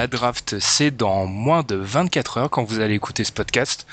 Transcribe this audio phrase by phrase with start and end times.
[0.00, 3.86] La draft, c'est dans moins de 24 heures quand vous allez écouter ce podcast.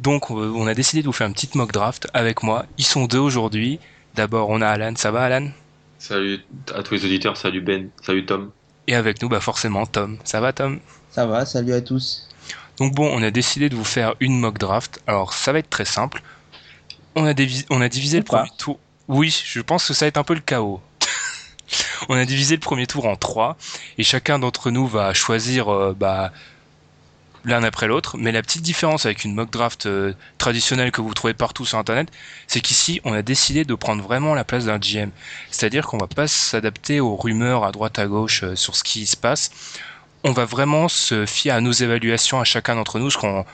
[0.00, 2.66] Donc, on a décidé de vous faire une petite mock draft avec moi.
[2.78, 3.78] Ils sont deux aujourd'hui.
[4.16, 4.94] D'abord, on a Alan.
[4.96, 5.50] Ça va, Alan?
[6.00, 6.40] Salut
[6.74, 8.50] à tous les auditeurs, salut Ben, salut Tom.
[8.88, 10.18] Et avec nous, bah forcément, Tom.
[10.24, 10.80] Ça va, Tom?
[11.12, 12.28] Ça va, salut à tous.
[12.78, 15.00] Donc bon, on a décidé de vous faire une mock draft.
[15.06, 16.24] Alors, ça va être très simple.
[17.14, 18.38] On a, dévi- on a divisé Ou le pas.
[18.38, 18.80] premier tour.
[19.06, 20.80] Oui, je pense que ça va être un peu le chaos.
[22.08, 23.56] On a divisé le premier tour en trois.
[23.98, 26.32] Et chacun d'entre nous va choisir euh, bah,
[27.44, 28.16] l'un après l'autre.
[28.18, 31.78] Mais la petite différence avec une mock draft euh, traditionnelle que vous trouvez partout sur
[31.78, 32.08] Internet,
[32.46, 35.10] c'est qu'ici, on a décidé de prendre vraiment la place d'un GM.
[35.50, 39.06] C'est-à-dire qu'on va pas s'adapter aux rumeurs à droite à gauche euh, sur ce qui
[39.06, 39.50] se passe.
[40.24, 43.44] On va vraiment se fier à nos évaluations à chacun d'entre nous, parce qu'on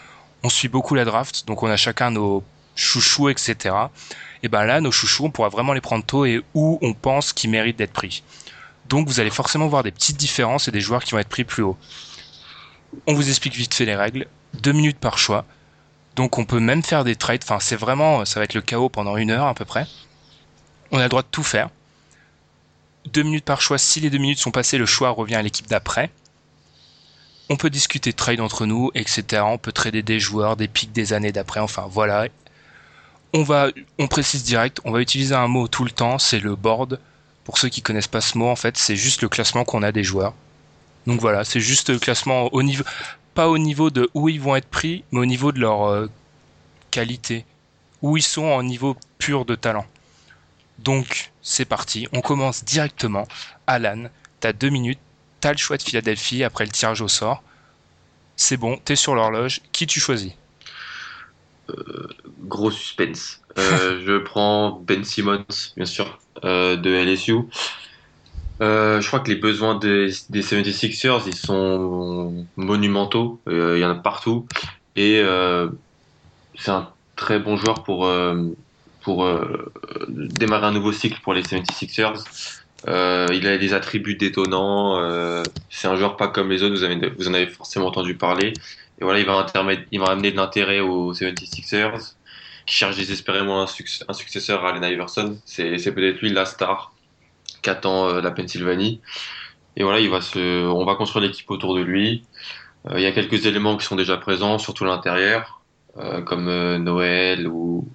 [0.43, 2.43] on suit beaucoup la draft, donc on a chacun nos
[2.75, 3.75] chouchous, etc.
[4.43, 7.33] Et ben là, nos chouchous, on pourra vraiment les prendre tôt et où on pense
[7.33, 8.23] qu'ils méritent d'être pris.
[8.89, 11.45] Donc vous allez forcément voir des petites différences et des joueurs qui vont être pris
[11.45, 11.77] plus haut.
[13.07, 14.27] On vous explique vite fait les règles.
[14.55, 15.45] Deux minutes par choix.
[16.17, 17.43] Donc on peut même faire des trades.
[17.43, 19.87] Enfin, c'est vraiment, ça va être le chaos pendant une heure à peu près.
[20.91, 21.71] On a le droit de tout faire.
[23.07, 23.79] Deux minutes par choix.
[23.79, 26.11] Si les deux minutes sont passées, le choix revient à l'équipe d'après.
[27.49, 29.43] On peut discuter de trade entre nous, etc.
[29.45, 31.61] On peut trader des joueurs, des pics des années d'après.
[31.61, 32.29] Enfin, voilà.
[33.33, 34.81] On va, on précise direct.
[34.85, 36.19] On va utiliser un mot tout le temps.
[36.19, 37.01] C'est le board.
[37.45, 39.91] Pour ceux qui connaissent pas ce mot, en fait, c'est juste le classement qu'on a
[39.93, 40.35] des joueurs.
[41.07, 42.85] Donc voilà, c'est juste le classement au niveau,
[43.35, 46.09] pas au niveau de où ils vont être pris, mais au niveau de leur euh,
[46.91, 47.45] qualité,
[48.03, 49.87] où ils sont en niveau pur de talent.
[50.79, 53.27] Donc c'est parti, on commence directement.
[53.67, 54.05] Alan,
[54.41, 55.01] t'as deux minutes,
[55.41, 57.43] t'as le choix de Philadelphie après le tirage au sort.
[58.37, 59.61] C'est bon, t'es sur l'horloge.
[59.73, 60.33] Qui tu choisis?
[62.41, 63.41] Gros suspense.
[63.59, 65.45] Euh, je prends Ben Simmons,
[65.77, 67.37] bien sûr, euh, de LSU.
[68.61, 73.41] Euh, je crois que les besoins des, des 76ers, ils sont monumentaux.
[73.49, 74.47] Euh, Il y en a partout.
[74.95, 75.69] Et euh,
[76.55, 78.45] c'est un très bon joueur pour, euh,
[79.01, 79.73] pour euh,
[80.09, 82.23] démarrer un nouveau cycle pour les 76ers.
[82.89, 84.99] Euh, il a des attributs détonnants.
[85.01, 86.75] euh, c'est un joueur pas comme les autres.
[86.75, 88.53] Vous, avez, vous en avez forcément entendu parler.
[89.03, 92.15] Et voilà, il va, amener de l'intérêt aux 76ers
[92.67, 95.41] qui cherchent désespérément un, suc- un successeur à Allen Iverson.
[95.45, 96.93] C'est peut-être lui la star
[97.63, 99.01] qu'attend euh, la Pennsylvanie.
[99.75, 100.01] Et voilà,
[100.37, 102.23] on va construire l'équipe autour de lui.
[102.91, 105.65] Euh, il y a quelques éléments qui sont déjà présents, surtout l'intérieur,
[105.97, 106.47] euh, comme
[106.77, 107.89] Noël ou,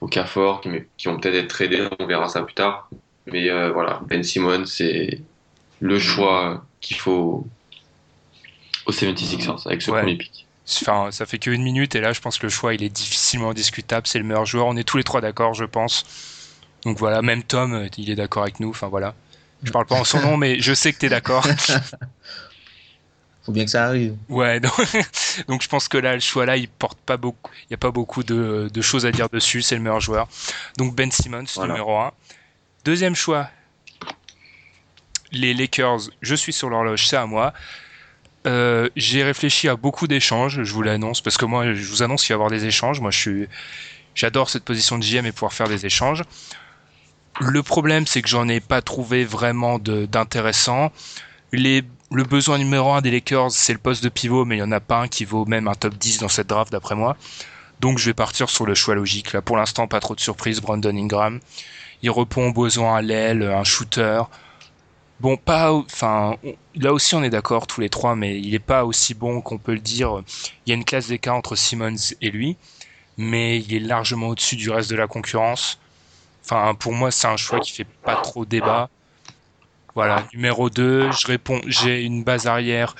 [0.00, 2.90] ou qui, vont peut-être être tradés, on verra ça plus tard.
[3.26, 5.20] Mais voilà, Ben Simmons, c'est
[5.78, 7.46] le choix qu'il faut
[8.86, 10.00] aux 76ers avec ce Ouais.
[10.00, 10.46] premier pick.
[10.82, 13.52] Enfin, ça fait qu'une minute et là, je pense que le choix, il est difficilement
[13.52, 14.06] discutable.
[14.06, 14.66] C'est le meilleur joueur.
[14.66, 16.04] On est tous les trois d'accord, je pense.
[16.84, 18.70] Donc voilà, même Tom, il est d'accord avec nous.
[18.70, 19.14] Enfin voilà.
[19.64, 21.44] Je parle pas en son nom, mais je sais que t'es d'accord.
[23.42, 24.16] Faut bien que ça arrive.
[24.28, 24.72] Ouais, donc,
[25.48, 27.78] donc je pense que là, le choix là, il porte pas beaucoup, il y a
[27.78, 29.62] pas beaucoup de, de choses à dire dessus.
[29.62, 30.28] C'est le meilleur joueur.
[30.78, 31.72] Donc Ben Simmons, Voilà.
[31.72, 32.12] numéro 1.
[32.84, 33.50] Deuxième choix,
[35.32, 37.52] les Lakers, je suis sur l'horloge, c'est à moi.
[38.46, 42.22] Euh, j'ai réfléchi à beaucoup d'échanges, je vous l'annonce, parce que moi, je vous annonce
[42.22, 43.00] qu'il va y avoir des échanges.
[43.00, 43.10] Moi,
[44.14, 46.24] j'adore cette position de GM et pouvoir faire des échanges.
[47.38, 50.92] Le problème, c'est que j'en ai pas trouvé vraiment d'intéressant.
[51.52, 54.72] Le besoin numéro un des Lakers, c'est le poste de pivot, mais il y en
[54.72, 57.16] a pas un qui vaut même un top 10 dans cette draft, d'après moi.
[57.80, 59.32] Donc, je vais partir sur le choix logique.
[59.32, 60.60] Là, pour l'instant, pas trop de surprise.
[60.60, 61.40] Brandon Ingram.
[62.02, 64.22] Il répond aux besoins à l'aile, un shooter.
[65.20, 66.36] Bon, pas, enfin,
[66.74, 69.58] là aussi on est d'accord tous les trois, mais il est pas aussi bon qu'on
[69.58, 70.22] peut le dire.
[70.64, 72.56] Il y a une classe d'écart entre Simmons et lui,
[73.18, 75.78] mais il est largement au-dessus du reste de la concurrence.
[76.42, 78.88] Enfin, pour moi, c'est un choix qui fait pas trop débat.
[79.94, 82.94] Voilà, numéro 2, je réponds, j'ai une base arrière,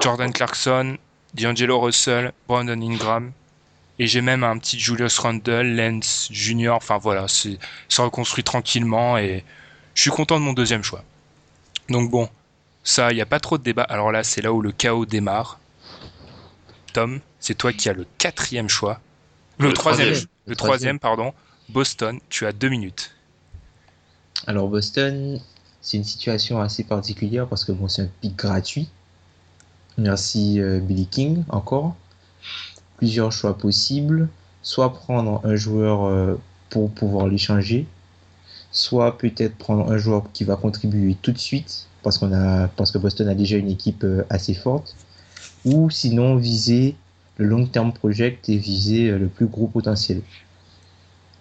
[0.00, 0.96] Jordan Clarkson,
[1.34, 3.32] D'Angelo Russell, Brandon Ingram,
[3.98, 6.76] et j'ai même un petit Julius Randle, Lance Junior.
[6.76, 7.58] Enfin voilà, c'est
[7.98, 9.44] reconstruit tranquillement et
[9.94, 11.04] je suis content de mon deuxième choix.
[11.88, 12.28] Donc bon,
[12.82, 13.82] ça, il n'y a pas trop de débat.
[13.82, 15.58] Alors là, c'est là où le chaos démarre.
[16.92, 19.00] Tom, c'est toi qui as le quatrième choix.
[19.58, 20.14] Le, troisième,
[20.46, 21.32] le troisième, pardon.
[21.68, 23.14] Boston, tu as deux minutes.
[24.46, 25.40] Alors Boston,
[25.80, 28.88] c'est une situation assez particulière parce que bon, c'est un pic gratuit.
[29.96, 31.94] Merci euh, Billy King encore.
[32.98, 34.28] Plusieurs choix possibles.
[34.62, 36.40] Soit prendre un joueur euh,
[36.70, 37.86] pour pouvoir l'échanger,
[38.74, 42.90] soit peut-être prendre un joueur qui va contribuer tout de suite parce qu'on a parce
[42.90, 44.94] que Boston a déjà une équipe euh, assez forte
[45.64, 46.96] ou sinon viser
[47.38, 50.20] le long term project et viser euh, le plus gros potentiel.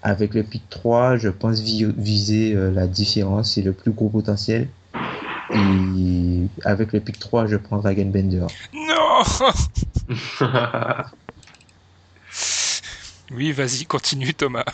[0.03, 4.69] Avec le pick 3, je pense viser euh, la différence et le plus gros potentiel.
[5.53, 8.45] Et avec le pick 3, je prends Dragon Bender.
[8.73, 9.23] Non
[13.31, 14.65] Oui, vas-y, continue Thomas.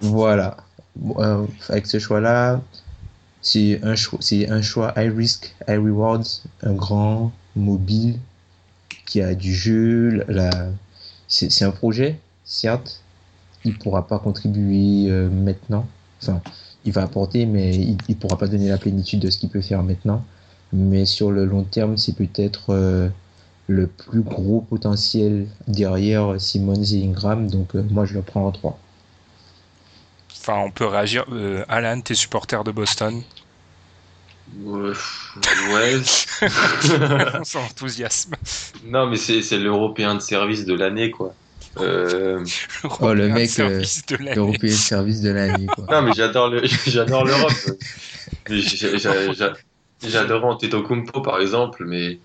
[0.00, 0.56] Voilà.
[1.16, 2.60] Euh, avec ce choix-là,
[3.42, 6.24] c'est un, choix, high risk, high rewards,
[6.62, 8.18] un grand, mobile,
[9.06, 10.24] qui a du jeu.
[10.28, 10.50] La...
[11.28, 13.02] C'est, un projet, certes.
[13.64, 15.86] Il pourra pas contribuer euh, maintenant.
[16.22, 16.40] Enfin,
[16.84, 19.62] il va apporter, mais il ne pourra pas donner la plénitude de ce qu'il peut
[19.62, 20.24] faire maintenant.
[20.72, 23.08] Mais sur le long terme, c'est peut-être euh,
[23.68, 27.48] le plus gros potentiel derrière Simmons et Ingram.
[27.48, 28.78] Donc, moi, je le prends en 3.
[30.46, 31.24] Enfin, on peut réagir.
[31.32, 33.22] Euh, Alan, t'es supporter de Boston
[34.62, 34.92] Ouais.
[35.72, 36.02] ouais.
[37.44, 38.34] Sans enthousiasme.
[38.84, 41.34] Non, mais c'est l'Européen de service de l'année, quoi.
[41.78, 42.44] Euh...
[43.00, 45.86] Oh, le mec, l'Européen de service de l'année, quoi.
[45.90, 47.52] Non, mais j'adore l'Europe.
[50.06, 52.18] J'adore Antetokounmpo, par exemple, mais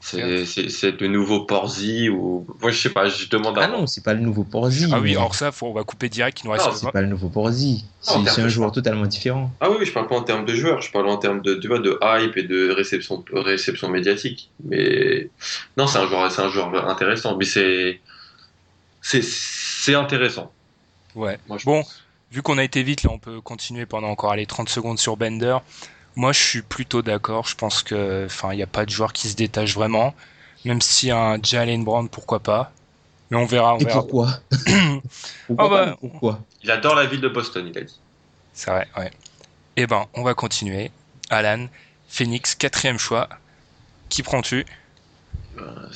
[0.00, 3.58] c'est le nouveau Porzi ou moi je sais pas, je demande.
[3.58, 3.64] À...
[3.64, 4.88] Ah non, c'est pas le nouveau Porzi.
[4.92, 6.40] Ah oui, alors ça, faut, on va couper direct.
[6.42, 6.70] Il nous reste.
[6.72, 7.84] c'est pas le nouveau Porzi.
[8.00, 9.50] C'est un joueur totalement différent.
[9.60, 11.98] Ah oui, je parle pas en termes de joueur, je parle en termes de, de
[12.02, 14.50] hype et de réception, réception médiatique.
[14.64, 15.28] Mais
[15.76, 17.36] non, c'est un joueur, c'est un joueur intéressant.
[17.36, 18.00] Mais c'est
[19.04, 20.50] c'est intéressant.
[21.14, 21.38] Ouais.
[21.64, 21.82] bon,
[22.32, 25.16] vu qu'on a été vite, là, on peut continuer pendant encore les 30 secondes sur
[25.16, 25.58] Bender.
[26.16, 27.46] Moi, je suis plutôt d'accord.
[27.46, 30.14] Je pense que, enfin, il n'y a pas de joueur qui se détache vraiment.
[30.64, 32.72] Même si un Jalen Brown, pourquoi pas.
[33.30, 33.76] Mais on verra.
[33.76, 34.06] On Et verra.
[34.06, 34.28] pourquoi
[35.46, 38.00] pourquoi, oh bah, pourquoi Il adore la ville de Boston, il a dit.
[38.52, 39.10] C'est vrai, ouais.
[39.76, 40.92] Eh ben, on va continuer.
[41.30, 41.68] Alan,
[42.08, 43.28] Phoenix, quatrième choix.
[44.10, 44.66] Qui prends-tu?
[45.58, 45.88] Euh,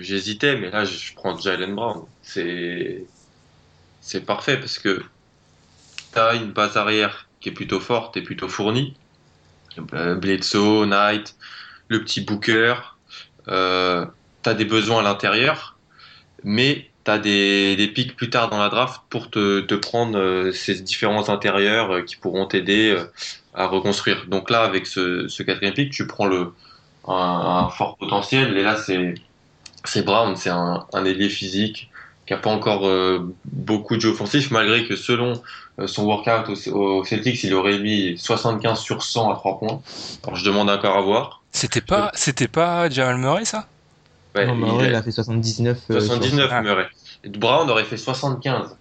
[0.00, 2.06] J'hésitais, mais là, je prends Jalen Brown.
[2.22, 3.10] C'est
[4.00, 5.02] c'est parfait parce que
[6.12, 8.98] tu as une base arrière qui est plutôt forte et plutôt fournie.
[9.92, 11.36] Euh, Bledsoe, Knight,
[11.88, 12.74] le petit Booker.
[13.48, 14.06] Euh,
[14.42, 15.78] tu as des besoins à l'intérieur,
[16.42, 20.18] mais tu as des, des pics plus tard dans la draft pour te, te prendre
[20.18, 22.96] euh, ces différents intérieurs euh, qui pourront t'aider
[23.54, 24.26] à reconstruire.
[24.26, 26.52] Donc là, avec ce, quatrième pic, tu prends le,
[27.06, 28.56] un, fort potentiel.
[28.56, 29.14] Et là, c'est
[29.86, 31.90] c'est Brown, c'est un, un ailier physique
[32.26, 32.88] qui n'a pas encore
[33.44, 35.42] beaucoup de jeux offensifs, malgré que selon
[35.80, 39.80] euh, son workout au, Celtics, il aurait mis 75 sur 100 à 3 points.
[40.22, 41.42] Alors je demande encore à voir.
[41.50, 43.66] C'était pas, c'était pas Jamal Murray ça?
[44.34, 45.02] Ouais, non, Murray, il, a...
[45.02, 45.78] fait 79.
[45.90, 46.86] 79 euh, Murray.
[47.24, 48.76] Et Brown aurait fait 75.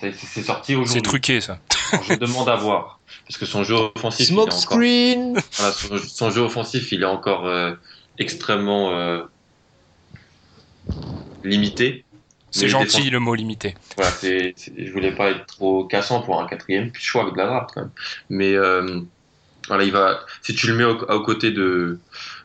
[0.00, 0.92] C'est sorti aujourd'hui.
[0.92, 1.58] C'est truqué ça.
[1.92, 3.00] Alors, je demande à voir.
[3.26, 4.28] Parce que son jeu offensif.
[4.28, 4.60] Smoke il est encore...
[4.60, 7.72] screen voilà, son, son, jeu offensif, il est encore euh,
[8.18, 9.22] extrêmement euh,
[11.42, 12.04] limité.
[12.54, 13.74] C'est gentil le mot limité.
[13.96, 17.70] Voilà, c'est, je voulais pas être trop cassant pour un quatrième choix de la draft
[17.74, 17.90] quand même.
[18.30, 19.00] Mais euh,
[19.66, 20.20] voilà, il va.
[20.40, 21.98] Si tu le mets aux côtés de,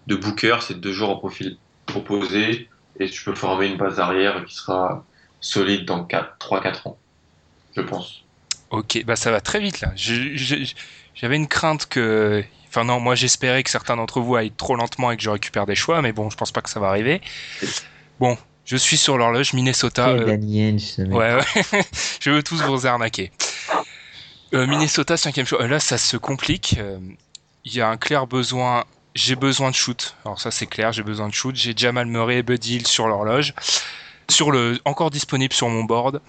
[0.07, 1.57] de Booker, c'est deux joueurs en profil
[1.93, 5.05] opposé et tu peux former une base arrière qui sera
[5.41, 6.97] solide dans 3-4 ans,
[7.75, 8.23] je pense.
[8.71, 9.91] Ok, bah ça va très vite là.
[9.95, 15.09] j'avais une crainte que Enfin non, moi j'espérais que certains d'entre vous aillent trop lentement
[15.09, 17.19] et que je récupère des choix, mais bon, je pense pas que ça va arriver.
[18.19, 18.37] Bon,
[18.69, 20.09] je suis sur l'horloge Minnesota.
[20.09, 20.25] Euh.
[20.25, 21.81] Ouais, ouais.
[22.21, 23.31] je veux tous vous arnaquer.
[24.53, 25.63] Euh, Minnesota, cinquième choix.
[25.63, 26.77] Euh, Là, ça se complique.
[27.65, 28.83] Il y a un clair besoin.
[29.15, 30.15] J'ai besoin de shoot.
[30.23, 30.91] Alors ça, c'est clair.
[30.91, 31.55] J'ai besoin de shoot.
[31.55, 33.55] J'ai Jamal Murray et Buddy Hield sur l'horloge.
[34.29, 36.21] Sur le, encore disponible sur mon board.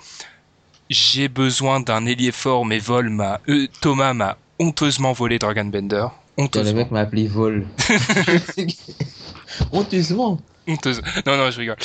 [0.88, 6.06] J'ai besoin d'un ailier fort, mais vol m'a, euh, Thomas m'a honteusement volé Dragon Bender.
[6.38, 6.74] Putain, Le Honteusement.
[6.78, 7.66] mec m'a appelé vol.
[9.72, 10.40] Honteusement.
[10.66, 11.02] honteuse.
[11.26, 11.76] Non, non, je rigole.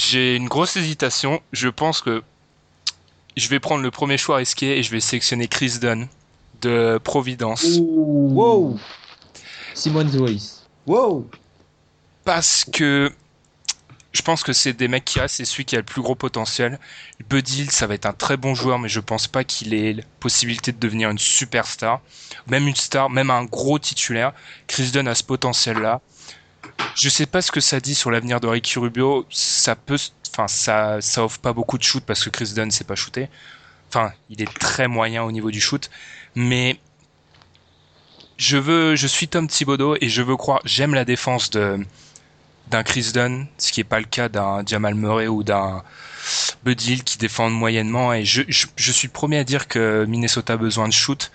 [0.00, 1.42] J'ai une grosse hésitation.
[1.52, 2.22] Je pense que
[3.36, 6.08] je vais prendre le premier choix risqué et je vais sélectionner Chris Dunn
[6.62, 7.66] de Providence.
[7.78, 8.78] Wow.
[9.74, 10.66] Simon's Voice.
[10.86, 11.28] Wow.
[12.24, 13.12] Parce que
[14.12, 16.14] je pense que c'est des mecs qui restent, c'est celui qui a le plus gros
[16.14, 16.78] potentiel.
[17.28, 19.92] Buddy Hield, ça va être un très bon joueur, mais je pense pas qu'il ait
[19.92, 22.00] la possibilité de devenir une superstar.
[22.46, 24.32] Même une star, même un gros titulaire.
[24.66, 26.00] Chris Dunn a ce potentiel-là.
[26.94, 29.26] Je sais pas ce que ça dit sur l'avenir de Ricky Rubio.
[29.30, 29.98] Ça peut,
[30.32, 33.28] enfin, ça, ça offre pas beaucoup de shoot parce que Chris Dunn sait pas shooter.
[33.88, 35.90] Enfin, il est très moyen au niveau du shoot.
[36.34, 36.78] Mais
[38.36, 41.78] je veux, je suis Tom Thibodeau et je veux croire, j'aime la défense de,
[42.68, 45.82] d'un Chris Dunn, ce qui est pas le cas d'un Jamal Murray ou d'un
[46.64, 48.12] Buddy Hield qui défendent moyennement.
[48.12, 51.30] Et je, je, je suis le premier à dire que Minnesota a besoin de shoot.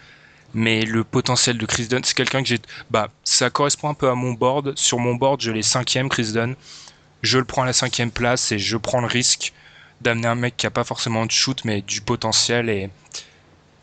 [0.55, 2.59] Mais le potentiel de Chris Dunn, c'est quelqu'un que j'ai.
[2.89, 4.71] Bah, ça correspond un peu à mon board.
[4.77, 6.55] Sur mon board, je l'ai cinquième, Chris Dunn.
[7.23, 9.51] Je le prends à la cinquième place et je prends le risque
[9.99, 12.69] d'amener un mec qui a pas forcément de shoot, mais du potentiel.
[12.69, 12.89] Et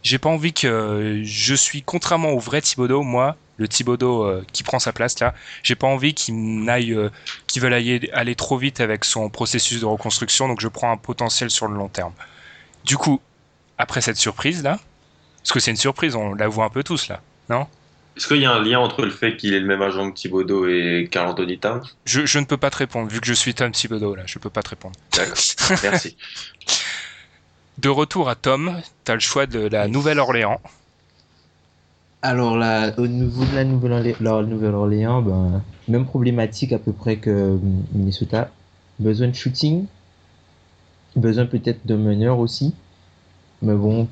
[0.02, 1.20] j'ai pas envie que.
[1.22, 5.34] Je suis, contrairement au vrai Thibodeau, moi, le Thibodeau euh, qui prend sa place là,
[5.62, 7.10] j'ai pas envie qu'il n'aille, euh,
[7.48, 10.48] qu'il veuille aller, aller trop vite avec son processus de reconstruction.
[10.48, 12.14] Donc je prends un potentiel sur le long terme.
[12.86, 13.20] Du coup,
[13.76, 14.78] après cette surprise là,
[15.42, 17.66] parce que c'est une surprise, on la voit un peu tous là, non?
[18.16, 20.14] Est-ce qu'il y a un lien entre le fait qu'il ait le même agent que
[20.14, 21.82] Thibodeau et Carl Anthony Towns?
[22.04, 24.38] Je, je ne peux pas te répondre, vu que je suis Tom Thibodeau là, je
[24.38, 24.94] peux pas te répondre.
[25.16, 25.36] D'accord.
[25.82, 26.16] Merci.
[27.78, 30.60] De retour à Tom, t'as le choix de la Nouvelle-Orléans.
[32.20, 37.58] Alors là, au niveau de la Nouvelle-Orléans, ben, même problématique à peu près que euh,
[37.92, 38.50] Minnesota.
[39.00, 39.86] Besoin de shooting,
[41.16, 42.74] besoin peut-être de meneur aussi.
[43.62, 44.06] Mais bon,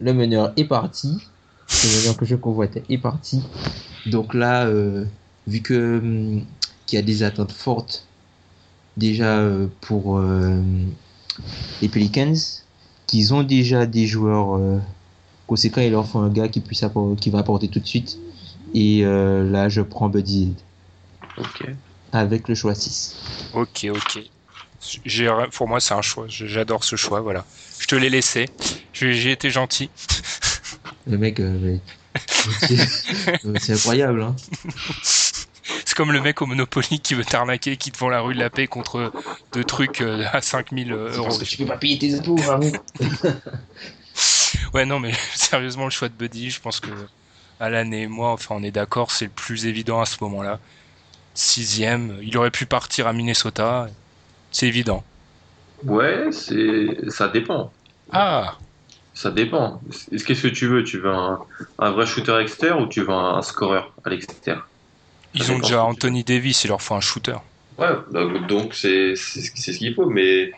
[0.00, 1.18] le meneur est parti.
[1.84, 3.42] Le meneur que je convoitais est parti.
[4.06, 5.04] Donc là, euh,
[5.46, 6.44] vu que hum,
[6.86, 8.06] qu'il y a des attentes fortes
[8.96, 10.60] déjà euh, pour euh,
[11.80, 12.34] les Pelicans,
[13.06, 14.78] qu'ils ont déjà des joueurs euh,
[15.46, 16.84] conséquents, il leur faut un gars qui puisse
[17.20, 18.18] qui va apporter tout de suite.
[18.74, 20.54] Et euh, là, je prends Buddy
[21.38, 21.68] Ok.
[22.12, 23.16] avec le choix 6.
[23.54, 24.30] Ok, ok.
[25.52, 26.26] Pour moi, c'est un choix.
[26.28, 27.44] J'adore ce choix, voilà.
[27.78, 28.46] Je te l'ai laissé.
[28.92, 29.90] J'ai été gentil.
[31.06, 31.76] Le mec, euh,
[33.58, 34.22] c'est incroyable.
[34.22, 34.36] Hein.
[35.02, 38.40] C'est comme le mec au Monopoly qui veut t'arnaquer, qui te vend la rue de
[38.40, 39.12] la paix contre
[39.52, 41.24] deux trucs euh, à 5000 euros.
[41.24, 42.70] Parce que tu peux pas payer tes impôts, vraiment.
[44.74, 46.90] Ouais, non, mais sérieusement, le choix de Buddy, je pense que
[47.58, 50.58] Alan et moi, enfin, on est d'accord, c'est le plus évident à ce moment-là.
[51.34, 53.88] Sixième, il aurait pu partir à Minnesota.
[54.50, 55.04] C'est évident.
[55.82, 57.76] Ouais, c'est ça dépend.
[58.12, 58.58] Ah,
[59.12, 59.80] Ça dépend.
[60.10, 60.82] Est-ce qu'est-ce que tu veux?
[60.84, 61.38] Tu veux un,
[61.78, 64.68] un vrai shooter extérieur ou tu veux un, un scoreur à l'extérieur?
[65.34, 67.38] Ils ont déjà Anthony Davis, il leur faut un shooter.
[67.78, 70.06] Ouais, donc donc c'est c'est ce c'est ce qu'il faut.
[70.10, 70.52] Mais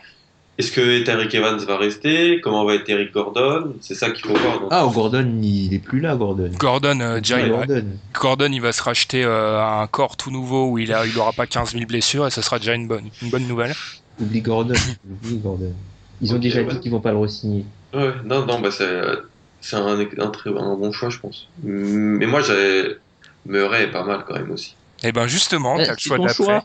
[0.57, 2.39] est-ce que Tariq Evans va rester?
[2.41, 3.73] Comment va être Eric Gordon?
[3.81, 4.59] C'est ça qu'il faut voir.
[4.59, 4.69] donc.
[4.71, 6.51] Ah, Gordon, il est plus là, Gordon.
[6.57, 7.85] Gordon, euh, déjà, il va- Gordon.
[8.13, 11.33] Gordon, il va se racheter euh, un corps tout nouveau où il a, il aura
[11.33, 13.73] pas 15 000 blessures et ça sera déjà une bonne, une bonne nouvelle.
[14.19, 14.75] Oublie Gordon.
[15.23, 15.73] Oublie Gordon.
[16.21, 16.67] Ils ont déjà ouais.
[16.73, 17.65] dit qu'ils vont pas le re-signer.
[17.93, 21.47] Ouais, non, non, bah c'est un, un très un bon choix, je pense.
[21.63, 22.97] Mais moi, j'ai
[23.45, 24.75] Murray est pas mal quand même aussi.
[25.03, 26.61] Et ben justement, Eh, t'as le choix d'après.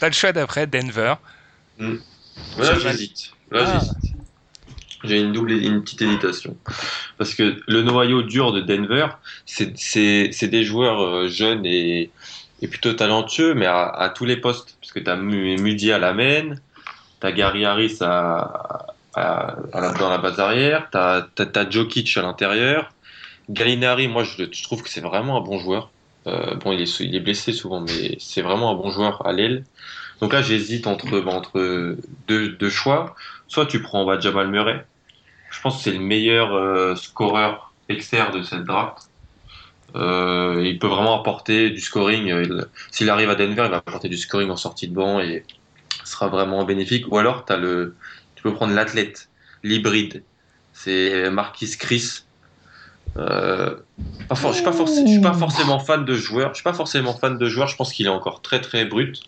[0.00, 1.14] T'as le choix d'après, Denver.
[1.78, 1.96] Mais
[2.58, 3.32] là, j'hésite.
[3.50, 3.78] Là, Ah.
[3.80, 4.14] j'hésite.
[5.04, 6.56] J'ai une double, une petite hésitation.
[7.18, 9.08] Parce que le noyau dur de Denver,
[9.44, 12.10] c'est des joueurs euh, jeunes et,
[12.62, 14.78] et plutôt talentueux, mais à, à tous les postes.
[14.80, 16.54] Parce que tu as Mudi à la main,
[17.20, 19.56] tu as Gary Harris à, à-
[19.98, 22.90] dans la base arrière, tu as, Jokic à l'intérieur.
[23.50, 25.90] Gallinari, moi, je, je trouve que c'est vraiment un bon joueur.
[26.26, 29.34] Euh, bon, il est, il est blessé souvent, mais c'est vraiment un bon joueur à
[29.34, 29.64] l'aile.
[30.20, 33.14] Donc là, j'hésite entre, bah, entre deux, deux choix.
[33.48, 34.86] Soit tu prends bah, Jamal Murray.
[35.50, 39.10] Je pense que c'est le meilleur euh, scoreur externe de cette draft.
[39.96, 42.26] Euh, il peut vraiment apporter du scoring.
[42.26, 45.44] il- S'il arrive à Denver, il va apporter du scoring en sortie de banc et
[46.04, 47.06] ce sera vraiment bénéfique.
[47.12, 47.96] Ou alors, as le,
[48.34, 49.30] tu peux prendre l'athlète,
[49.62, 50.24] l'hybride.
[50.72, 52.22] C'est Marquis Chris.
[53.16, 53.76] Euh,
[54.28, 56.50] pas for- je suis pas, forc- je suis pas forcément fan de joueur.
[56.50, 57.68] Je suis pas forcément fan de joueur.
[57.68, 59.20] Je pense qu'il est encore très très brut.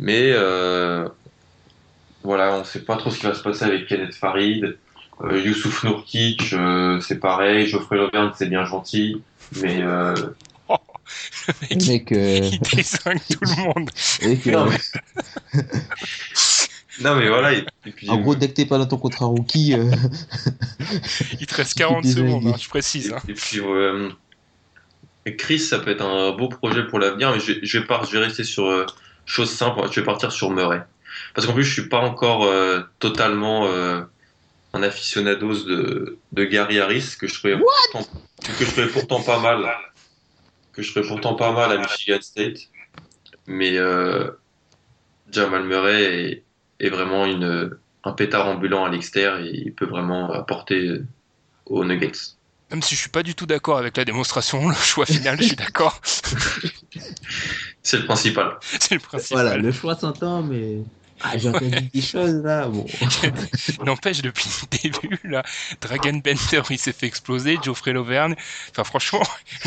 [0.00, 1.08] Mais euh,
[2.22, 4.76] voilà, on sait pas trop ce qui va se passer avec Kenneth Farid.
[5.22, 7.66] Euh, Youssouf Nourkic, euh, c'est pareil.
[7.66, 9.22] Geoffrey Lauvergne, c'est bien gentil.
[9.60, 10.14] Mais euh,
[11.70, 13.90] Le mec, euh, Il désingue tout le monde.
[14.22, 15.60] mec, euh, non, mais...
[17.00, 17.52] non, mais voilà.
[17.52, 19.90] Et, et puis, en gros, dès que t'es pas dans ton contrat rookie, euh,
[21.40, 23.12] Il te reste Tu 40 fais des secondes, hein, je précise.
[23.12, 23.20] hein.
[23.28, 24.10] Et puis, euh,
[25.38, 28.24] Chris, ça peut être un beau projet pour l'avenir, mais je, je, vais je vais
[28.24, 28.86] rester sur euh,
[29.26, 30.82] chose simple, je vais partir sur Murray.
[31.34, 34.02] Parce qu'en plus, je suis pas encore euh, totalement euh,
[34.72, 38.08] un aficionados de, de Gary Harris, que je trouvais pourtant,
[38.58, 39.64] que je trouvais pourtant pas mal,
[40.72, 42.58] que je trouvais pourtant pas mal à Michigan State.
[43.46, 44.30] Mais euh,
[45.30, 46.42] Jamal Murray est,
[46.80, 51.06] est vraiment une, un pétard ambulant à l'extérieur et il peut vraiment apporter euh,
[51.66, 52.36] aux Nuggets.
[52.70, 55.46] Même si je suis pas du tout d'accord avec la démonstration, le choix final, je
[55.48, 56.00] suis d'accord.
[57.84, 58.56] C'est le principal.
[58.62, 59.44] C'est le principal.
[59.44, 60.78] voilà, le choix s'entend, mais.
[61.22, 62.84] Ah, j'ai entendu des choses là, bon.
[63.84, 65.42] N'empêche, depuis le début, là,
[65.80, 68.34] Dragon Bender, il s'est fait exploser, Geoffrey Lauvergne.
[68.70, 69.22] Enfin, franchement,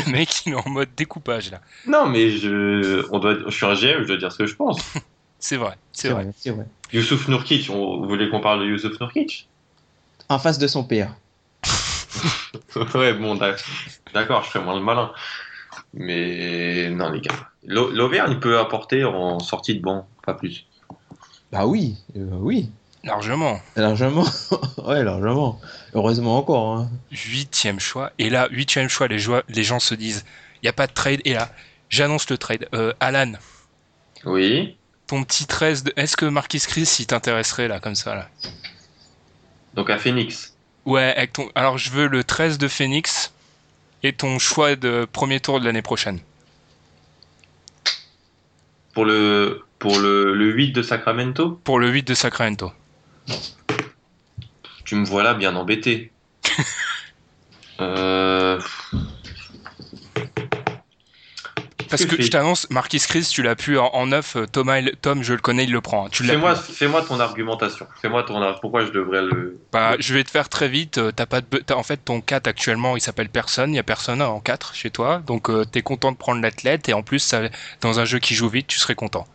[0.06, 1.60] le mec, il est en mode découpage, là.
[1.86, 4.54] Non, mais je, on doit, je suis un GM, je dois dire ce que je
[4.54, 4.80] pense.
[5.38, 6.28] C'est vrai, c'est vrai.
[6.36, 6.66] c'est vrai.
[6.92, 9.48] Youssouf Nourkic, on, vous voulez qu'on parle de Youssouf Nourkic?
[10.28, 11.14] En face de son père.
[12.94, 13.64] Ouais, bon, d'ac-
[14.14, 15.12] d'accord, je ferai moins le malin.
[15.94, 17.48] Mais non, les gars.
[17.66, 20.66] L'Au- L'Auvergne peut apporter en sortie de banc, pas plus.
[21.52, 22.70] Bah oui, euh, oui.
[23.04, 23.60] Largement.
[23.76, 24.24] Largement.
[24.86, 25.60] ouais, largement.
[25.94, 26.76] Heureusement encore.
[26.76, 26.90] Hein.
[27.10, 28.12] Huitième choix.
[28.18, 30.24] Et là, huitième choix, les, gens se disent,
[30.56, 31.20] il n'y a pas de trade.
[31.24, 31.48] Et là,
[31.88, 32.68] j'annonce le trade.
[32.74, 33.32] Euh, Alan,
[34.24, 34.76] Oui.
[35.06, 35.92] ton petit 13 de...
[35.96, 38.28] Est-ce que Marquis Chris, il t'intéresserait, là, comme ça, là?
[39.74, 40.54] Donc à Phoenix.
[40.84, 41.48] Ouais, avec ton...
[41.54, 43.32] alors je veux le 13 de Phoenix
[44.02, 46.20] et ton choix de premier tour de l'année prochaine.
[48.94, 52.72] Pour le, pour le, le 8 de Sacramento, Pour le 8 de Sacramento.
[54.84, 56.10] tu me vois là bien embêté.
[57.80, 58.60] euh,
[61.90, 64.36] Parce que je t'annonce, Marquis Chris, tu l'as pu en, en neuf.
[64.52, 66.06] Thomas, Tom, je le connais, il le prend.
[66.06, 66.08] hein.
[66.72, 67.86] Fais-moi, ton argumentation.
[68.00, 69.58] Fais-moi ton, pourquoi je devrais le.
[69.72, 70.98] Bah, je vais te faire très vite.
[70.98, 73.72] euh, T'as pas de, en fait, ton 4 actuellement, il s'appelle personne.
[73.72, 75.22] Il y a personne en 4 chez toi.
[75.26, 76.88] Donc, euh, t'es content de prendre l'athlète.
[76.88, 77.42] Et en plus, ça,
[77.80, 79.26] dans un jeu qui joue vite, tu serais content.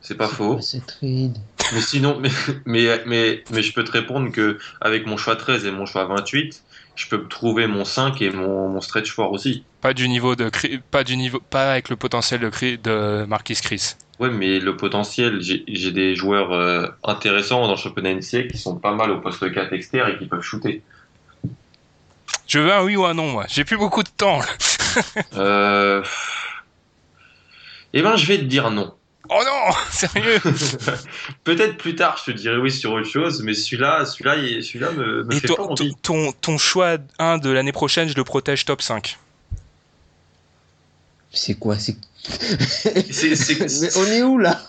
[0.00, 0.60] C'est pas faux.
[0.60, 1.38] C'est trade.
[1.72, 2.30] Mais sinon, mais,
[2.66, 6.04] mais, mais, mais je peux te répondre que avec mon choix 13 et mon choix
[6.04, 6.62] 28,
[6.98, 9.62] je peux trouver mon 5 et mon, mon stretch fort aussi.
[9.80, 10.50] Pas du niveau de,
[10.90, 13.94] pas du niveau, pas avec le potentiel de, Marquis Chris.
[14.18, 18.74] Ouais, mais le potentiel, j'ai des joueurs euh, intéressants dans le championnat NCAA qui sont
[18.74, 20.82] pas mal au poste 4 externe et qui peuvent shooter.
[22.48, 23.44] Je veux un oui ou un non, moi.
[23.48, 24.40] J'ai plus beaucoup de temps.
[25.36, 26.02] Euh...
[27.92, 28.94] Eh ben, je vais te dire non.
[29.30, 30.40] Oh non, sérieux.
[31.44, 34.90] Peut-être plus tard, je te dirai oui sur autre chose, mais celui-là, celui-là, il- celui-là
[34.92, 35.94] me, me Et fait ton, pas envie.
[36.40, 39.18] ton, choix 1 de l'année prochaine, je le protège top 5.
[41.32, 41.96] C'est quoi C'est.
[43.10, 44.60] C'est- c'est- Mais on est où là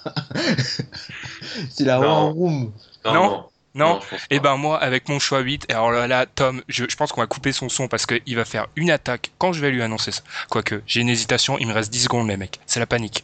[1.71, 2.01] C'est la Non.
[2.01, 2.71] War Room.
[3.05, 3.45] Non.
[3.75, 3.99] Non,
[4.31, 4.43] Et pas.
[4.49, 7.21] ben moi, avec mon choix 8, et alors là, là, Tom, je, je pense qu'on
[7.21, 10.12] va couper son son parce qu'il va faire une attaque quand je vais lui annoncer
[10.12, 10.21] ça.
[10.49, 12.59] Quoique, j'ai une hésitation, il me reste 10 secondes les mecs.
[12.65, 13.23] C'est la panique.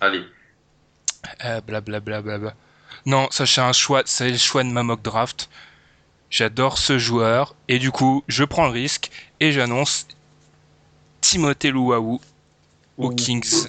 [0.00, 0.24] Allez.
[1.44, 2.00] Euh, Blablabla.
[2.00, 2.54] Bla, bla, bla.
[3.06, 5.48] Non, ça c'est un choix, c'est le choix de ma mock draft.
[6.30, 9.10] J'adore ce joueur et du coup, je prends le risque
[9.40, 10.06] et j'annonce
[11.20, 12.20] Timothée Louaou
[12.96, 13.10] aux.
[13.10, 13.68] Kings.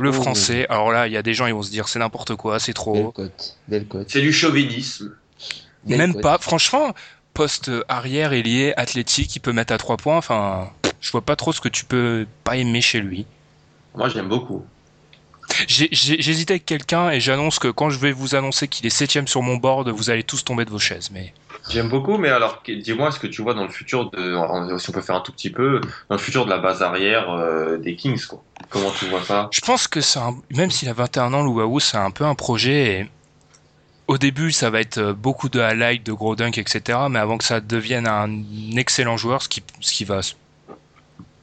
[0.00, 0.66] Le français.
[0.68, 2.72] Alors là, il y a des gens, ils vont se dire c'est n'importe quoi, c'est
[2.72, 3.12] trop.
[4.06, 5.14] C'est du chauvinisme.
[5.84, 6.38] Belle Même pas.
[6.38, 6.94] Franchement,
[7.34, 10.16] poste arrière, ailier, athlétique, il peut mettre à 3 points.
[10.16, 10.70] Enfin,
[11.00, 13.26] je vois pas trop ce que tu peux pas aimer chez lui.
[13.94, 14.64] Moi, j'aime beaucoup.
[15.66, 19.42] J'hésitais avec quelqu'un et j'annonce que quand je vais vous annoncer qu'il est septième sur
[19.42, 21.10] mon board, vous allez tous tomber de vos chaises.
[21.10, 21.32] Mais
[21.70, 24.36] J'aime beaucoup, mais alors, dis-moi ce que tu vois dans le futur de,
[24.78, 27.30] si on peut faire un tout petit peu, dans le futur de la base arrière
[27.30, 28.42] euh, des Kings, quoi.
[28.70, 29.48] Comment tu vois ça?
[29.52, 32.34] Je pense que c'est un- même s'il a 21 ans, Louaou, c'est un peu un
[32.34, 33.00] projet.
[33.00, 33.10] Et
[34.06, 36.98] au début, ça va être euh, beaucoup de highlights, de gros dunks, etc.
[37.10, 38.30] Mais avant que ça devienne un
[38.76, 40.20] excellent joueur, ce qui, ce qui va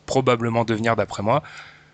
[0.06, 1.42] probablement devenir d'après moi,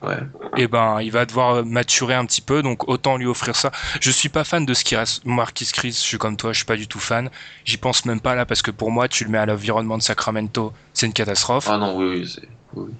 [0.03, 0.17] Ouais.
[0.57, 4.09] et ben il va devoir maturer un petit peu donc autant lui offrir ça je
[4.09, 6.65] suis pas fan de ce qui reste Marquis Chris je suis comme toi je suis
[6.65, 7.29] pas du tout fan
[7.65, 10.01] j'y pense même pas là parce que pour moi tu le mets à l'environnement de
[10.03, 12.47] Sacramento c'est une catastrophe Ah non, oui, oui, c'est.
[12.73, 12.93] oui, oui.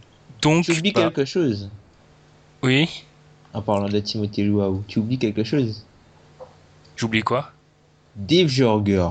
[0.43, 1.71] donc Tu oublies bah, quelque chose
[2.61, 3.03] oui
[3.53, 4.83] en parlant de Timothée Luau.
[4.87, 5.83] Tu oublies quelque chose?
[6.95, 7.51] J'oublie quoi?
[8.15, 9.07] Dave Jorger.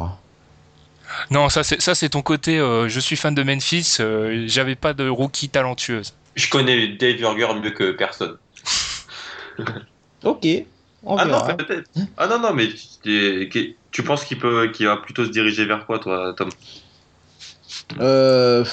[1.30, 2.58] Non, ça c'est ça c'est ton côté.
[2.58, 3.96] euh, je suis fan de Memphis.
[4.00, 6.14] euh, J'avais pas de rookie talentueuse.
[6.40, 8.38] Je connais Dave Burger mieux que personne.
[10.24, 10.46] Ok,
[11.02, 11.90] on Ah non, peut-être.
[12.16, 15.66] Ah non, non, mais tu, tu- tu penses qu'il peut, qu'il va plutôt se diriger
[15.66, 16.48] vers quoi, toi, Tom?
[18.00, 18.64] Euh,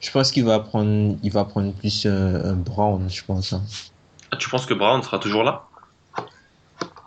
[0.00, 3.52] je pense qu'il va prendre, il va prendre plus un, un Brown, je pense.
[3.52, 3.62] hein.
[4.30, 5.64] Ah, Tu penses que Brown sera toujours là?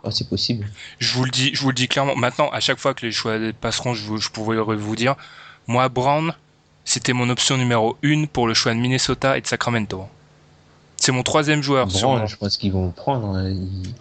[0.02, 0.66] Oh, c'est possible.
[0.98, 2.14] Je vous le dis, je vous le dis clairement.
[2.16, 5.16] Maintenant, à chaque fois que les choix passeront, je, vous, je pourrais vous dire,
[5.66, 6.32] moi Brown,
[6.86, 10.04] c'était mon option numéro une pour le choix de Minnesota et de Sacramento.
[10.96, 11.90] C'est mon troisième joueur.
[11.90, 13.36] sur Brown, mon- je pense qu'ils vont prendre.
[13.36, 13.50] hein.
[13.50, 13.92] Il,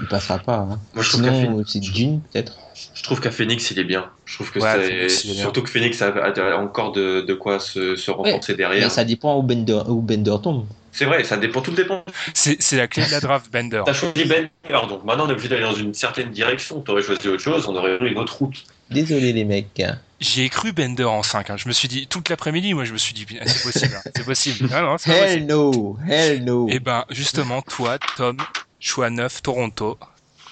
[0.00, 0.58] il passera pas.
[0.58, 0.78] hein.
[0.94, 2.56] Moi, je trouve qu'à Sinon, Phoenix- c'est June, peut-être.
[2.94, 4.06] Je trouve qu'à Phoenix, il est bien.
[4.24, 5.42] Je trouve que Ouais, c'est Phoenix, il est bien.
[5.42, 8.90] surtout que Phoenix a, a encore de, de quoi se, se renforcer derrière.
[8.90, 10.66] ça dépend où Bender, où Bender tombe.
[10.92, 12.04] C'est vrai, ça dépend, tout dépend.
[12.34, 13.82] C'est c'est la clé de la draft, Bender.
[13.84, 14.48] T'as choisi Bender,
[14.88, 16.80] donc maintenant on est obligé d'aller dans une certaine direction.
[16.80, 18.64] T'aurais choisi autre chose, on aurait pris une autre route.
[18.90, 19.82] Désolé, les mecs.
[20.24, 21.50] J'y ai cru Bender en 5.
[21.50, 21.56] hein.
[21.58, 23.94] Je me suis dit, toute l'après-midi, moi je me suis dit, c'est possible.
[23.94, 24.10] hein.
[24.16, 24.68] C'est possible.
[24.70, 25.40] Non, non, c'est pas possible.
[25.42, 26.68] Hell no, hell no.
[26.70, 28.38] Et ben, justement, toi, Tom,
[28.80, 29.98] choix 9, Toronto.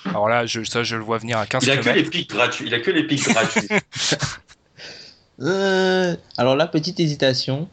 [0.04, 2.28] Alors là, je, ça, je le vois venir à 15 Il a que les pics
[2.28, 2.66] gratuits.
[2.66, 3.68] Il a que les pics gratuits.
[5.40, 7.68] Euh, alors là, petite hésitation.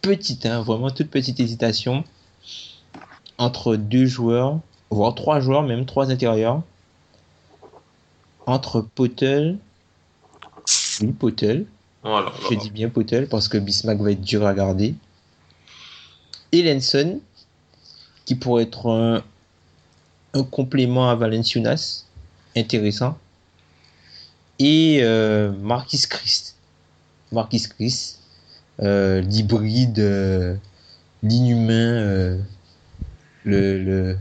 [0.00, 2.04] Petite, hein, vraiment toute petite hésitation.
[3.36, 6.62] Entre deux joueurs, voire trois joueurs, même trois intérieurs.
[8.46, 9.58] Entre Potel.
[11.10, 11.66] Potel.
[12.02, 12.32] Voilà.
[12.50, 14.94] Je dis bien Potel parce que Bismack va être dur à garder.
[16.52, 17.20] Et Lenson,
[18.24, 19.22] qui pourrait être un,
[20.34, 22.04] un complément à Valenciunas,
[22.56, 23.18] intéressant.
[24.58, 26.56] Et euh, Marquis Christ.
[27.32, 28.20] Marquis Christ,
[28.80, 30.54] euh, l'hybride, euh,
[31.22, 32.38] l'inhumain,
[33.44, 34.18] le,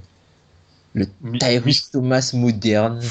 [0.93, 1.07] le,
[1.39, 3.01] Tyrus Thomas moderne,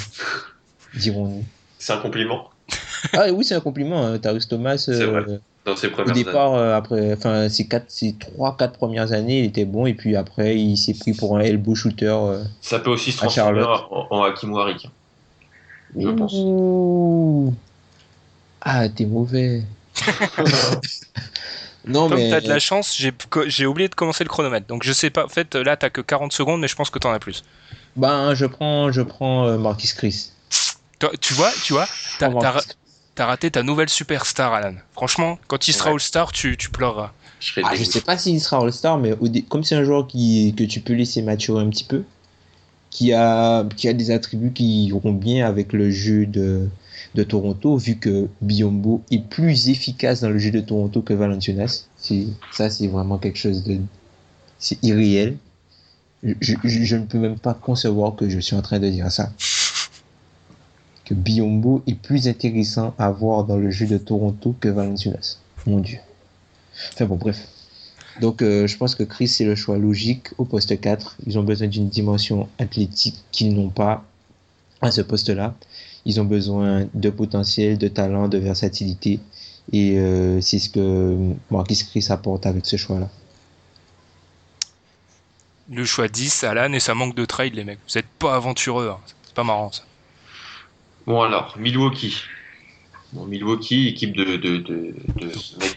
[0.95, 1.45] dirons-nous.
[1.79, 2.50] C'est un compliment
[3.13, 4.85] Ah oui, c'est un compliment, hein, Tyrus Thomas.
[4.89, 7.87] Euh, dans ses au départ, euh, après, enfin, ces quatre,
[8.19, 11.41] trois, quatre premières années, il était bon, et puis après, il s'est pris pour un
[11.41, 12.07] elbow shooter.
[12.07, 12.45] euh.
[12.61, 13.87] Ça peut aussi se À transformer Charlotte.
[13.91, 14.89] en, en Hakim Warwick.
[15.99, 16.33] Je pense.
[16.35, 17.55] Ouh.
[18.63, 19.63] Ah, t'es mauvais.
[21.87, 23.13] non, Tom, mais t'as de la chance, j'ai
[23.47, 24.67] j'ai oublié de commencer le chronomètre.
[24.67, 26.99] Donc je sais pas, en fait, là, t'as que 40 secondes, mais je pense que
[26.99, 27.43] t'en as plus.
[27.97, 30.31] ben, je prends, je prends euh, Marquis Chris.
[30.99, 31.87] Toi, tu vois, tu vois,
[32.19, 32.29] t'as
[33.15, 34.75] t'as raté ta nouvelle superstar, Alan.
[34.93, 35.95] Franchement, quand il sera Ouais.
[35.95, 37.13] All-Star, tu, tu pleureras.
[37.41, 40.07] Je Ah, je sais pas s'il sera All-Star, mais au dé- comme c'est un joueur
[40.07, 42.05] qui, que tu peux laisser maturer un petit peu,
[42.91, 46.69] qui a, qui a des attributs qui iront bien avec le jeu de,
[47.15, 51.87] de Toronto, vu que Biombo est plus efficace dans le jeu de Toronto que Valenciunas.
[51.97, 53.79] C'est- Ça, c'est vraiment quelque chose de.
[54.59, 55.37] C'est irréel.
[56.23, 59.11] Je, je- je ne peux même pas concevoir que je suis en train de dire
[59.11, 59.31] ça.
[61.15, 65.39] Biombo est plus intéressant à voir dans le jeu de Toronto que Valenciunas.
[65.67, 65.99] Mon Dieu.
[66.93, 67.49] Enfin bon, bref.
[68.21, 71.17] Donc euh, je pense que Chris c'est le choix logique au poste 4.
[71.27, 74.05] Ils ont besoin d'une dimension athlétique qu'ils n'ont pas
[74.81, 75.55] à ce poste-là.
[76.05, 79.21] Ils ont besoin de potentiel, de talent, de versatilité.
[79.73, 83.09] Et euh, c'est ce que Marquis Chris apporte avec ce choix-là.
[85.71, 87.79] Le choix 10, Alan, et ça manque de trade, les mecs.
[87.89, 88.99] Vous êtes pas aventureux, hein.
[89.25, 89.85] c'est pas marrant ça.
[91.07, 92.23] Bon alors, Milwaukee.
[93.13, 95.33] Bon, Milwaukee, équipe de, de, de, de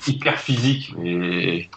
[0.08, 1.70] hyper physiques, mais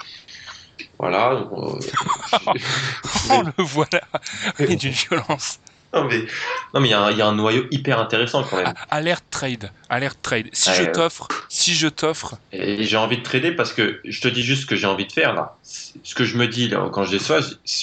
[0.99, 1.35] voilà.
[1.37, 1.91] donc, euh,
[3.29, 4.01] Oh, le voilà
[4.59, 5.59] Et d'une violence.
[5.93, 6.27] non mais
[6.75, 8.75] non mais il y, a un- il y a un noyau hyper intéressant quand même.
[8.91, 10.49] Alerte trade, alerte trade.
[10.53, 14.29] Si je t'offre, si je t'offre, Et j'ai envie de trader parce que je te
[14.29, 15.59] dis juste ce que j'ai envie de faire là.
[15.63, 17.41] Ce que je me dis là, quand j'ai ce choix,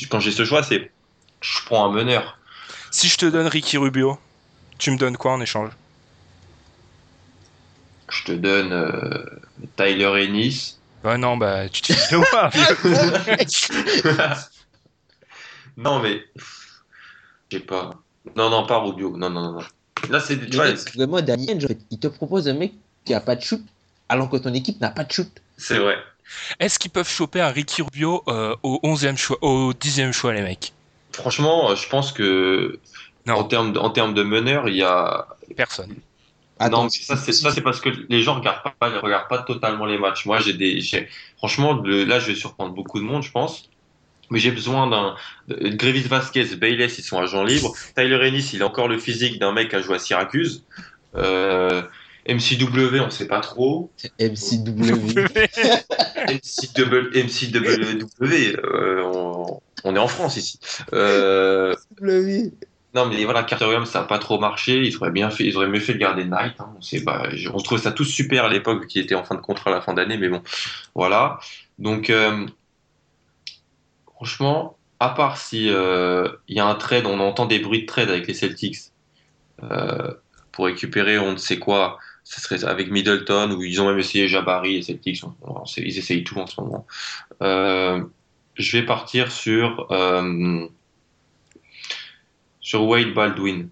[0.10, 0.94] quand j'ai ce choix, c'est
[1.42, 2.40] je prends un meneur.
[2.92, 4.20] si je te donne Ricky Rubio,
[4.78, 5.72] tu me donnes quoi en échange?
[8.10, 9.26] Je te donne euh,
[9.76, 10.78] Tyler Ennis.
[11.04, 12.64] Ouais, non, bah, tu te dis de moi, vieux.
[15.78, 16.24] non mais
[17.52, 17.92] je sais pas.
[18.36, 19.18] Non non pas Rubio.
[19.18, 19.52] Non non non.
[19.54, 19.64] non.
[20.10, 22.74] Là c'est mec, vraiment, Daniel, genre, il te propose un mec
[23.06, 23.62] qui a pas de shoot,
[24.10, 25.30] alors que ton équipe n'a pas de shoot.
[25.58, 25.98] c'est vrai.
[26.60, 30.42] Est-ce qu'ils peuvent choper un Ricky Rubio euh, au 11e choix, au 10e choix, les
[30.42, 30.74] mecs?
[31.12, 32.80] Franchement, euh, je pense que
[33.26, 33.36] Non.
[33.36, 35.96] en termes de, en termes de meneur, il y a Personne.
[36.70, 39.40] non, mais ça c'est ça c'est parce que les gens regardent pas ils regardent pas
[39.40, 40.26] totalement les matchs.
[40.26, 40.80] Moi, j'ai des
[41.38, 43.70] franchement le- là je vais surprendre beaucoup de monde, je pense.
[44.32, 45.16] Mais j'ai besoin d'un
[45.76, 47.74] Grevis Vasquez, Bayless, ils sont agents libres.
[47.96, 50.64] Tyler Ennis, il a encore le physique d'un mec à jouer à Syracuse.
[51.16, 51.84] Euh,
[52.28, 53.92] MCW, on sait pas trop.
[54.20, 55.26] MCW.
[56.30, 60.58] MCW, MCW, euh, on, on est en France ici.
[60.94, 61.76] Euh.
[62.94, 64.86] Non, mais voilà, Carter Williams, ça n'a pas trop marché.
[64.86, 66.60] Ils auraient, bien fait, ils auraient mieux fait de garder Knight.
[66.60, 66.76] Hein.
[67.04, 69.72] Bah, on se trouvait ça tous super à l'époque, qui était en fin de contrat
[69.72, 70.44] à la fin d'année, mais bon,
[70.94, 71.40] voilà.
[71.80, 72.46] Donc, euh,
[74.16, 77.88] franchement, à part si euh, il y a un trade, on entend des bruits de
[77.88, 78.78] trade avec les Celtics
[79.64, 80.14] euh,
[80.52, 81.98] pour récupérer on ne sait quoi.
[82.24, 85.24] Ce serait avec Middleton, ou ils ont même essayé Jabari et Celtics.
[85.78, 86.86] ils essayent tout en ce moment.
[87.42, 89.88] Je vais partir sur,
[92.64, 93.68] sur Wade Baldwin.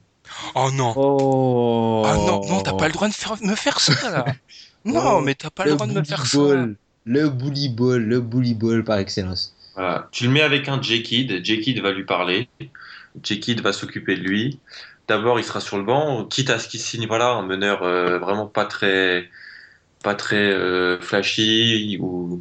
[0.54, 0.94] Oh non.
[0.96, 4.26] Oh Ah non, non, t'as pas le droit de faire- me faire ça là.
[4.86, 6.38] Non, Oh, mais t'as pas le droit de me faire ça.
[7.06, 9.56] Le bully ball, le bully ball par excellence.
[9.76, 10.08] Voilà.
[10.12, 12.48] Tu le mets avec un J-Kid, J-Kid va lui parler,
[13.24, 14.60] J-Kid va s'occuper de lui.
[15.08, 18.18] D'abord, il sera sur le banc, quitte à ce qu'il signe voilà, un meneur euh,
[18.20, 19.30] vraiment pas très,
[20.04, 21.98] pas très euh, flashy.
[22.02, 22.40] Ou...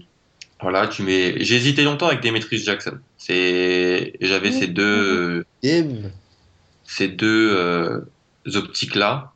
[0.62, 1.42] Voilà, tu mets...
[1.44, 2.98] J'ai hésité longtemps avec Demetrius Jackson.
[3.18, 4.14] C'est...
[4.20, 6.10] J'avais ces deux, Dem.
[6.90, 8.00] Ces deux euh,
[8.52, 9.32] optiques-là.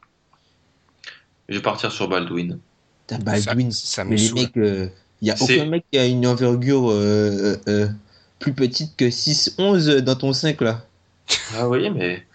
[1.48, 2.58] Je vais partir sur Baldwin.
[3.06, 3.70] T'as Baldwin.
[3.70, 6.26] Ça, ça me mais les mecs, il y a C'est- aucun mec qui a une
[6.26, 7.88] envergure euh, euh, euh,
[8.40, 10.84] plus petite que 6-11 dans ton 5 là.
[11.54, 12.26] Ah oui, mais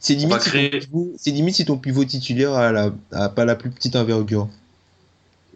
[0.00, 3.28] C'est limite, si créer- ton pivot- c'est limite si ton pivot titulaire a, la, a
[3.28, 4.48] pas la plus petite envergure.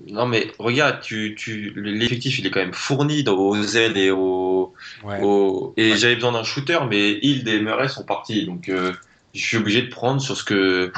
[0.08, 4.10] Non mais regarde, tu, tu, l'effectif il est quand même fourni dans, aux ailes et
[4.10, 5.20] aux, Ouais.
[5.22, 5.96] aux- et Ouais.
[5.96, 8.92] j'avais besoin d'un shooter, mais Hild et Murray sont partis, donc euh,
[9.34, 10.92] je suis obligé de prendre sur ce que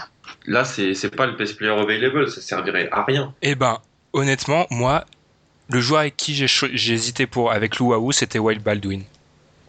[0.46, 3.34] là c'est c'est pas le best player available, ça servirait à rien.
[3.42, 3.78] Eh ben,
[4.12, 5.04] honnêtement, moi,
[5.68, 9.02] le joueur avec qui j'ai hésité pour avec Luau, c'était Wild Baldwin.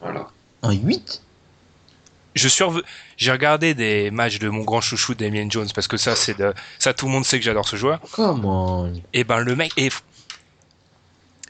[0.02, 0.28] Voilà.
[0.64, 1.22] Un 8
[2.36, 2.84] Je suis rev-
[3.18, 6.54] j'ai regardé des matchs de mon grand chouchou Damien Jones parce que ça c'est de
[6.80, 8.00] ça tout le monde sait que j'adore ce joueur.
[8.12, 9.92] Comment Et ben le mec est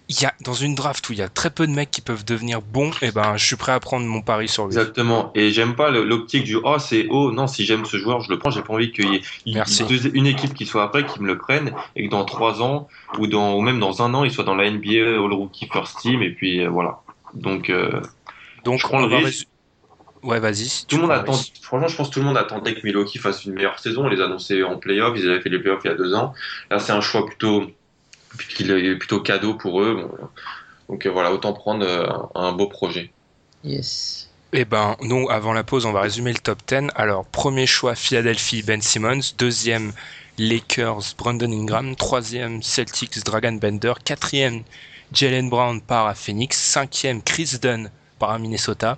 [0.08, 2.02] il y a dans une draft où il y a très peu de mecs qui
[2.02, 4.76] peuvent devenir bons, et ben je suis prêt à prendre mon pari sur lui.
[4.78, 5.32] Exactement.
[5.34, 7.32] Et j'aime pas le- l'optique du oh c'est haut.
[7.32, 8.52] Non, si j'aime ce joueur, je le prends.
[8.52, 9.22] J'ai pas envie qu'il y ait
[10.14, 13.26] une équipe qui soit après qui me le prenne et que dans trois ans ou
[13.26, 16.22] dans ou même dans un an, il soit dans la NBA All Rookie First Team
[16.22, 17.02] et puis euh, voilà.
[17.34, 18.00] Donc euh,
[18.64, 19.48] Donc Je prends on le risque.
[20.26, 20.86] Ouais, vas-y.
[20.88, 21.34] Tout le monde attend.
[21.34, 21.58] risque.
[21.62, 24.06] Franchement, je pense que tout le monde attendait que Milwaukee fasse une meilleure saison.
[24.06, 25.16] On les annonçait en playoff.
[25.18, 26.34] Ils avaient fait les playoffs il y a deux ans.
[26.72, 27.66] Là, c'est un choix plutôt,
[28.36, 29.94] plutôt cadeau pour eux.
[29.96, 30.28] Bon,
[30.90, 33.12] Donc euh, voilà, autant prendre euh, un beau projet.
[33.64, 34.30] Yes.
[34.52, 36.90] Eh ben, nous, avant la pause, on va résumer le top 10.
[36.96, 39.20] Alors, premier choix, Philadelphie, Ben Simmons.
[39.38, 39.92] Deuxième,
[40.40, 41.96] Lakers, Brandon Ingram.
[41.96, 43.94] Troisième, Celtics, Dragon Bender.
[44.04, 44.64] Quatrième,
[45.14, 46.58] Jalen Brown part à Phoenix.
[46.58, 48.98] Cinquième, Chris Dunn part à Minnesota.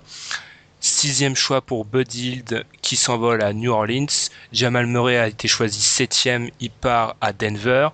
[0.80, 4.06] Sixième choix pour Bud Hield qui s'envole à New Orleans.
[4.52, 7.88] Jamal Murray a été choisi septième, il part à Denver.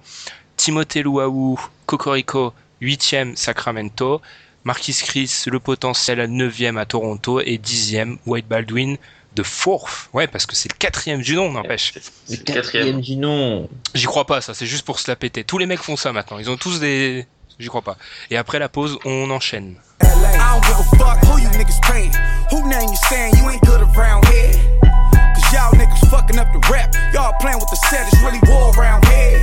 [0.57, 4.21] Timothée Luau, Cocorico, huitième, Sacramento.
[4.65, 8.97] Marquis Chris, le potentiel à 9e à Toronto et 10e, Wade Baldwin
[9.35, 10.09] de fourth.
[10.13, 11.93] Ouais, parce que c'est le quatrième du nom, n'empêche.
[12.31, 13.69] Le quatrième du nom.
[13.95, 15.45] J'y crois pas, ça, c'est juste pour se la péter.
[15.45, 16.39] Tous les mecs font ça maintenant.
[16.39, 17.27] Ils ont tous des.
[17.59, 17.97] J'y crois pas.
[18.31, 19.77] Et après la pause, on enchaîne.
[20.23, 22.15] I don't give a fuck who you niggas paying.
[22.51, 24.55] Who name you saying you ain't good around here?
[25.35, 26.95] Cause y'all niggas fucking up the rap.
[27.13, 29.39] Y'all playing with the set, it's really war around here.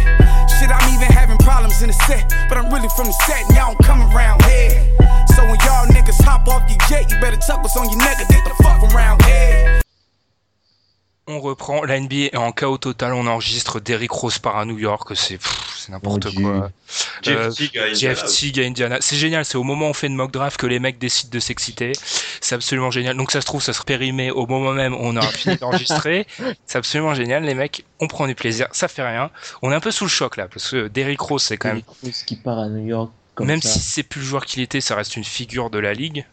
[0.59, 3.55] Shit, I'm even having problems in the set, but I'm really from the set and
[3.55, 4.79] y'all don't come around here.
[5.35, 8.19] So when y'all niggas hop off your jet, you better tuck what's on your neck
[8.19, 9.80] and get the fuck around here.
[11.31, 11.83] On reprend.
[11.83, 13.13] La NBA est en chaos total.
[13.13, 15.09] On enregistre Derrick Rose part à New York.
[15.15, 16.71] C'est pff, c'est n'importe quoi.
[17.21, 18.27] Jeff Euh, Teague à Jeff Indiana.
[18.33, 18.97] Teague à Indiana.
[18.99, 19.45] C'est génial.
[19.45, 21.93] C'est au moment où on fait une mock draft que les mecs décident de s'exciter.
[22.41, 23.15] C'est absolument génial.
[23.15, 26.27] Donc ça se trouve, ça sera périmé au moment même où on aura fini d'enregistrer.
[26.65, 27.43] C'est absolument génial.
[27.43, 28.67] Les mecs, on prend du plaisir.
[28.71, 29.29] Ça fait rien.
[29.61, 31.81] On est un peu sous le choc là parce que Derrick Rose, c'est quand même
[32.11, 33.69] Ce qui part à New York comme même ça.
[33.69, 36.25] si c'est plus le joueur qu'il était, ça reste une figure de la ligue.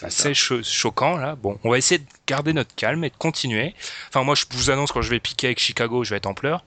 [0.00, 1.36] C'est assez cho- choquant là.
[1.36, 3.74] Bon, on va essayer de garder notre calme et de continuer.
[4.08, 6.34] Enfin, moi, je vous annonce quand je vais piquer avec Chicago, je vais être en
[6.34, 6.64] pleurs.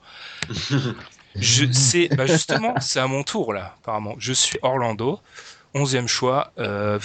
[1.36, 3.76] je sais, bah justement, c'est à mon tour là.
[3.82, 5.20] Apparemment, je suis Orlando,
[5.76, 6.52] 11e choix.
[6.58, 7.00] Euh.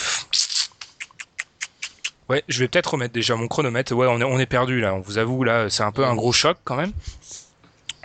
[2.29, 3.93] Ouais, je vais peut-être remettre déjà mon chronomètre.
[3.93, 4.95] Ouais, on est, on est perdu là.
[4.95, 6.93] On vous avoue là, c'est un peu un gros choc quand même.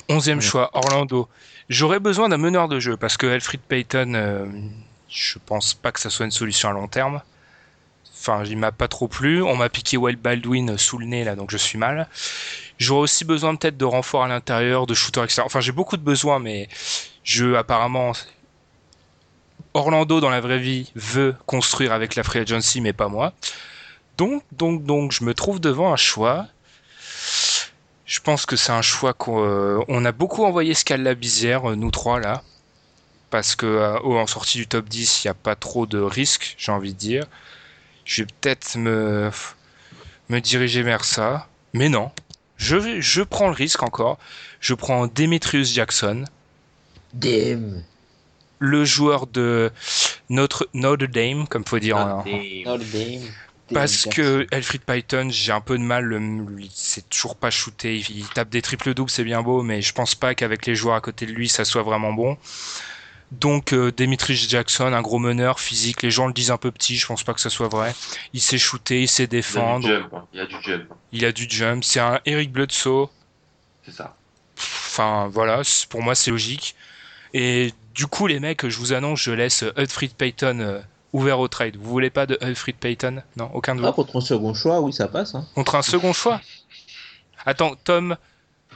[0.10, 1.30] 11e choix, Orlando.
[1.70, 4.46] J'aurais besoin d'un meneur de jeu parce que Alfred Payton, euh,
[5.10, 7.22] je pense pas que ça soit une solution à long terme.
[8.28, 9.42] Enfin, il m'a pas trop plu.
[9.42, 12.10] On m'a piqué Wild Baldwin sous le nez là, donc je suis mal.
[12.78, 15.48] J'aurais aussi besoin peut-être de renforts à l'intérieur, de shooters extérieurs.
[15.48, 16.68] Enfin, j'ai beaucoup de besoins, mais
[17.24, 18.12] je apparemment
[19.74, 23.34] Orlando dans la vraie vie veut construire avec la free agency, mais pas moi.
[24.18, 26.48] Donc, donc, donc, je me trouve devant un choix.
[28.06, 30.74] Je pense que c'est un choix qu'on euh, a beaucoup envoyé
[31.18, 32.42] Bizière, euh, nous trois là,
[33.30, 36.00] parce que euh, oh, en sortie du top 10, il n'y a pas trop de
[36.00, 37.26] risques, j'ai envie de dire.
[38.08, 39.30] Je vais peut-être me
[40.30, 41.48] me diriger vers ça.
[41.74, 42.12] Mais non,
[42.58, 44.18] je, vais- je prends le risque encore.
[44.60, 46.24] Je prends Demetrius Jackson,
[47.14, 47.84] Damn.
[48.60, 49.72] le joueur de
[50.30, 51.98] notre Notre Dame, comme faut dire.
[51.98, 52.24] en-
[52.66, 53.22] Notre Dame.
[53.74, 56.18] Parce que Elfried Python, j'ai un peu de mal,
[56.74, 57.98] c'est toujours pas shooté.
[57.98, 60.74] Il, il tape des triples doubles, c'est bien beau, mais je pense pas qu'avec les
[60.74, 62.38] joueurs à côté de lui, ça soit vraiment bon.
[63.32, 67.06] Donc euh, Jackson, un gros meneur physique, les gens le disent un peu petit, je
[67.06, 67.94] pense pas que ça soit vrai.
[68.34, 70.26] Il sait shooter, il sait défendre, hein.
[70.34, 70.94] Il a du jump.
[71.12, 71.84] il a du jump.
[71.84, 73.10] C'est un Eric Bledsoe.
[73.86, 74.16] C'est ça.
[74.58, 76.76] Enfin voilà, pour moi c'est logique.
[77.34, 80.80] Et du coup les mecs, je vous annonce, je laisse Elfried Payton euh,
[81.12, 81.76] ouvert au trade.
[81.76, 83.22] Vous voulez pas de Elfried Payton?
[83.36, 85.36] Non, aucun de vous Ah, contre un second choix, oui, ça passe.
[85.36, 85.46] Hein.
[85.54, 86.40] Contre un second choix?
[87.46, 88.16] Attends, Tom,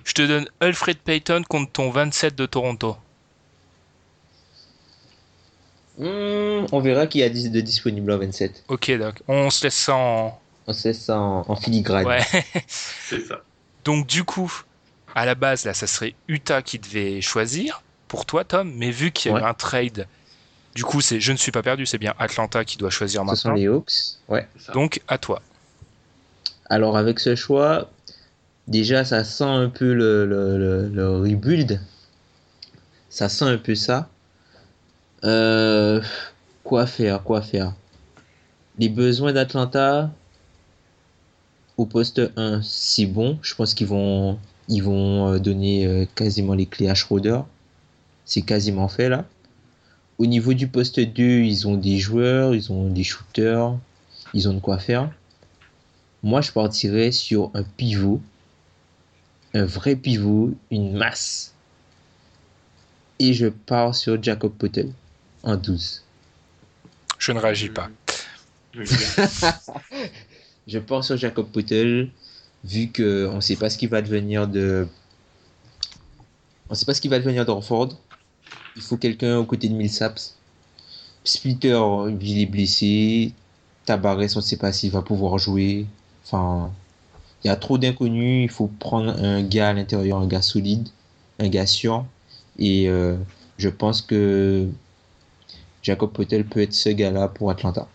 [0.04, 2.98] je te donne Alfred Payton contre ton 27 de Toronto.
[5.98, 8.64] Hmm, on verra qui a de disponible en 27.
[8.70, 9.24] Ok, d'accord.
[9.28, 10.40] On se laisse ça en.
[10.68, 12.06] On sait ça en, en filigrane.
[12.06, 12.22] Ouais.
[12.68, 13.42] C'est ça.
[13.84, 14.52] Donc, du coup,
[15.16, 18.72] à la base, là, ça serait Utah qui devait choisir pour toi, Tom.
[18.76, 20.08] Mais vu qu'il y a eu un trade,
[20.76, 23.36] du coup, c'est je ne suis pas perdu, c'est bien Atlanta qui doit choisir Ce
[23.36, 23.60] sont maintenant.
[23.60, 23.92] les Hawks.
[24.30, 24.48] Ouais.
[24.74, 25.42] Donc, à toi.
[26.70, 27.90] Alors avec ce choix,
[28.70, 31.82] déjà ça sent un peu le, le, le- le rebuild.
[33.10, 34.08] Ça sent un peu ça.
[35.24, 36.02] Euh,
[36.64, 37.74] quoi faire, quoi faire?
[38.80, 40.10] Les besoins d'Atlanta
[41.78, 43.38] au poste 1, c'est bon.
[43.44, 47.42] Je pense qu'ils vont, ils vont euh, donner euh, quasiment les clés à Schroeder.
[48.26, 49.26] C'est quasiment fait là.
[50.18, 53.76] Au niveau du poste 2, ils ont des joueurs, ils ont des shooters,
[54.34, 55.12] ils ont de quoi faire.
[56.24, 58.22] Moi, je partirais sur un pivot,
[59.54, 61.54] un vrai pivot, une masse.
[63.20, 64.92] Et je pars sur Jacob Potel
[65.44, 66.04] en 12.
[67.18, 67.90] Je ne réagis pas.
[70.68, 72.10] Je pars sur Jacob Potel,
[72.64, 74.88] vu que on sait pas ce qui va devenir de.
[76.70, 77.90] On sait pas ce qui va devenir d'Orford.
[78.76, 80.36] Il faut quelqu'un aux côtés de Millsaps.
[81.24, 81.80] Splitter,
[82.22, 83.34] il est blessé.
[83.86, 85.86] Tabarès, on ne sait pas s'il va pouvoir jouer.
[86.26, 86.72] Enfin,
[87.44, 88.46] il y a trop d'inconnus.
[88.46, 90.88] Il faut prendre un gars à l'intérieur, un gars solide,
[91.40, 92.06] un gars sûr.
[92.58, 93.18] Et euh,
[93.58, 94.70] je pense que
[95.84, 97.88] Jacob Potel peut être ce gars-là pour Atlanta.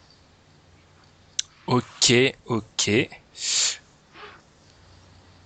[1.66, 2.12] Ok,
[2.46, 2.90] ok.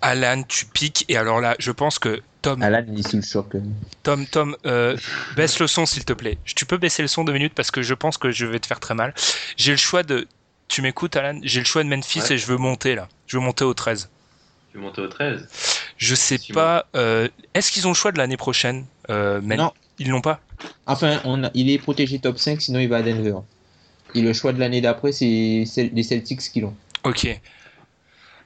[0.03, 1.05] Alan, tu piques.
[1.09, 3.55] Et alors là, je pense que Tom, Alan, il est sous le choc.
[4.03, 4.97] Tom, Tom, euh,
[5.37, 6.39] baisse le son s'il te plaît.
[6.45, 8.67] Tu peux baisser le son deux minutes parce que je pense que je vais te
[8.67, 9.15] faire très mal.
[9.57, 10.27] J'ai le choix de.
[10.69, 11.39] Tu m'écoutes, Alan?
[11.43, 12.33] J'ai le choix de Memphis Ouais.
[12.33, 13.09] et je veux monter là.
[13.27, 14.09] Je veux monter au 13.
[14.73, 15.49] Tu montes au 13.
[15.97, 16.87] Je sais pas.
[16.95, 19.73] euh, Est-ce qu'ils ont le choix de l'année prochaine euh, Non.
[20.01, 20.41] Ils l'ont pas
[20.87, 23.37] Enfin, on a- il est protégé top 5, sinon il va à Denver.
[24.15, 26.75] Et le choix de l'année d'après, c'est les Celtics qui l'ont.
[27.05, 27.29] Ok.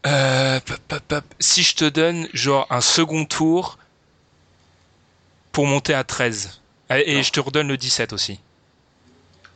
[0.06, 1.24] Euh, pop, pop, pop.
[1.40, 3.78] Si je te donne genre un second tour
[5.52, 6.60] pour monter à 13.
[6.90, 7.22] Et et Non.
[7.22, 8.38] je te redonne le 17 aussi.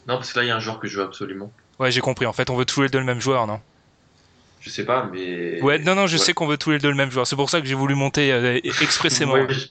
[0.07, 1.53] Non, parce que là, il y a un joueur que je veux absolument.
[1.79, 2.25] Ouais, j'ai compris.
[2.27, 3.61] En fait, on veut tous les deux le même joueur, non?
[4.61, 5.61] Je sais pas, mais.
[5.63, 6.23] Ouais, non, non, je Ouais.
[6.25, 7.27] sais qu'on veut tous les deux le même joueur.
[7.27, 9.35] C'est pour ça que j'ai voulu monter euh, expressément.
[9.35, 9.67] Ouais, je-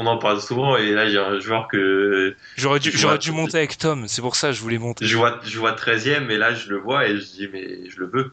[0.00, 3.56] On en parle souvent et là, j'ai un joueur que J'aurais dû, j'aurais dû monter
[3.56, 4.06] avec Tom.
[4.06, 5.04] C'est pour ça que je voulais monter.
[5.04, 7.98] je vois, je vois 13ème et là, je le vois et je dis, mais je
[7.98, 8.32] le veux.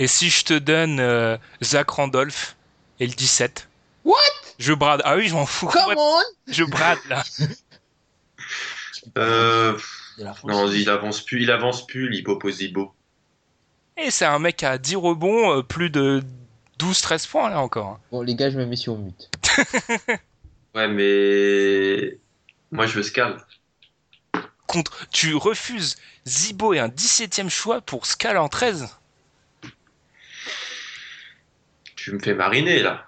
[0.00, 2.56] Et si je te donne euh, Zach Randolph
[2.98, 3.68] et le 17
[4.04, 4.16] What?
[4.58, 5.02] Je brade.
[5.04, 5.68] Ah oui, je m'en fous.
[5.68, 6.18] Come on
[6.48, 7.22] Je brade là.
[9.18, 9.76] Euh,
[10.44, 12.94] non, il avance plus, il avance plus, l'hypoposibo.
[13.96, 16.22] Et c'est un mec à 10 rebonds, euh, plus de
[16.78, 17.98] 12-13 points là encore.
[18.12, 19.28] Bon, les gars, je me mets sur mute.
[20.74, 22.18] Ouais, mais.
[22.70, 23.44] Moi, je veux Scal.
[24.66, 28.88] Contre, tu refuses Zibo et un 17ème choix pour Scal en 13
[31.96, 33.04] Tu me fais mariner là.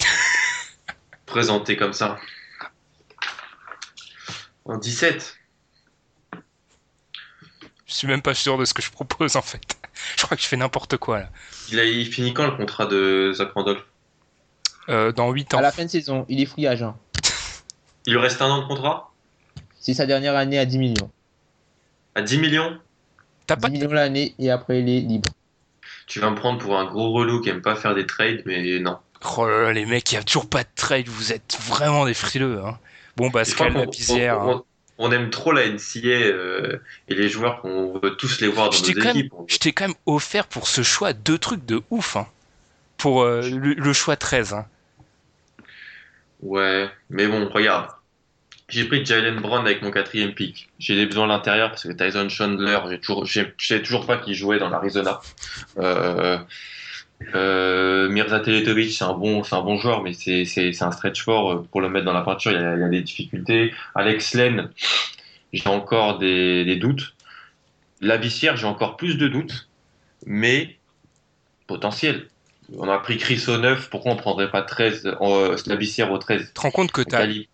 [1.26, 2.18] Présenté comme ça.
[4.66, 5.38] En 17.
[7.86, 9.62] Je suis même pas sûr de ce que je propose en fait.
[10.16, 11.30] Je crois que je fais n'importe quoi là.
[11.70, 13.84] Il, a, il finit quand le contrat de Zach Randolph?
[14.88, 15.58] Euh, dans 8 ans.
[15.58, 16.98] À la fin de saison, il est free agent.
[18.06, 19.10] Il lui reste un an de contrat?
[19.80, 21.10] C'est sa dernière année à 10 millions.
[22.14, 22.78] À 10 millions?
[23.46, 25.30] T'as 10 pas millions l'année et après il est libre.
[26.06, 28.78] Tu vas me prendre pour un gros relou qui aime pas faire des trades, mais
[28.78, 28.98] non.
[29.38, 31.08] Oh là là, les mecs, il y a toujours pas de trade.
[31.08, 32.60] Vous êtes vraiment des frileux.
[32.64, 32.78] Hein.
[33.16, 34.38] Bon, bah, Je crois Scal, qu'on- la pisière.
[34.40, 34.62] on, hein.
[34.98, 36.78] on- on aime trop la NCA euh,
[37.08, 39.32] et les joueurs qu'on veut tous les voir dans nos même- équipes.
[39.48, 42.16] je t'ai quand même offert pour ce choix deux trucs de ouf.
[42.16, 42.26] Hein.
[42.98, 44.52] Pour euh, le, le choix 13.
[44.52, 44.66] Hein.
[46.42, 47.88] Ouais, mais bon, regarde.
[48.74, 50.68] J'ai pris Jalen Brown avec mon quatrième pick.
[50.80, 54.34] J'ai des besoins à l'intérieur parce que Tyson Chandler, j'ai toujours, j'ai- toujours pas qui
[54.34, 55.20] jouait dans l'Arizona.
[55.78, 56.38] Euh,
[57.34, 60.90] Euh, Mirza Teletovic, c'est un bon, c'est un bon joueur, mais c'est, c'est, c'est un
[60.90, 62.50] stretch fort pour le mettre dans la peinture.
[62.50, 63.72] Il y a, il y a des difficultés.
[63.94, 64.68] Alex Len,
[65.52, 67.14] j'ai encore des, des doutes.
[68.00, 69.68] Labissière, j'ai encore plus de doutes,
[70.26, 70.76] mais
[71.66, 72.28] potentiel.
[72.76, 76.48] On a pris Chris au 9, pourquoi on prendrait pas 13, euh, Labissière au 13
[76.48, 77.46] Tu te rends compte que ta, calibre.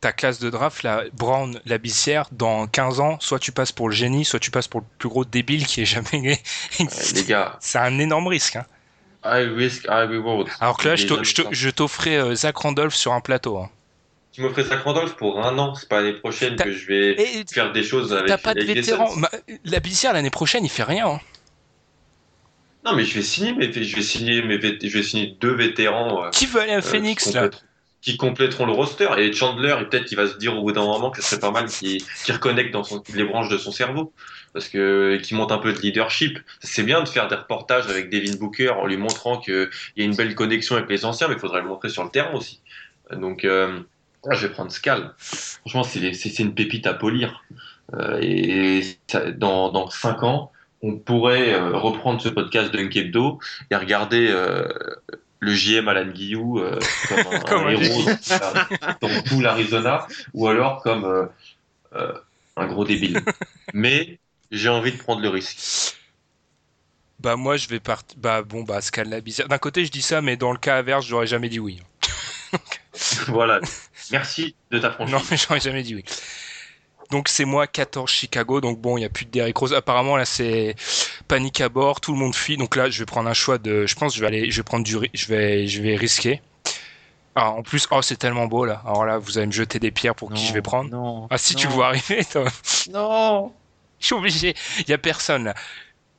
[0.00, 3.94] Ta classe de draft, la Brown, Labissière, dans 15 ans, soit tu passes pour le
[3.94, 6.40] génie, soit tu passes pour le plus gros débile qui ait jamais
[6.80, 6.84] Euh,
[7.14, 8.56] les gars, C'est un énorme risque.
[8.56, 8.64] Hein.
[9.24, 10.48] high risk, high reward.
[10.60, 13.58] Alors que là, je t'offrais euh, Zach Randolph sur un plateau.
[13.58, 13.68] hein.
[14.32, 17.44] Tu m'offrais Zach Randolph pour un an, c'est pas l'année prochaine que je vais Et
[17.52, 19.08] faire des choses avec t'as pas de vétéran.
[19.08, 19.20] Suns.
[19.20, 19.30] Ma-
[19.64, 21.08] Labissière, l'année prochaine, il fait rien.
[21.08, 21.20] hein.
[22.84, 26.24] Non, mais je vais signer, mes, je vais signer, vét- je vais signer deux vétérans.
[26.24, 27.50] euh, Qui veut aller à euh, Phoenix, là
[28.02, 29.08] qui compléteront le roster.
[29.18, 31.40] Et Chandler, et peut-être qu'il va se dire au bout d'un moment que ce serait
[31.40, 34.12] pas mal qu'il qu'il reconnecte dans son- les branches de son cerveau.
[34.52, 36.38] Parce que qu'il monte un peu de leadership.
[36.60, 40.04] C'est bien de faire des reportages avec Devin Booker en lui montrant qu'il y a
[40.04, 42.60] une belle connexion avec les anciens, mais il faudrait le montrer sur le terrain aussi.
[43.12, 43.80] Donc, euh,
[44.30, 45.14] je vais prendre Scal.
[45.18, 47.42] Franchement, c'est une pépite à polir.
[47.94, 53.38] Euh, et ça- dans, dans 5 ans, on pourrait euh, reprendre ce podcast de Nkebdo
[53.70, 54.66] et regarder euh,
[55.40, 56.78] le JM Alan Guillou euh,
[57.08, 58.04] comme un, Comme un un héros
[59.00, 61.26] dans, dans tout l'Arizona ou alors comme euh,
[61.94, 62.12] euh,
[62.56, 63.22] un gros débile.
[63.72, 64.18] Mais
[64.50, 65.96] j'ai envie de prendre le risque.
[67.18, 68.16] Bah, moi, je vais partir.
[68.18, 69.48] Bah, bon, bah, Scal Labissière.
[69.48, 71.82] D'un côté, je dis ça, mais dans le cas inverse, j'aurais jamais dit oui.
[73.28, 73.60] voilà.
[74.10, 75.14] Merci de ta franchise.
[75.14, 76.04] Non, mais j'aurais jamais dit oui.
[77.10, 79.74] Donc c'est moi 14 Chicago, donc bon, il n'y a plus de Derrick Rose.
[79.74, 80.76] Apparemment là c'est
[81.28, 82.56] panique à bord, tout le monde fuit.
[82.56, 84.56] Donc là je vais prendre un choix de, je pense que je vais aller, je
[84.56, 86.40] vais prendre du, je vais, je vais risquer.
[87.34, 88.82] Ah en plus, oh c'est tellement beau là.
[88.84, 90.90] Alors là vous allez me jeter des pierres pour qui je vais prendre.
[90.90, 91.26] Non.
[91.30, 92.44] Ah si tu le vois arriver, toi.
[92.90, 93.52] Non.
[93.98, 94.54] je suis obligé.
[94.78, 95.54] Il y a personne là.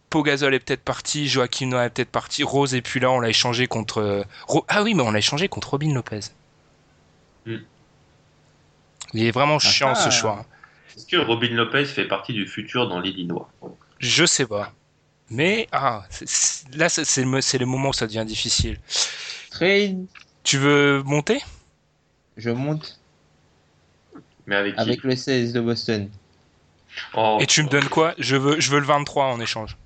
[0.10, 3.30] Pogazol est peut-être parti, Joaquim Noah est peut-être parti, Rose et puis là on l'a
[3.30, 4.00] échangé contre.
[4.02, 4.24] euh,
[4.68, 6.20] Ah oui mais on l'a échangé contre Robin Lopez.
[7.46, 7.58] Hmm.
[9.14, 10.12] Il est vraiment chiant ce ah.
[10.12, 10.46] choix.
[10.96, 13.50] Est-ce que Robin Lopez fait partie du futur dans l'Illinois?
[14.00, 14.74] Je sais pas.
[15.30, 16.04] Mais ah,
[16.74, 18.78] là c'est c'est le, c'est le moment où ça devient difficile.
[19.50, 20.06] Trade.
[20.44, 21.42] Tu veux monter?
[22.36, 23.00] Je monte
[24.46, 24.82] Mais avec qui?
[24.82, 26.10] Avec le 16 de Boston.
[27.14, 28.14] Oh, Et tu me donnes quoi?
[28.18, 29.78] Je veux je veux le 23 en échange.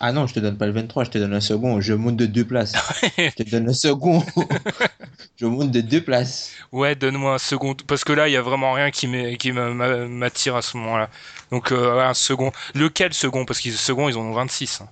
[0.00, 1.80] Ah non, je te donne pas le 23, je te donne un second.
[1.80, 2.72] Je monte de deux places.
[3.18, 4.24] je te donne un second.
[5.36, 6.52] je monte de deux places.
[6.72, 10.62] Ouais, donne-moi un second parce que là il y a vraiment rien qui m'attire à
[10.62, 11.08] ce moment-là.
[11.50, 12.52] Donc euh, un second.
[12.74, 13.44] Lequel second?
[13.44, 14.80] Parce qu'ils second ils en ont 26.
[14.82, 14.88] hein.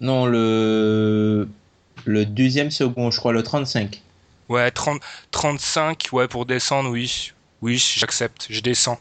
[0.00, 1.48] Non, le
[2.04, 4.02] le deuxième second, je crois le 35.
[4.48, 7.32] Ouais, 30 35 ouais pour descendre oui.
[7.62, 9.00] Oui, j'accepte, je descends.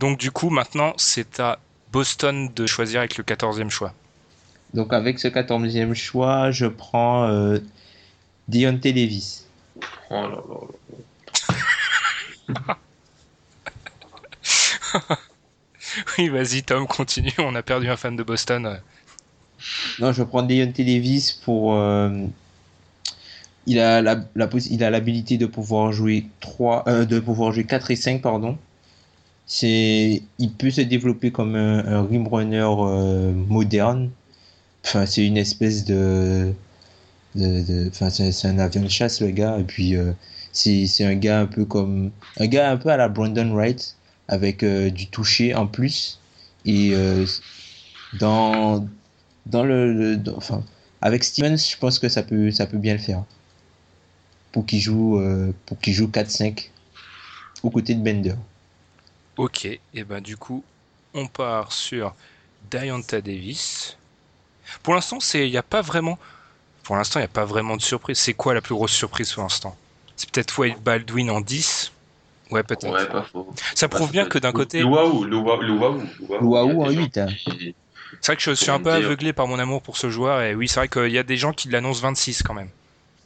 [0.00, 1.58] Donc du coup maintenant c'est à
[1.92, 3.94] Boston de choisir avec le 14e choix.
[4.74, 7.58] Donc avec ce 14e choix, je prends euh,
[8.48, 9.46] Deontay Davis.
[10.10, 10.36] Oh là là
[12.68, 12.78] là.
[16.18, 18.80] Oui, vas-y Tom, continue, on a perdu un fan de Boston.
[19.98, 21.74] Non, je prends Deontay Davis pour.
[21.74, 22.10] euh,
[23.66, 24.16] il a la,
[24.70, 28.58] il a l'habilité de pouvoir jouer 3, euh, de pouvoir jouer 4 et 5, pardon.
[29.46, 34.10] C'est, il peut se développer comme un, un rim runner euh, moderne.
[34.84, 36.52] Enfin, c'est une espèce de-
[37.36, 39.58] enfin, c'est un avion de chasse le gars.
[39.58, 40.12] Et puis, euh,
[40.52, 43.96] c'est un gars un peu comme, un gars un peu à la Brandon Wright
[44.28, 46.20] avec euh, du toucher en plus.
[46.64, 47.24] Et euh,
[48.14, 48.86] dans
[49.46, 50.20] dans le,
[51.00, 53.24] avec Stevens je pense que ça peut ça peut bien le faire
[54.52, 55.18] pour qu'il joue
[55.64, 56.68] pour joue 4-5
[57.62, 58.34] aux côtés de Bender
[59.40, 60.62] Ok, et ben du coup,
[61.14, 62.14] on part sur
[62.70, 63.96] Dianta Davis.
[64.82, 66.18] Pour l'instant, il n'y a pas vraiment.
[66.90, 68.18] Pour l'instant, il n'y a pas vraiment de surprise.
[68.18, 69.76] C'est quoi la plus grosse surprise pour l'instant?
[70.16, 71.92] C'est peut-être Wade Baldwin en 10
[72.50, 72.90] Ouais, peut-être.
[72.92, 73.54] Ouais, pas faux.
[73.76, 74.80] Ça prouve bien que d'un côté.
[74.80, 76.02] Le waouh, le waouh, le waouh.
[76.40, 77.26] Waouh en il y a des 8 hein.
[77.44, 77.76] qui-
[78.20, 80.42] C'est vrai que je suis un peu aveuglé par mon amour pour ce joueur.
[80.42, 82.70] Et oui, c'est vrai qu'il y a des gens qui l'annoncent 26 quand même.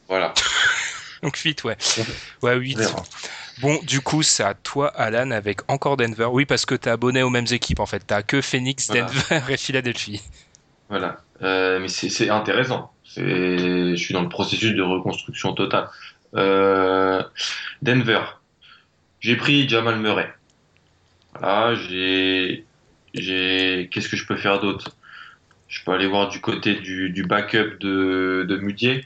[0.09, 0.31] Voilà.
[1.23, 1.75] Donc 8, ouais.
[2.43, 2.75] Ouais, 8.
[2.75, 3.03] On verra.
[3.61, 6.25] Bon, du coup, c'est à toi, Alan, avec encore Denver.
[6.31, 8.03] Oui, parce que t'es abonné aux mêmes équipes en fait.
[8.05, 9.07] T'as que Phoenix, Voilà.
[9.07, 10.21] Denver et Philadelphie.
[10.87, 11.17] Voilà.
[11.41, 12.91] Euh, mais c'est intéressant.
[13.17, 15.89] Je suis dans le processus de reconstruction totale.
[16.35, 17.23] Euh,
[17.81, 18.21] Denver.
[19.19, 20.31] J'ai pris Jamal Murray.
[21.39, 22.65] Voilà, j'ai,
[23.13, 24.91] qu'est-ce que je peux faire d'autre?
[25.67, 29.05] Je peux aller voir du côté du, du backup de, de Mudier.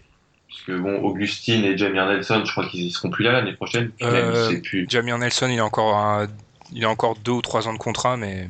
[0.49, 3.91] Parce que bon, Augustine et Jamir Nelson, je crois qu'ils seront plus là l'année prochaine.
[4.01, 6.27] Même, Euh, plus Jamir Nelson, il a encore un-
[6.73, 8.47] il a encore deux ou trois ans de contrat, mais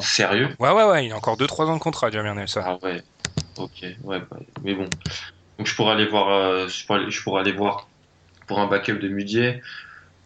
[0.00, 0.48] sérieux?
[0.58, 2.62] ouais, ouais, ouais, il a encore deux trois ans de contrat, Jamir Nelson.
[2.64, 3.02] Ah ouais.
[3.58, 4.88] Ok, ouais, bah, mais bon.
[5.58, 7.88] Donc je pourrais aller voir, euh, je, pourrais, je pourrais aller voir
[8.46, 9.62] pour un backup de Mudier,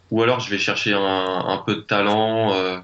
[0.09, 2.79] ou alors je vais chercher un, un peu de talent, euh,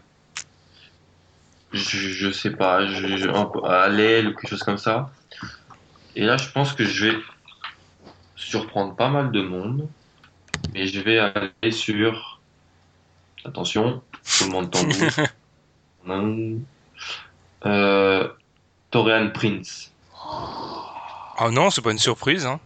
[1.73, 5.11] je, je sais pas, je, je- un- à l'aile ou quelque chose comme ça.
[6.15, 7.17] Et là, je pense que je vais
[8.35, 9.89] surprendre pas mal de monde,
[10.73, 12.41] mais je vais aller sur,
[13.43, 14.01] attention,
[14.37, 14.71] tout le monde
[16.05, 16.57] tambour.
[17.65, 18.29] Euh,
[18.91, 19.91] Torian Prince.
[21.39, 22.45] Oh non, c'est pas une surprise.
[22.45, 22.59] Hein.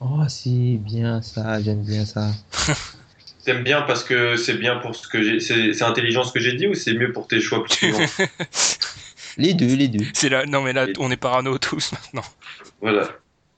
[0.00, 2.30] Oh, c'est bien ça, j'aime bien ça.
[3.44, 6.40] T'aimes bien parce que c'est bien pour ce que j'ai, c'est c'est intelligent ce que
[6.40, 7.94] j'ai dit ou c'est mieux pour tes choix plus
[9.38, 10.04] Les deux, les deux.
[10.14, 12.28] C'est là, non mais là, on est parano tous maintenant.
[12.80, 13.08] Voilà.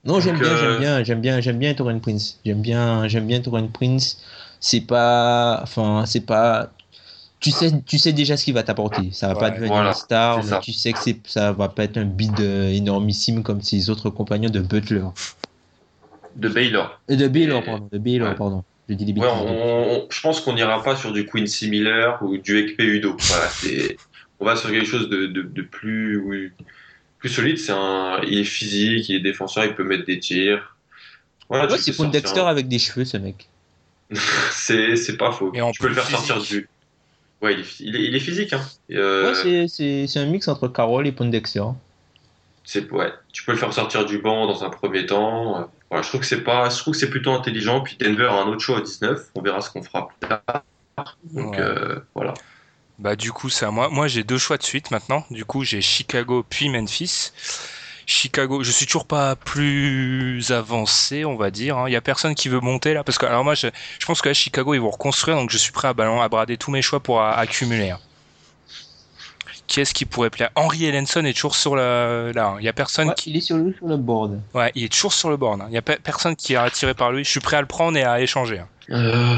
[0.03, 2.39] Non, j'aime bien, euh, j'aime bien, j'aime bien, j'aime bien Torrent Prince.
[2.45, 4.21] J'aime bien, j'aime bien Torrent Prince.
[4.59, 6.71] C'est pas, enfin, c'est pas.
[7.41, 9.09] Tu sais, tu sais déjà ce qu'il va t'apporter.
[9.11, 10.59] Ça va pas devenir voilà, une star, c'est mais ça.
[10.59, 14.49] tu sais que ça va pas être un bid euh, énormissime comme ses autres compagnons
[14.49, 15.03] de Butler.
[16.35, 17.01] De Baylor.
[17.09, 17.89] Et de Baylor, Et- pardon.
[17.91, 18.35] De Baylor, ouais.
[18.35, 18.63] pardon.
[18.87, 19.29] Je dis bêtises.
[19.29, 23.15] on- je pense qu'on n'ira pas sur du Quincy Miller ou du Ekpe Udo.
[23.19, 23.49] Voilà,
[24.39, 26.51] on va sur quelque chose de, de, de plus, oui,
[27.19, 27.57] plus solide.
[27.57, 30.75] C'est un, il est physique, il est défenseur, il peut mettre des tirs.
[31.47, 33.47] Voilà, Ouais, tu c'est sortir Dexter avec des cheveux, ce mec.
[34.51, 35.51] C'est, pas faux.
[35.53, 36.67] Et tu peux le faire sortir du.
[37.41, 38.53] Ouais, il est, il est, il est physique.
[38.53, 38.61] Hein.
[38.91, 41.11] Euh, Ouais, c'est, c'est, c'est un mix entre Carroll et
[42.63, 45.59] c'est ouais, tu peux le faire sortir du banc dans un premier temps.
[45.59, 47.81] Euh, Voilà, je trouve que c'est pas, je trouve que c'est plutôt intelligent.
[47.81, 49.19] Puis Denver a un autre choix à 19.
[49.35, 50.41] On verra ce qu'on fera plus tard.
[51.23, 51.59] Donc Ouais.
[51.59, 52.33] euh, voilà.
[52.99, 53.89] Bah du coup, c'est à moi.
[53.89, 55.25] Moi, j'ai deux choix de suite maintenant.
[55.31, 57.31] Du coup, j'ai Chicago puis Memphis.
[58.11, 61.77] Chicago, je suis toujours pas plus avancé, on va dire.
[61.77, 61.85] hein.
[61.87, 63.67] Il y a personne qui veut monter là, parce que alors moi, je,
[63.99, 66.57] je pense que là, Chicago, ils vont reconstruire, donc je suis prêt à, à brader
[66.57, 67.91] tous mes choix pour a- accumuler.
[67.91, 67.99] hein.
[69.67, 70.49] Qui est-ce qui pourrait plaire?
[70.55, 72.47] Henry Ellenson est toujours sur le là.
[72.47, 72.55] hein.
[72.59, 74.41] Il y a personne Ouais, qui, il est sur le, sur le board.
[74.53, 75.61] ouais, il est toujours sur le board.
[75.61, 75.67] hein.
[75.69, 77.23] Il y a pe- personne qui est attiré par lui.
[77.23, 78.59] Je suis prêt à le prendre et à échanger.
[78.59, 78.67] hein.
[78.89, 79.37] Euh,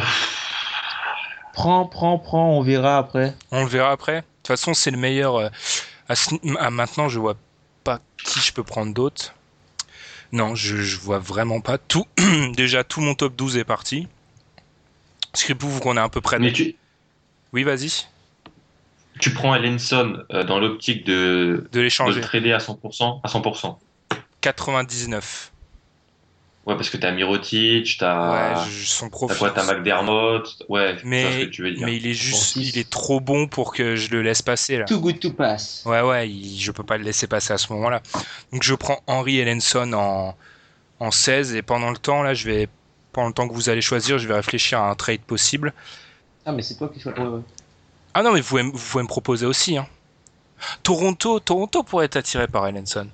[1.54, 3.36] Prends, prends, prends, on verra après.
[3.52, 4.22] On le verra après.
[4.22, 5.36] De toute façon, c'est le meilleur.
[5.36, 5.50] euh,
[6.10, 7.36] à ce- à maintenant, je vois
[7.84, 9.34] pas qui je peux prendre d'autres.
[10.32, 12.06] Non, je, je vois vraiment pas tout.
[12.56, 14.08] Déjà, tout mon top 12 est parti.
[15.34, 16.40] Scripou, vous qu'on est à peu près.
[16.40, 16.76] mais tu,
[17.54, 18.06] Oui, vas-y.
[19.20, 22.20] tu prends Ellenson euh, dans l'optique de, De de l'échanger.
[22.20, 23.78] le trader à 100%, à 100%.
[24.42, 25.52] 99.
[26.66, 29.38] Ouais, parce que t'as Mirotic, ouais, t'as, je- son t'as profil.
[29.38, 31.86] quoi, t'as McDermott, ouais, ce mais, que tu veux dire.
[31.86, 34.86] mais il est juste, il est trop bon pour que je le laisse passer là.
[34.86, 35.84] Too good to pass.
[35.86, 38.02] Ouais, ouais, il- je peux pas le laisser passer à ce moment-là.
[38.54, 40.36] Donc je prends Henry Ellenson en,
[41.02, 42.70] en 16 et pendant le temps, là, je vais,
[43.12, 45.74] pendant le temps que vous allez choisir, je vais réfléchir à un trade possible.
[46.46, 47.20] Ah, mais c'est toi qui choisis.
[47.22, 47.42] Ouais, ouais.
[48.14, 49.76] Ah non, mais vous pouvez, vous pouvez me proposer aussi.
[49.78, 49.88] Hein.
[50.82, 53.08] Toronto, Toronto pourrait être attiré par Ellenson.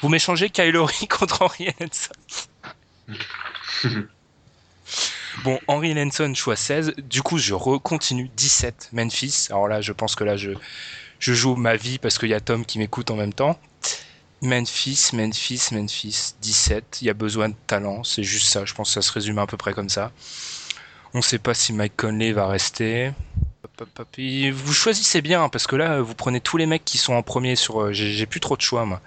[0.00, 2.12] Vous m'échangez Kylori contre Henry Ellenson.
[5.44, 6.94] bon, Henry Ellenson, choix 16.
[6.98, 9.46] Du coup, je recontinue 17, Memphis.
[9.50, 10.50] Alors là, je pense que là, je,
[11.18, 13.58] je joue ma vie parce qu'il y a Tom qui m'écoute en même temps.
[14.42, 16.98] Memphis, Memphis, Memphis, 17.
[17.02, 18.64] Il y a besoin de talent, c'est juste ça.
[18.64, 20.12] Je pense que ça se résume à peu près comme ça.
[21.14, 23.12] On ne sait pas si Mike Conley va rester.
[24.52, 27.22] Vous choisissez bien hein, parce que là, vous prenez tous les mecs qui sont en
[27.22, 27.80] premier sur.
[27.80, 29.00] euh, j'ai plus trop de choix, moi.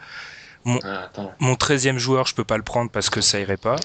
[0.65, 1.09] Ah.
[1.39, 3.77] Mon 13e joueur, je peux pas le prendre parce que ça irait pas.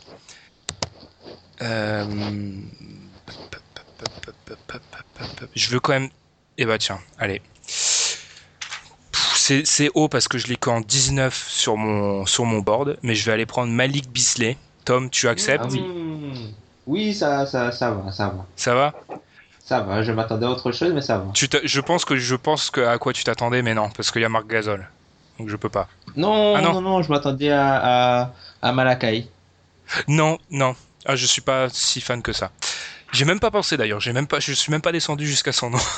[1.62, 2.05] Euh,
[5.55, 6.09] Je veux quand même.
[6.59, 7.43] Eh bah tiens, allez.
[7.62, 13.14] C'est c'est haut parce que je l'ai qu'en 19 sur mon, sur mon board, mais
[13.14, 14.57] je vais aller prendre Malik Bisley.
[14.85, 15.64] Tom, tu acceptes?
[15.66, 16.55] Ah oui.
[16.87, 18.47] Oui, ça, ça, ça va, ça va.
[18.55, 18.95] Ça va?
[19.64, 21.33] Ça va, je m'attendais à autre chose, mais ça va.
[21.33, 24.22] tu Je pense que je pense que à quoi tu t'attendais, mais non, parce qu'il
[24.22, 24.89] y a Marc Gasol.
[25.39, 25.89] Donc je peux pas.
[26.16, 26.72] Non, Ah non.
[26.74, 29.28] non, non, je m'attendais à, à, à Malakai.
[30.09, 30.74] Non, non.
[31.05, 32.51] Ah, je suis pas si fan que ça.
[33.12, 34.01] J'ai même pas pensé d'ailleurs.
[34.01, 35.78] J'ai même pas, je suis même pas descendu jusqu'à son nom.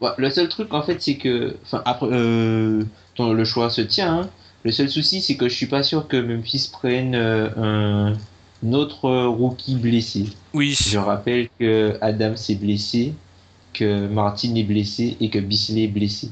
[0.00, 1.56] Ouais, le seul truc, en fait, c'est que.
[1.64, 2.82] Enfin, après, euh,
[3.14, 4.22] ton- le choix se tient.
[4.22, 4.30] hein.
[4.64, 8.12] Le seul souci, c'est que je suis pas sûr que Memphis prenne euh, un,
[8.66, 10.26] un autre rookie blessé.
[10.54, 10.76] Oui.
[10.76, 13.14] Je rappelle que Adams est blessé,
[13.74, 16.30] que Martin est blessé et que Bisley est blessé.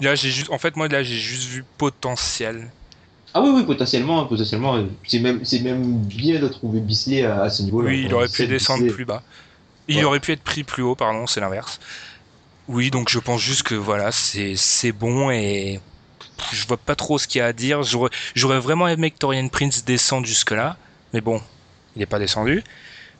[0.00, 2.72] Là, j'ai juste, en fait, moi, là, j'ai juste vu potentiel.
[3.34, 7.42] Ah oui, oui, potentiellement, potentiellement, euh, c'est même, c'est même bien de trouver Bisley à,
[7.42, 7.90] à ce niveau-là.
[7.90, 8.94] Oui, il aurait pu descendre Bisley.
[8.94, 9.22] plus bas.
[9.88, 10.04] Il Ouais.
[10.04, 11.78] aurait pu être pris plus haut, pardon, c'est l'inverse.
[12.68, 15.80] Oui, donc je pense juste que voilà, c'est c'est bon et
[16.52, 17.82] je vois pas trop ce qu'il y a à dire.
[17.82, 20.78] J'aurais j'aurais vraiment aimé que Torian Prince descende jusque là,
[21.12, 21.42] mais bon,
[21.96, 22.64] il n'est pas descendu.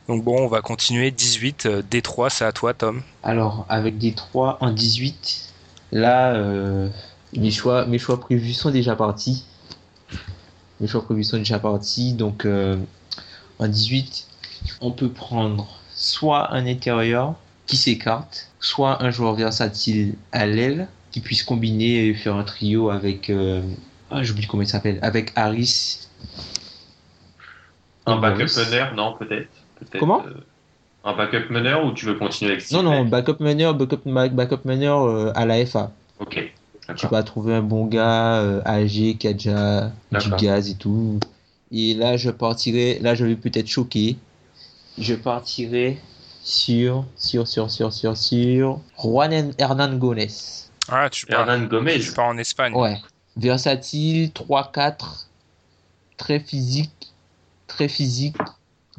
[0.08, 1.10] Donc bon, on va continuer.
[1.12, 3.04] 18, euh, D3, c'est à toi, Tom.
[3.22, 5.47] Alors, avec des 3 en 18,
[5.92, 6.88] là, euh,
[7.36, 9.44] Mes choix, mes choix prévus sont déjà partis.
[10.80, 12.14] Mes choix prévus sont déjà partis.
[12.14, 12.76] Donc, euh,
[13.58, 14.26] en 18,
[14.80, 17.34] on peut prendre soit un intérieur
[17.66, 22.90] qui s'écarte, soit un joueur versatile à l'aile qui puisse combiner et faire un trio
[22.90, 23.30] avec.
[23.30, 23.62] euh,
[24.10, 24.98] ah, j'oublie comment il s'appelle.
[25.02, 26.08] Avec Harris.
[28.06, 28.46] Un backup
[28.94, 29.48] non, peut-être.
[29.98, 30.24] Comment?
[30.26, 30.34] euh,
[31.08, 35.04] Un backup meneur ou tu veux continuer avec Non, non, backup meneur, backup, backup meneur
[35.04, 35.90] euh, à la FA.
[36.20, 36.52] Ok.
[36.96, 41.18] Tu vas trouver un bon gars euh, âgé qui a déjà du gaz et tout.
[41.72, 44.18] Et là, je partirai, là, je vais peut-être choquer.
[44.98, 45.98] Je partirai
[46.42, 50.28] sur, sur, sur, sur, sur, sur Juan Hernan Gomez.
[50.90, 52.00] Ah, tu pars, Hernan Gomez.
[52.00, 52.74] tu pars en Espagne.
[52.74, 52.98] Ouais.
[53.38, 55.26] Versatile, 3-4,
[56.18, 57.14] très physique,
[57.66, 58.36] très physique,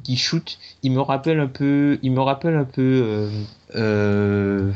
[0.04, 0.58] qui shoot.
[0.84, 3.30] Il me rappelle un peu, il me rappelle un peu euh,
[3.76, 4.72] euh,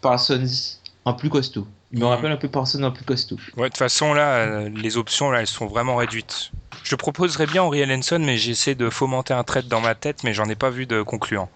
[0.00, 1.66] Parsons en plus costaud.
[1.92, 2.10] Il me Mhm.
[2.10, 3.36] rappelle un peu Parsons en plus costaud.
[3.56, 6.50] Ouais, de toute façon, là, les options, là, elles sont vraiment réduites.
[6.84, 10.32] Je proposerais bien Henry Ellenson, mais j'essaie de fomenter un trade dans ma tête, mais
[10.32, 11.48] j'en ai pas vu de concluant.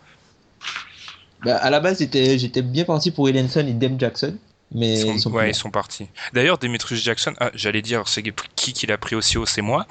[1.45, 4.37] Bah, à la base, j'étais, bien parti pour Ellenson et Dem Jackson,
[4.75, 6.09] mais Ils sont, ils sont, ouais, plus ils sont partis.
[6.33, 8.23] D'ailleurs, Demetrius Jackson, ah, j'allais dire, c'est
[8.57, 9.87] qui qui l'a pris aussi haut, c'est moi.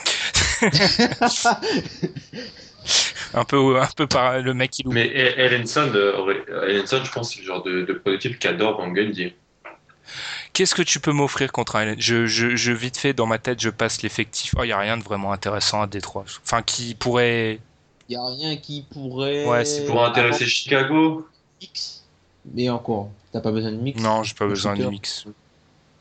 [3.34, 4.92] Un peu, un peu par le mec qui loue.
[4.92, 9.34] Mais Ellenson, euh, je pense, c'est le genre de, de prototype qu'adore Van Gundy.
[10.54, 13.40] Qu'est-ce que tu peux m'offrir contre un Ellen je, je, je, vite fait, dans ma
[13.40, 14.54] tête, je passe l'effectif.
[14.58, 16.26] Oh, il y a rien de vraiment intéressant à Détroit.
[16.44, 17.60] Enfin, qui pourrait.
[18.08, 19.46] Il y a rien qui pourrait.
[19.46, 21.28] Ouais, c'est Pour intéresser Chicago,
[21.60, 22.04] mix.
[22.54, 24.00] Mais encore, t'as pas besoin de mix.
[24.00, 25.26] Non, j'ai pas besoin de mix.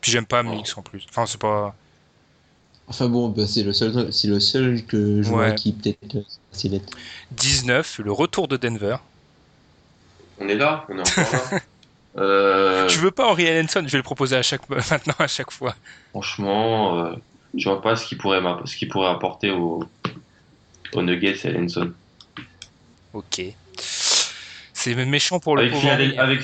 [0.02, 1.06] Puis j'aime pas mix en plus.
[1.08, 1.74] Enfin, c'est pas.
[2.88, 6.22] Enfin bon, bah, c'est le seul, c'est le seul que je vois qui peut-être euh,
[6.50, 6.82] c'est net.
[7.30, 8.96] 19, le retour de Denver.
[10.38, 11.60] on est là, on est encore là.
[12.14, 15.50] Euh, Tu veux pas Henry Ellenson Je vais le proposer à chaque maintenant à chaque
[15.50, 15.74] fois.
[16.10, 17.14] Franchement, euh,
[17.56, 19.82] je vois pas ce qu'il pourrait, ce pourrait apporter au,
[20.92, 21.90] au Nuggets et Ellenson.
[23.14, 23.40] Ok.
[23.78, 26.18] C'est méchant pour le Avec, pauvre Philadel- Henry.
[26.18, 26.40] avec,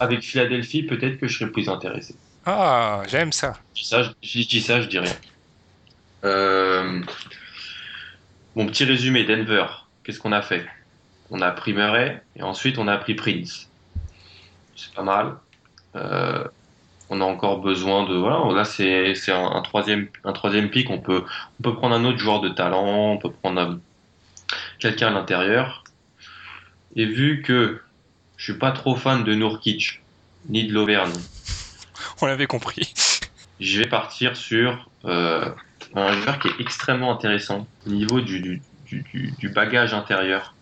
[0.00, 2.16] avec Philadelphie, peut-être que je serais plus intéressé.
[2.44, 3.52] Ah, j'aime ça.
[3.74, 5.12] Je dis ça, je, je dis ça, je dis rien.
[6.24, 7.00] Euh,
[8.54, 9.66] Mon petit résumé, Denver,
[10.02, 10.66] qu'est-ce qu'on a fait?
[11.30, 13.68] On a pris Murray et ensuite on a pris Prince.
[14.76, 15.36] C'est pas mal.
[15.96, 16.44] Euh,
[17.10, 20.88] on a encore besoin de voilà là c'est c'est un, un troisième un troisième pick
[20.90, 21.22] on peut
[21.60, 23.80] on peut prendre un autre joueur de talent on peut prendre un-
[24.80, 25.84] quelqu'un à l'intérieur
[26.96, 27.80] et vu que
[28.36, 30.02] je suis pas trop fan de Nourkic
[30.48, 31.12] ni de l'Auvergne
[32.22, 32.92] On l'avait compris.
[33.60, 35.48] je vais partir sur euh,
[35.94, 40.56] un joueur qui est extrêmement intéressant au niveau du, du, du, du- du bagage intérieur.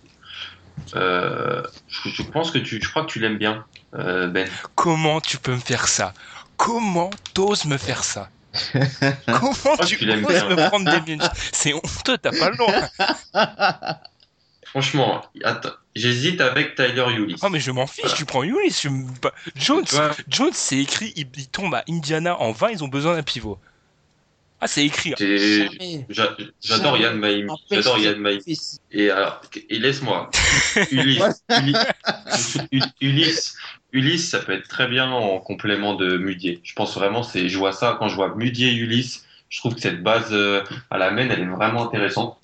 [0.94, 3.64] Euh, je, je pense que tu, je crois que tu l'aimes bien,
[3.94, 4.48] euh, Ben.
[4.74, 6.12] Comment tu peux me faire ça?
[6.56, 8.28] Comment t'oses me faire ça?
[9.26, 10.48] Comment tu tu oses bien.
[10.48, 11.22] me prendre des minutes?
[11.52, 12.72] C'est honteux, t'as pas le droit.
[14.66, 15.22] Franchement,
[15.94, 17.36] j'hésite avec Tyler Ulis.
[17.42, 18.82] Oh mais je m'en fiche, tu prends Ulysse.
[18.82, 19.06] je me-
[19.56, 22.88] Jones, Tu vois, Jones, c'est écrit, il, il tombe à Indiana en 20, ils ont
[22.88, 23.58] besoin d'un pivot.
[24.64, 25.12] Ah, c'est écrit.
[26.08, 26.96] j'a- j'adore.
[26.96, 27.48] Yann Maïm.
[27.68, 28.40] J'adore Yann Maïm.
[28.92, 30.30] Et alors, et laisse-moi.
[30.92, 32.58] Ulysse, Ulysse,
[33.00, 33.56] Ulysse,
[33.92, 36.60] Ulysse, ça peut être très bien en complément de Mudier.
[36.62, 39.26] Je pense vraiment, c'est, je vois ça quand je vois Mudier et Ulysse.
[39.48, 42.38] Je trouve que cette base euh, à la main, elle est vraiment intéressante.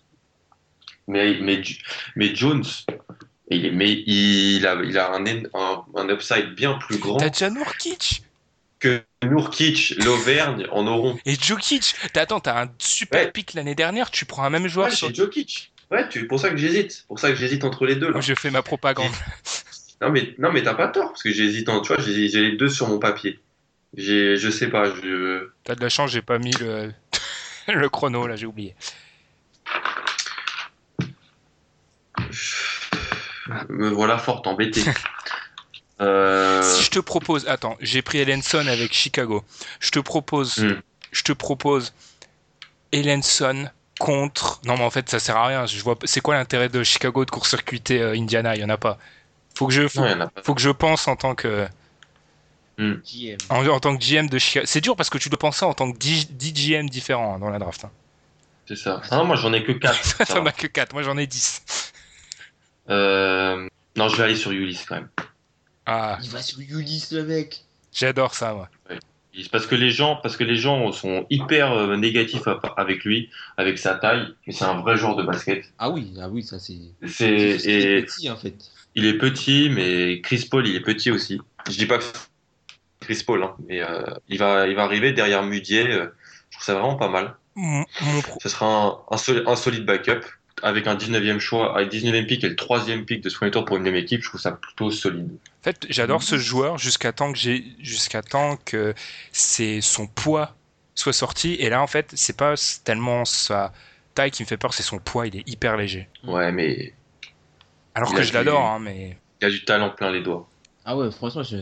[1.07, 1.63] Mais, mais,
[2.17, 2.65] mais Jones,
[3.51, 7.31] il, est, mais il a, il a un, un, un upside bien plus grand T'as
[7.31, 8.23] déjà Nourkic
[8.79, 11.19] que Nurkic, l'Auvergne en auront.
[11.27, 11.95] et Jokic.
[12.15, 13.33] Attends, t'as un super Ouais.
[13.33, 14.89] pick l'année dernière, tu prends un même joueur.
[14.89, 15.73] Ouais, c'est Jokic.
[15.91, 17.05] Ouais, tu, pour ça que j'hésite.
[17.09, 18.11] Pour ça que j'hésite entre les deux.
[18.13, 18.21] Là.
[18.21, 19.11] Je fais ma propagande.
[20.01, 22.41] Non mais non mais t'as pas tort parce que j'hésite en tu vois j'ai j'ai
[22.51, 23.41] les deux sur mon papier.
[23.97, 26.93] J'ai je sais pas je T'as de la chance, j'ai pas mis le,
[27.69, 28.77] le chrono là, j'ai oublié.
[33.69, 34.83] me voilà fort embêté.
[36.01, 36.63] euh...
[36.63, 39.45] Si je te propose, attends, j'ai pris Ellenson avec Chicago.
[39.81, 40.81] Je te propose, Hmm.
[41.13, 41.93] je te propose
[42.93, 43.69] Ellenson
[43.99, 44.61] contre.
[44.65, 45.67] Non, mais en fait, ça sert à rien.
[45.67, 48.55] Je vois, c'est quoi l'intérêt de Chicago de court-circuiter euh, Indiana?
[48.55, 48.99] Il y en a pas.
[49.55, 51.67] Faut que je, faut, Non, a que je pense en tant que,
[52.79, 53.37] GM.
[53.51, 54.67] en, en tant que GM de Chicago.
[54.69, 57.39] C'est dur parce que tu dois penser en tant que 10, 10 GM différents hein,
[57.41, 57.85] dans la draft.
[57.85, 57.91] Hein.
[58.69, 59.03] C'est ça.
[59.11, 60.17] Ah non moi j'en ai que 4.
[60.17, 61.93] Toi, t'en as que 4, moi j'en ai 10.
[62.91, 63.67] euh...
[63.97, 65.09] Non je vais aller sur Ulysse quand même.
[65.91, 67.65] Ah, Il va sur Ulysse, le mec.
[67.93, 68.69] j'adore ça, moi.
[69.53, 72.43] Parce que les gens parce que les gens sont hyper euh, négatifs
[72.77, 75.65] avec lui avec sa taille mais c'est un vrai joueur de basket.
[75.79, 76.75] Ah oui, ah oui, ça c'est.
[77.07, 78.57] C'est c'est et petit en fait.
[78.97, 81.41] il est petit mais Chris Paul il est petit aussi.
[81.71, 82.05] Je dis pas que
[83.01, 85.87] Chris Paul, hein, mais euh, il, va, il va arriver derrière Mudier.
[85.89, 86.07] euh,
[86.51, 87.37] je trouve ça vraiment pas mal.
[87.55, 90.27] Mon, mon pro- Ce sera un, un, soli- un solide backup
[90.63, 93.65] avec un 19e choix, avec 19e pick et le 3e pick de ce premier tour
[93.65, 94.23] pour une même équipe.
[94.23, 95.31] Je trouve ça plutôt solide.
[95.69, 98.95] En fait, j'adore ce joueur jusqu'à temps que j'ai, jusqu'à temps que
[99.33, 100.55] c'est son poids
[100.95, 101.57] soit sorti.
[101.61, 102.55] Et là, en fait, c'est pas
[102.85, 103.75] tellement sa
[104.15, 105.27] taille qui me fait peur, c'est son poids.
[105.27, 106.09] Il est hyper léger.
[106.25, 106.95] Ouais, mais
[107.95, 110.49] Alors Il que je du- l'adore, hein, mais il a du talent plein les doigts.
[110.87, 111.57] Ah ouais, franchement, c'est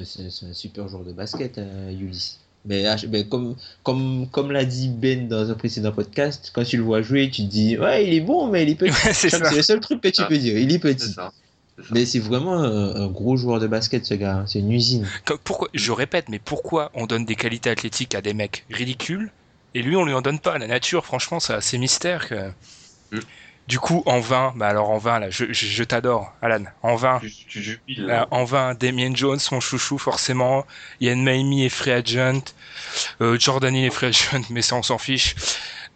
[0.47, 2.39] un super joueur de basket, euh, Ulysse.
[2.65, 6.77] Mais, ah, mais comme, comme, comme l'a dit Ben dans un précédent podcast, quand tu
[6.77, 8.91] le vois jouer, tu te dis, ouais, il est bon, mais il est petit.
[9.07, 10.27] Ouais, c'est le seul truc que tu Ah.
[10.27, 11.09] peux dire, il est petit.
[11.13, 11.33] ça.
[11.91, 14.45] Mais c'est vraiment un, un gros joueur de basket, ce gars.
[14.47, 15.13] C'est une usine.
[15.25, 19.31] Comme- pourquoi, je répète, mais pourquoi on donne des qualités athlétiques à des mecs ridicules
[19.75, 20.59] et lui on lui en donne pas?
[20.59, 22.29] La nature, franchement, c'est assez mystère.
[22.29, 22.51] Que...
[23.13, 23.21] Mm.
[23.69, 26.65] Du coup, en 20, bah alors en 20, là, je, je, je t'adore, Alan.
[26.83, 28.11] En 20, Tu, tu jubiles.
[28.11, 30.65] euh, en 20, Damien Jones, mon chouchou, forcément.
[31.01, 32.43] Yann Maimi est free agent.
[33.21, 35.35] Euh, Jordan est free agent, mais ça on s'en fiche.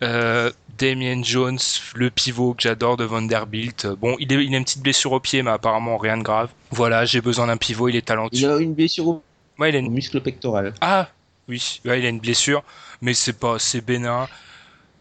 [0.02, 0.50] Euh,
[0.80, 1.58] Damien Jones,
[1.94, 3.84] le pivot que j'adore de Vanderbilt.
[3.84, 6.22] Euh, Bon, il, est, il a une petite blessure au pied, mais apparemment rien de
[6.22, 6.50] grave.
[6.70, 8.50] Voilà, j'ai besoin d'un pivot, il est Il talentueux.
[8.56, 9.22] a une blessure au,
[9.58, 10.74] Ouais, il a au une muscle pectoral.
[10.80, 11.08] ah
[11.48, 12.62] oui, ouais, il a une blessure,
[13.02, 14.28] mais c'est pas, c'est bénin.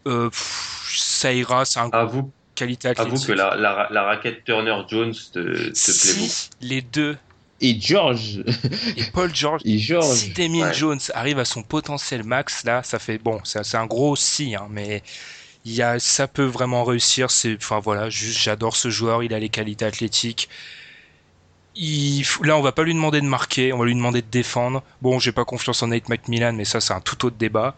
[0.06, 3.14] Euh, pff, ça ira, c'est un Avoue, qualité athlétique.
[3.14, 6.28] avoue que la, la, la raquette Turner Jones te, plaît beaucoup.
[6.28, 7.16] si les deux
[7.60, 8.42] Et George.
[8.96, 10.16] et Paul George, Et George.
[10.16, 10.74] si Damien Ouais.
[10.74, 14.54] Jones arrive à son potentiel max, là, ça fait bon, c'est c'est un gros si,
[14.56, 15.02] hein, mais
[15.64, 17.30] il y a, ça peut vraiment réussir.
[17.30, 20.48] C'est, enfin voilà, juste j'adore ce joueur, il a les qualités athlétiques.
[21.76, 24.82] Il, là, on va pas lui demander de marquer, on va lui demander de défendre.
[25.02, 27.76] Bon, j'ai pas confiance en Nate McMillan, mais ça, c'est un tout autre débat.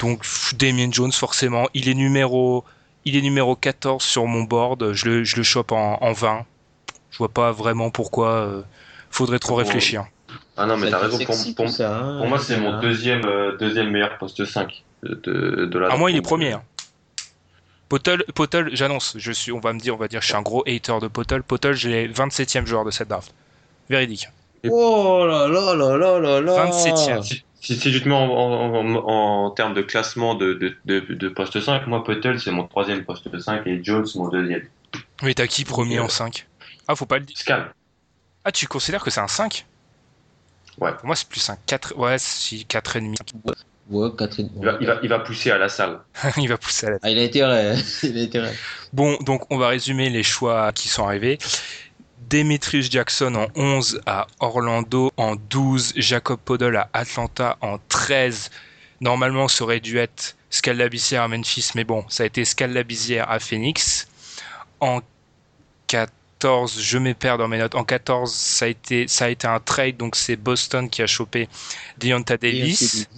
[0.00, 0.24] Donc,
[0.56, 2.64] Damien Jones, forcément, il est numéro,
[3.04, 4.92] il est numéro 14 sur mon board.
[4.92, 6.46] Je le, je le chope en, en 20.
[7.10, 8.30] Je vois pas vraiment pourquoi.
[8.30, 8.62] euh,
[9.10, 10.06] faudrait trop réfléchir.
[10.56, 11.18] Ah non, mais Ça t'as raison.
[11.56, 15.78] Pour, ça, hein, pour moi, c'est mon deuxième, euh, deuxième meilleur poste 5 de, de,
[15.78, 16.52] la À moi, il est premier.
[16.52, 16.62] hein.
[17.88, 20.42] Potel, Potel, j'annonce, je suis, on va me dire, on va dire, je suis un
[20.42, 21.42] gros hater de Potel.
[21.42, 23.32] Potel, j'ai 27e joueur de cette draft.
[23.88, 24.28] Véridique.
[24.68, 26.66] Oh là là là là là là.
[26.66, 27.22] 27e.
[27.22, 28.96] Si, si, si je te mets en, en, en,
[29.46, 33.04] en termes de classement de, de, de, de poste 5, moi, Puttel, c'est mon troisième
[33.04, 34.62] poste 5 et Jones, mon deuxième.
[35.22, 36.46] Mais t'as qui premier Euh, en 5
[36.88, 37.38] Ah, faut pas le dire.
[37.38, 37.72] Scal.
[38.44, 39.64] Ah, tu considères que c'est un 5
[40.78, 40.92] Ouais.
[40.94, 41.96] Pour moi, c'est plus un 4.
[41.96, 43.16] Ouais, si 4,5.
[43.90, 44.50] Ouais, Catherine.
[44.56, 46.00] Il va, il, va, il va pousser à la salle.
[46.36, 47.76] il va pousser à la Ah, il a intérêt.
[48.02, 48.54] il a intérêt.
[48.92, 51.38] Bon, donc on va résumer les choix qui sont arrivés.
[52.28, 58.50] Demetrius Jackson en 11 à Orlando, en 12 Jacob Podol à Atlanta, en 13
[59.00, 63.38] normalement ça aurait dû être Scalabizière à Memphis, mais bon, ça a été Scalabizière à
[63.38, 64.08] Phoenix.
[64.80, 65.00] En
[65.86, 69.60] 14, je m'épère dans mes notes, en 14 ça a été, ça a été un
[69.60, 71.48] trade, donc c'est Boston qui a chopé
[71.98, 73.08] Deonta Davis.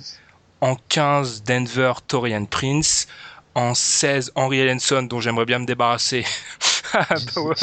[0.60, 3.06] En 15, Denver, Torian Prince.
[3.54, 6.24] En 16, Henry Ellenson, dont j'aimerais bien me débarrasser
[6.92, 7.16] à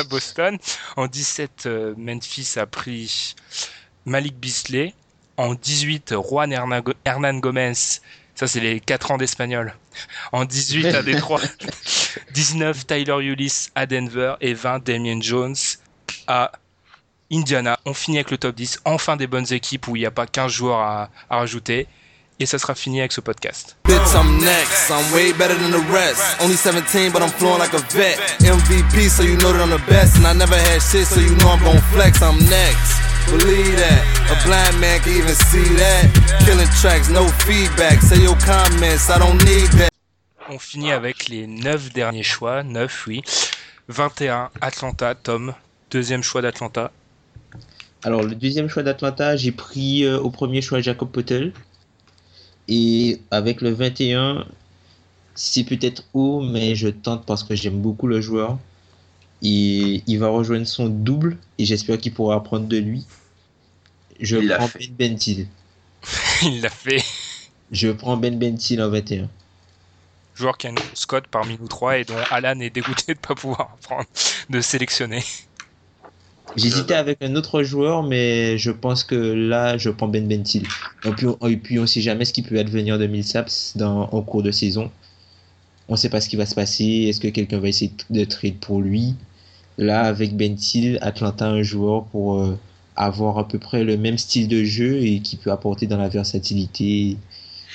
[0.09, 0.57] Boston.
[0.97, 3.35] En 17, euh, Memphis a pris
[4.05, 4.93] Malik Bisley.
[5.37, 7.73] En 18, Juan Hernan Go- Hernan Gomez.
[8.35, 9.73] Ça, c'est les 4 ans d'espagnol.
[10.31, 11.41] En 18, à Détroit.
[12.33, 14.35] 19, Tyler Ulyss à Denver.
[14.41, 15.55] Et 20, Damien Jones
[16.27, 16.51] à
[17.31, 17.79] Indiana.
[17.85, 18.81] On finit avec le top 10.
[18.85, 21.87] Enfin des bonnes équipes où il n'y a pas 15 joueurs à, à rajouter.
[22.39, 23.77] Et ça sera fini avec ce podcast.
[23.85, 24.91] Bitch, I'm next.
[24.91, 26.21] I'm way better than the rest.
[26.39, 28.19] Only 17, but I'm flowing like a vet.
[28.41, 30.17] MVP, so you know that I'm the best.
[30.17, 32.21] And I never had shit, so you know I'm gon' flex.
[32.21, 33.01] I'm next.
[33.25, 34.03] Believe that.
[34.29, 36.05] A blind man can even see that.
[36.45, 38.01] Killing tracks, no feedback.
[38.03, 39.89] Say your comments, I don't need that.
[40.47, 42.61] On finit avec les 9 derniers choix.
[42.61, 43.23] 9, oui.
[43.87, 45.55] 21, Atlanta, Tom.
[45.89, 46.91] Deuxième choix d'Atlanta.
[48.03, 51.51] Alors, le deuxième choix d'Atlanta, j'ai pris euh, au premier choix Jacob Potel.
[52.67, 54.45] Et avec le 21,
[55.35, 58.57] c'est peut-être haut, mais je tente parce que j'aime beaucoup le joueur.
[59.43, 63.05] Et il va rejoindre son double et j'espère qu'il pourra apprendre de lui.
[64.19, 64.87] Je Il l'a prends fait.
[64.87, 65.47] Ben Bentil.
[66.43, 67.03] Il l'a fait.
[67.71, 69.29] Je prends Ben Bentil en 21.
[70.35, 73.25] Joueur qui a une cote parmi nous trois et dont Alan est dégoûté de ne
[73.25, 74.05] pas pouvoir prendre,
[74.49, 75.23] de sélectionner.
[76.55, 80.63] J'hésitais avec un autre joueur, mais je pense que là, je prends Ben Bentil.
[81.05, 84.09] Et puis, on- et puis on sait jamais ce qui peut advenir de Millsaps dans,
[84.11, 84.91] en cours de saison.
[85.89, 87.05] On sait pas ce qui va se passer.
[87.09, 89.13] Est-ce que quelqu'un va essayer de trade pour lui?
[89.77, 92.57] Là, avec Bentil, Atlanta a un joueur pour euh,
[92.95, 96.09] avoir à peu près le même style de jeu et qui peut apporter dans la
[96.09, 97.17] versatilité.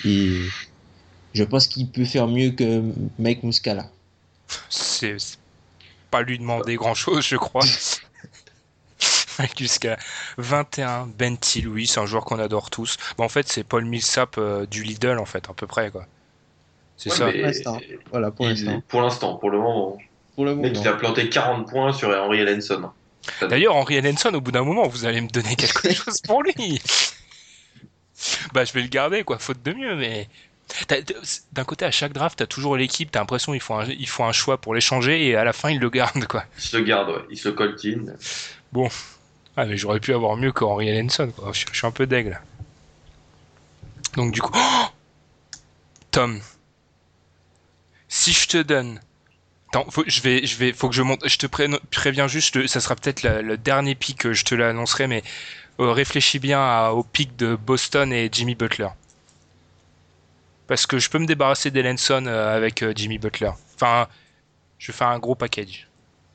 [0.05, 0.33] Et
[1.33, 2.83] je pense qu'il peut faire mieux que
[3.19, 3.89] Mike Muscala.
[4.69, 5.39] C'est c'est
[6.11, 7.65] pas lui demander grand chose, je crois.
[9.59, 9.97] Jusqu'à
[10.39, 12.97] 21, Ben Thiel, oui, c'est un joueur qu'on adore tous.
[13.17, 16.07] Bon, en fait, c'est Paul Millsap euh, du Lidl, en fait, à peu près, quoi.
[16.97, 17.27] C'est Ouais, ça.
[17.27, 17.81] mais Pour l'instant.
[18.11, 18.83] Voilà, pour il- l'instant.
[18.89, 19.99] Pour l'instant, pour le moment.
[20.35, 22.91] Pour le mec, il a planté 40 points sur Henry Ellenson.
[23.43, 26.81] D'ailleurs, Henry Ellenson, au bout d'un moment, vous allez me donner quelque chose pour lui.
[28.53, 30.29] bah, je vais le garder, quoi, faute de mieux, mais.
[31.53, 34.25] D'un côté, à chaque draft, t'as toujours l'équipe, t'as l'impression qu'ils font, un, ils font
[34.25, 36.45] un choix pour l'échanger et à la fin, ils le gardent, quoi.
[36.57, 37.23] Il se le garde, ouais.
[37.31, 38.17] il se le coltine.
[39.57, 41.53] Ah, mais j'aurais pu avoir mieux que Henry Ellenson, quoi.
[41.53, 42.41] Je, je suis un peu deg, là.
[44.17, 44.53] Donc, du coup.
[44.55, 44.87] Oh
[46.11, 46.41] Tom.
[48.09, 49.01] Si je te donne.
[49.69, 51.27] Attends, faut, je vais, je vais, faut que je monte.
[51.27, 55.07] Je te pré- préviens juste, ça sera peut-être le dernier pic, euh, je te l'annoncerai,
[55.07, 55.23] mais
[55.81, 58.89] euh, réfléchis bien au pic de Boston et Jimmy Butler.
[60.67, 63.51] Parce que je peux me débarrasser d'Ellenson euh, avec Jimmy Butler.
[63.75, 64.09] Enfin,
[64.79, 65.89] je faire un gros package.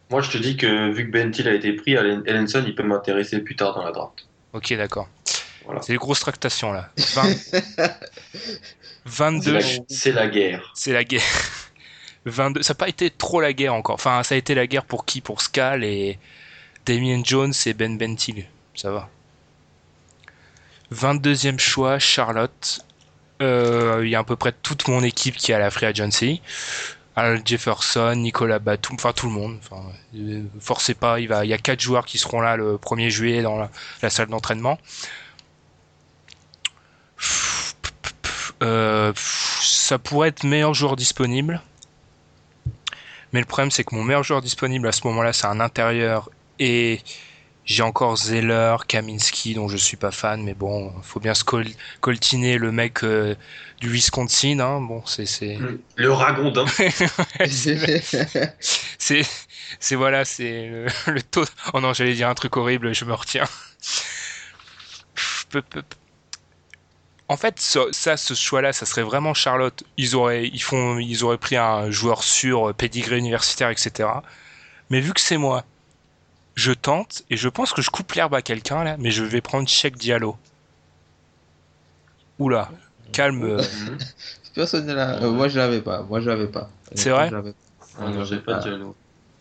[0.10, 2.74] Moi, je te dis que vu que Ben Thiel a été pris, Allen- Ellenson, il
[2.76, 4.26] peut m'intéresser plus tard dans la draft.
[4.54, 5.10] Ok, d'accord.
[5.66, 5.82] Voilà.
[5.82, 6.90] C'est les grosses tractations là.
[6.98, 7.94] 20 C'est
[9.06, 10.72] 22, la, c'est la guerre.
[10.76, 11.22] c'est la guerre.
[12.26, 13.96] 22, ça n'a pas été trop la guerre encore.
[13.96, 15.20] Enfin, ça a été la guerre pour qui?
[15.22, 16.20] Pour Scal et
[16.86, 18.46] Damien Jones et Ben Bentil.
[18.76, 19.10] Ça va.
[20.94, 22.80] 22e choix, Charlotte.
[23.42, 25.86] Euh, Il y a à peu près toute mon équipe qui est à la Free
[25.86, 26.42] Agency.
[27.18, 29.58] Al Jefferson, Nicolas Batum, enfin tout le monde.
[29.64, 29.82] Enfin,
[30.16, 33.58] euh, forcez pas, il y a quatre joueurs qui seront là le 1er juillet dans
[33.58, 33.72] la,
[34.04, 34.78] la salle d'entraînement.
[38.62, 41.62] Euh, ça pourrait être meilleur joueur disponible.
[43.34, 46.30] Mais le problème, c'est que mon meilleur joueur disponible à ce moment-là, c'est un intérieur.
[46.60, 47.02] Et
[47.68, 50.44] j'ai encore Zeller, Kaminski, dont je suis pas fan.
[50.44, 51.68] Mais bon, faut bien se col-
[52.02, 53.36] coltiner le mec euh,
[53.80, 54.60] du Wisconsin.
[54.60, 54.82] Hein.
[54.82, 55.60] Bon, c'est c'est
[55.98, 56.66] Le ragondin.
[59.00, 59.22] c'est
[59.80, 61.46] c'est voilà, c'est le, le taux.
[61.74, 63.46] Oh non, j'allais dire un truc horrible, je me retiens.
[67.30, 69.84] En fait, ça, ça, ce choix-là, ça serait vraiment Charlotte.
[69.98, 74.10] Ils auraient, ils font, ils auraient pris un joueur sûr, pédigré universitaire, etc.
[74.90, 75.66] Mais vu que c'est moi,
[76.58, 79.42] je tente et je pense que je coupe l'herbe à quelqu'un là, mais je vais
[79.42, 80.36] prendre Cheikh Diallo.
[82.40, 82.70] Oula,
[83.12, 83.44] calme.
[83.44, 83.62] euh.
[84.56, 85.20] Personne ne l'a.
[85.22, 86.02] moi, je l'avais pas.
[86.02, 86.70] Moi, je l'avais pas.
[86.96, 87.86] C'est vrai Je l'avais pas.
[88.00, 88.60] Ah non, j'ai pas Ah.
[88.60, 88.96] de Diallo.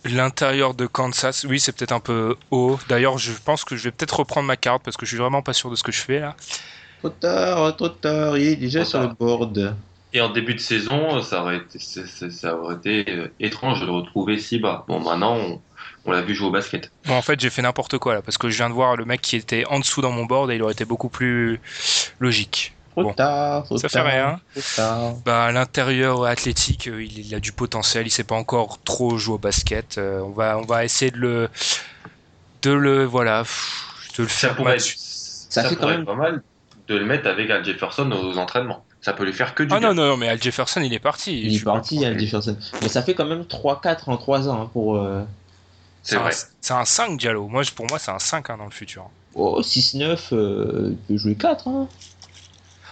[0.04, 2.78] L'intérieur de Kansas, oui, c'est peut-être un peu haut.
[2.88, 5.42] D'ailleurs, je pense que je vais peut-être reprendre ma carte parce que je suis vraiment
[5.42, 6.36] pas sûr de ce que je fais là.
[7.00, 8.36] Trop tard, trop tard.
[8.38, 9.16] Il est déjà Trop sur le tard.
[9.16, 9.76] board.
[10.12, 13.80] Et en début de saison, ça aurait été, c'est- c'est- ça aurait été euh, étrange
[13.80, 14.84] de le retrouver si bas.
[14.86, 15.60] Bon, maintenant, on,
[16.06, 16.90] on l'a vu jouer au basket.
[17.06, 19.04] Bon, en fait, j'ai fait n'importe quoi là parce que je viens de voir le
[19.04, 21.60] mec qui était en dessous dans mon board et il aurait été beaucoup plus
[22.20, 22.72] logique.
[22.96, 23.12] Bon.
[23.12, 24.06] tard, Ça fait tard.
[24.06, 24.40] rien.
[25.26, 28.06] Bah, à l'intérieur athlétique, euh, il, il a du potentiel.
[28.06, 29.98] Il sait pas encore trop jouer au basket.
[29.98, 31.50] Euh, on va, on va essayer de le,
[32.62, 33.42] de le, voilà,
[34.16, 34.94] de le Ça faire pourrait, match.
[34.96, 36.42] ça fait pourrait quand être pas mal
[36.88, 38.82] de le mettre avec Al Jefferson aux entraînements.
[39.02, 39.88] Ça peut lui faire que du Ah bien.
[39.92, 41.38] non, non, non, mais Al Jefferson, il est parti.
[41.42, 42.56] Il est parti, Al Jefferson.
[42.80, 44.96] Mais ça fait quand même 3-4 en 3 ans hein, pour.
[44.96, 45.22] euh,
[46.06, 46.32] C'est un- vrai.
[46.60, 47.48] C'est un 5 Diallo.
[47.48, 49.10] Moi, pour moi, c'est un 5 hein, dans le futur.
[49.34, 51.68] Oh, 6-9, euh, il peut jouer 4.
[51.68, 51.88] Hein.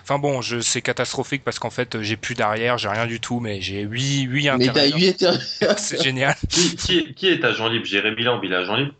[0.03, 3.41] Enfin bon, je, c'est catastrophique parce qu'en fait, j'ai plus d'arrière, j'ai rien du tout,
[3.41, 4.99] mais j'ai 8, 8 Mais t'as intérieurs.
[4.99, 5.79] 8 intérieurs.
[5.79, 6.35] C'est génial.
[6.51, 7.87] Qui, qui, qui est agent libre?
[7.87, 8.93] Jérémy Lamb, il est agent libre?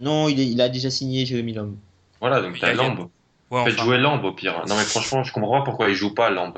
[0.00, 1.76] Non, il, est- il a déjà signé Jérémy Lamb.
[2.20, 3.08] Voilà, donc Il t'as Lamb.
[3.50, 4.62] Ouais, Faites enfin, jouer Lamb au pire.
[4.66, 6.54] Non mais franchement, je comprends pas pourquoi il joue pas Lamb.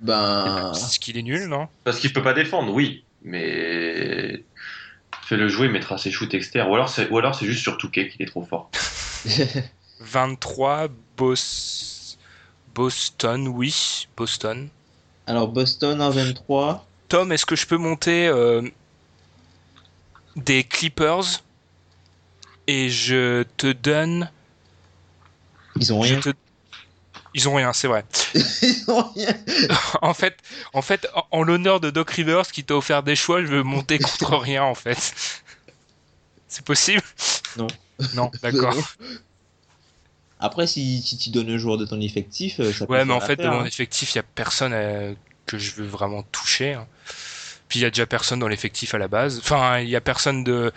[0.00, 0.70] Ben.
[0.72, 1.68] Parce qu'il est nul, non?
[1.84, 4.42] Parce qu'il peut pas défendre, oui, mais
[5.26, 6.70] fais-le jouer, il mettra ses shoots externes.
[6.70, 8.70] Ou alors c'est, ou alors c'est juste sur Touquet qu'il est trop fort.
[10.00, 12.16] 23, Bos...
[12.74, 14.68] Boston, oui, Boston.
[15.26, 16.86] Alors, Boston en 23.
[17.08, 18.62] Tom, est-ce que je peux monter euh,
[20.36, 21.42] des Clippers?
[22.66, 24.30] Et je te donne...
[25.76, 26.20] Ils ont je rien.
[26.20, 26.30] te-
[27.36, 28.02] Ils ont rien, c'est vrai.
[28.34, 29.34] Ils ont rien.
[30.02, 30.36] en fait,
[30.72, 33.62] en fait, en, en l'honneur de Doc Rivers qui t'a offert des choix, je veux
[33.62, 34.96] monter contre rien en fait.
[36.48, 37.02] C'est possible?
[37.58, 37.66] Non.
[38.14, 38.74] Non, d'accord.
[40.38, 43.06] Après, si, si tu donnes un joueur de ton effectif, euh, ça peut Ouais, faire
[43.06, 43.66] mais en fait, de l'affaire, mon hein.
[43.68, 45.14] effectif, il y a personne euh,
[45.46, 46.74] que je veux vraiment toucher.
[46.74, 46.86] hein.
[47.68, 49.38] Puis il y a déjà personne dans l'effectif à la base.
[49.38, 50.72] Enfin, il y a personne de.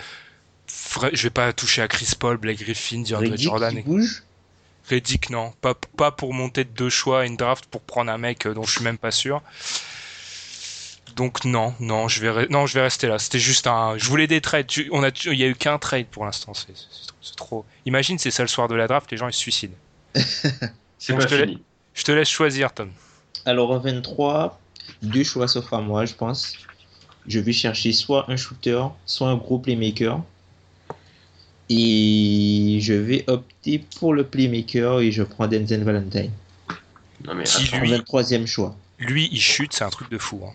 [1.14, 3.74] Je vais pas toucher à Chris Paul, Blake Griffin, DeAndre Jordan.
[3.74, 4.24] qui et- bouge.
[4.90, 5.54] Reddick, non.
[5.62, 8.54] Pas, pas pour monter de deux choix à une draft pour prendre un mec euh,
[8.54, 9.42] dont je suis même pas sûr.
[11.16, 13.20] Donc non, non, je vais, re- non, je vais rester là.
[13.20, 13.98] C'était juste un.
[13.98, 14.68] Je voulais des trades.
[14.92, 16.54] On a, il y a eu qu'un trade pour l'instant.
[16.54, 17.66] C'est c'est trop- c'est trop.
[17.86, 19.74] Imagine, c'est ça le soir de la draft, les gens ils se suicident.
[21.02, 21.64] C'est Bon, pas je te fini.
[21.94, 22.92] Je te laisse choisir, Tom.
[23.46, 24.60] Alors, en 23,
[25.02, 26.54] deux choix sauf à moi, je pense.
[27.28, 30.22] Je vais chercher soit un shooter, soit un gros playmaker.
[31.70, 36.32] Et je vais opter pour le playmaker et je prends Denzel Valentine.
[37.26, 38.76] Non, mais attends, lui- En 23e choix.
[38.98, 40.42] Lui, il chute, c'est un truc de fou.
[40.46, 40.54] hein.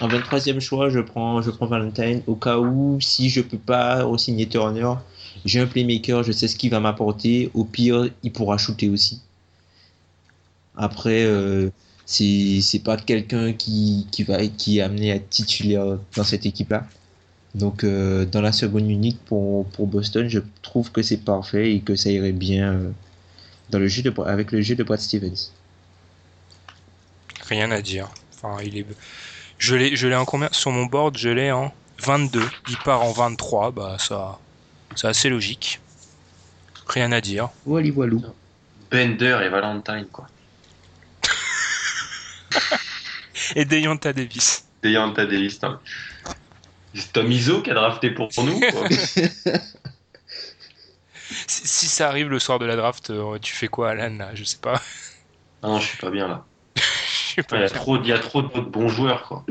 [0.00, 4.04] En 23e choix, je prends, je prends Valentine au cas où, si je peux pas
[4.04, 4.92] re-signer Turner,
[5.44, 7.50] j'ai un playmaker, je sais ce qu'il va m'apporter.
[7.54, 9.20] Au pire, il pourra shooter aussi.
[10.76, 11.70] Après, euh,
[12.06, 16.46] c'est c'est pas quelqu'un qui, qui, va, qui est amené à être titulaire dans cette
[16.46, 16.86] équipe-là.
[17.54, 21.80] Donc, euh, dans la seconde unique pour, pour Boston, je trouve que c'est parfait et
[21.80, 22.90] que ça irait bien euh,
[23.70, 25.52] dans le jeu de, avec le jeu de Brad Stevens.
[27.48, 28.08] Rien à dire.
[28.34, 28.86] Enfin, il est.
[29.58, 30.48] Je l'ai, je l'ai en combien?
[30.52, 31.72] Sur mon board, je l'ai en
[32.02, 32.40] 22.
[32.68, 34.38] Il part en 23, bah ça,
[34.94, 35.80] c'est assez logique.
[36.86, 37.48] Rien à dire.
[37.66, 38.22] Wally Walou.
[38.90, 40.28] Bender et Valentine, quoi.
[43.56, 44.64] Et Deyonta Davis.
[44.82, 45.80] Deyanta Davis, hein.
[46.98, 48.88] C'est Tom Izzo qui a drafté pour nous, quoi.
[51.46, 54.34] Si, si ça arrive le soir de la draft, euh, tu fais quoi, Alan là?
[54.34, 54.80] Je sais pas.
[55.62, 56.44] Ah non, je suis pas bien là.
[57.52, 59.44] Il y a trop, il y a trop d'autres bons joueurs, quoi.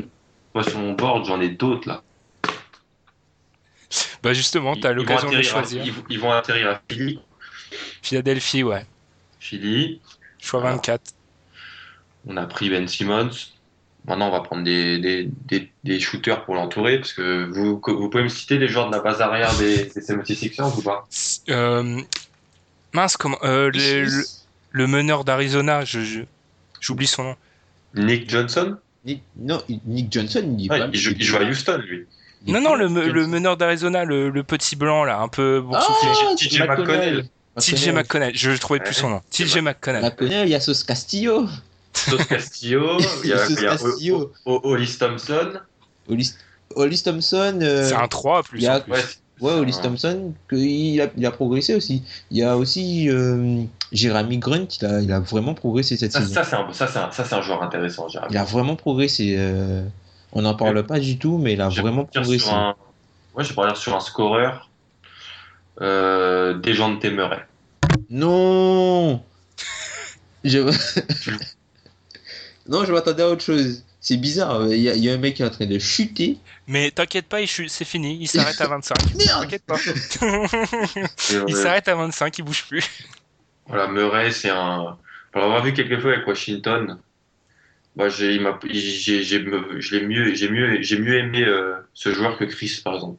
[0.54, 2.02] Moi, sur mon board, j'en ai d'autres là.
[4.22, 5.84] Bah justement, ils vont l'occasion de à- choisir.
[5.86, 7.20] Ils, ils vont atterrir à Philly.
[8.02, 8.84] Philadelphie, ouais.
[9.40, 10.00] Philly.
[10.38, 10.76] Choix Alors.
[10.76, 11.14] 24.
[12.26, 13.30] On a pris Ben Simmons.
[14.06, 16.98] Maintenant, on va prendre des, des, des, des shooters pour l'entourer.
[16.98, 20.78] Parce que vous, pouvez me citer les joueurs de la base arrière des, des 76ers
[20.78, 21.06] ou pas?
[21.50, 22.00] Euh,
[22.94, 24.24] mince, comment euh, le, le-
[24.70, 26.20] le meneur d'Arizona, je, je-
[26.80, 27.36] j'oublie son nom.
[27.94, 28.76] Nick Johnson?
[29.04, 30.88] Nick, non, Nick Johnson, il dit Ouais, pas.
[30.92, 32.06] il, joue, il joue à Houston, lui.
[32.46, 32.88] Il Non, non, le,
[33.26, 36.36] meneur d'Arizona, le, le petit blanc là, un peu Ah, boursouflé.
[36.36, 37.28] TJ c'est McConnell.
[37.56, 39.20] TJ McConnell, je trouvais plus son nom.
[39.30, 40.02] TJ McConnell.
[40.02, 41.46] McConnell, il y a Sauce Castillo.
[41.92, 42.98] Sauce Castillo.
[43.24, 44.32] Il y a, il y a Castillo.
[44.44, 45.52] O- O- Hollis Thompson.
[46.08, 46.34] Hollis,
[46.74, 47.58] Hollis Thompson.
[47.62, 48.66] euh, C'est un 3 plus.
[48.66, 48.92] a- en plus.
[48.92, 49.02] Ouais,
[49.40, 52.02] Ouais, Hollis un- Thompson, que il, a, il a progressé aussi.
[52.32, 53.62] Il y a aussi euh,
[53.92, 56.34] Jeremy Grunt, il a, il a vraiment progressé cette Ça, saison.
[56.34, 58.32] ça, c'est un, ça, c'est un, ça, c'est un joueur intéressant, Jérémy.
[58.32, 59.36] Il a vraiment progressé.
[59.38, 59.84] euh,
[60.32, 62.50] on n'en parle pas du tout, mais il a vraiment progressé.
[62.50, 62.74] un...
[63.34, 64.68] Ouais, je vais partir sur un scoreur.
[65.80, 67.38] Euh, des gens de Temeray.
[68.10, 69.22] Non
[70.44, 70.58] je...
[72.68, 73.84] Non, je m'attendais à autre chose.
[74.00, 75.78] C'est bizarre, il y, a, il y a un mec qui est en train de
[75.78, 76.38] chuter.
[76.68, 78.96] Mais t'inquiète pas, il chute- c'est fini, il s'arrête à 25.
[79.16, 79.76] Merde T'inquiète pas.
[81.48, 82.84] Il euh, s'arrête à 25, il bouge plus.
[83.66, 84.98] Voilà, Murray, c'est un.
[85.32, 86.98] Pour l'avoir vu quelques fois avec Washington,
[87.96, 88.38] moi, j'ai,
[88.70, 92.44] j'ai, j'ai, me- je l'ai mieux, j'ai mieux, j'ai mieux aimé euh, ce joueur que
[92.44, 93.18] Chris, par exemple.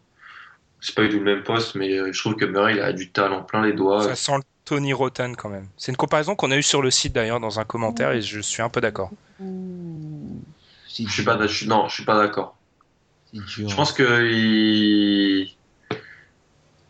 [0.81, 2.93] C'est pas du tout le même poste, mais euh, je trouve que Murray, il a
[2.93, 4.03] du talent plein les doigts.
[4.03, 5.67] Ça sent le Tony Rotten quand même.
[5.77, 8.39] C'est une comparaison qu'on a eue sur le site d'ailleurs dans un commentaire et je
[8.39, 9.09] suis un peu d'accord.
[9.39, 12.55] Je suis pas, je suis- non, je suis pas d'accord.
[13.33, 15.51] Je pense que il...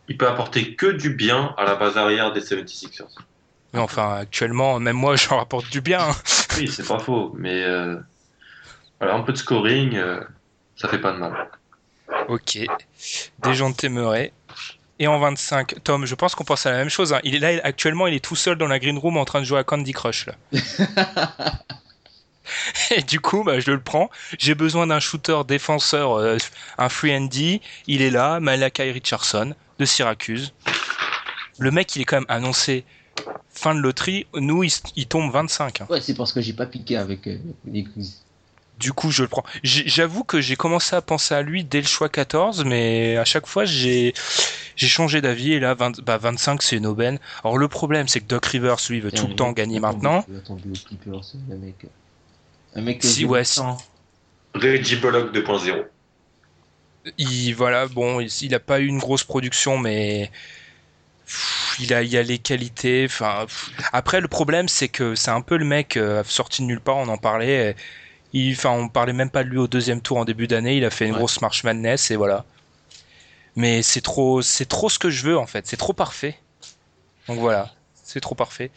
[0.08, 3.08] il peut apporter que du bien à la base arrière des 76ers.
[3.72, 6.06] Mais enfin, actuellement, même moi, j'en rapporte du bien.
[6.58, 7.96] Oui, c'est pas faux, mais euh,
[9.00, 10.20] voilà, un peu de scoring, euh,
[10.76, 11.48] ça fait pas de mal.
[12.28, 12.58] ok.
[13.42, 14.30] Des gens de.
[15.00, 17.12] Et en 25, Tom, je pense qu'on pense à la même chose.
[17.14, 17.20] hein.
[17.24, 19.46] Il est là, actuellement, il est tout seul dans la green room en train de
[19.46, 20.26] jouer à Candy Crush.
[20.26, 20.34] Là.
[22.96, 24.10] Et du coup, bah, je le prends.
[24.38, 26.36] J'ai besoin d'un shooter défenseur, euh,
[26.78, 27.60] un free and D.
[27.86, 30.52] Il est là, Malakai Richardson de Syracuse.
[31.58, 32.84] Le mec, il est quand même annoncé
[33.54, 34.26] fin de loterie.
[34.34, 35.80] Nous, il, il tombe 25.
[35.80, 35.86] hein.
[35.88, 37.86] Ouais, c'est parce que j'ai pas piqué avec euh, les.
[38.80, 39.44] Du coup, je le prends.
[39.62, 43.46] J'avoue que j'ai commencé à penser à lui dès le choix 14, mais à chaque
[43.46, 44.14] fois, j'ai
[44.76, 45.52] changé d'avis.
[45.52, 47.18] Et là, 20 bah, 25, c'est une aubaine.
[47.44, 50.24] Alors, le problème, c'est que Doc Rivers, lui, veut tout le temps gagner maintenant.
[50.28, 51.74] Le mec.
[52.74, 53.60] Un mec Si, qui ouais, si.
[54.54, 55.84] Reggie Bullock 2.0.
[57.18, 60.30] Il, voilà, bon, il, il a pas eu une grosse production, mais
[61.26, 63.04] pff, il a, il a les qualités.
[63.04, 63.46] Enfin,
[63.92, 66.96] après, le problème, c'est que c'est un peu le mec euh, sorti de nulle part.
[66.96, 67.76] On en parlait.
[68.32, 70.76] Il, enfin, on parlait même pas de lui au deuxième tour en début d'année.
[70.76, 71.18] Il a fait une Ouais.
[71.18, 72.44] grosse marche madness et voilà.
[73.56, 75.66] Mais c'est trop, c'est trop ce que je veux en fait.
[75.66, 76.38] C'est trop parfait.
[77.26, 77.70] Donc voilà,
[78.04, 78.70] c'est trop parfait.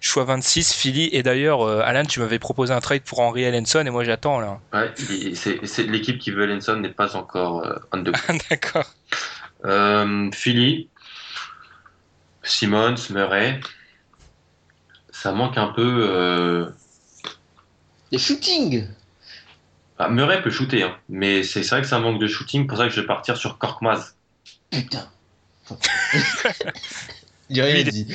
[0.00, 1.08] Choix 26, Philly.
[1.12, 4.38] Et d'ailleurs, euh, Alan, tu m'avais proposé un trade pour Henry Ellenson et moi j'attends
[4.38, 4.60] là.
[4.72, 4.92] Ouais,
[5.34, 8.12] c'est, l'équipe qui veut Lenson n'est pas encore euh, on the
[8.50, 8.86] D'accord.
[9.64, 10.90] Euh, Philly,
[12.42, 13.60] Simmons, Murray,
[15.10, 16.70] ça manque un peu.
[18.14, 18.18] Euh...
[18.18, 18.86] Les shooting
[19.98, 22.78] Ah, Murray peut shooter, hein, mais c'est c'est vrai que ça manque de shooting, pour
[22.78, 24.16] ça que je vais partir sur Korkmaz.
[24.70, 25.08] Putain.
[27.50, 28.14] J'ai rien Lui, il dit.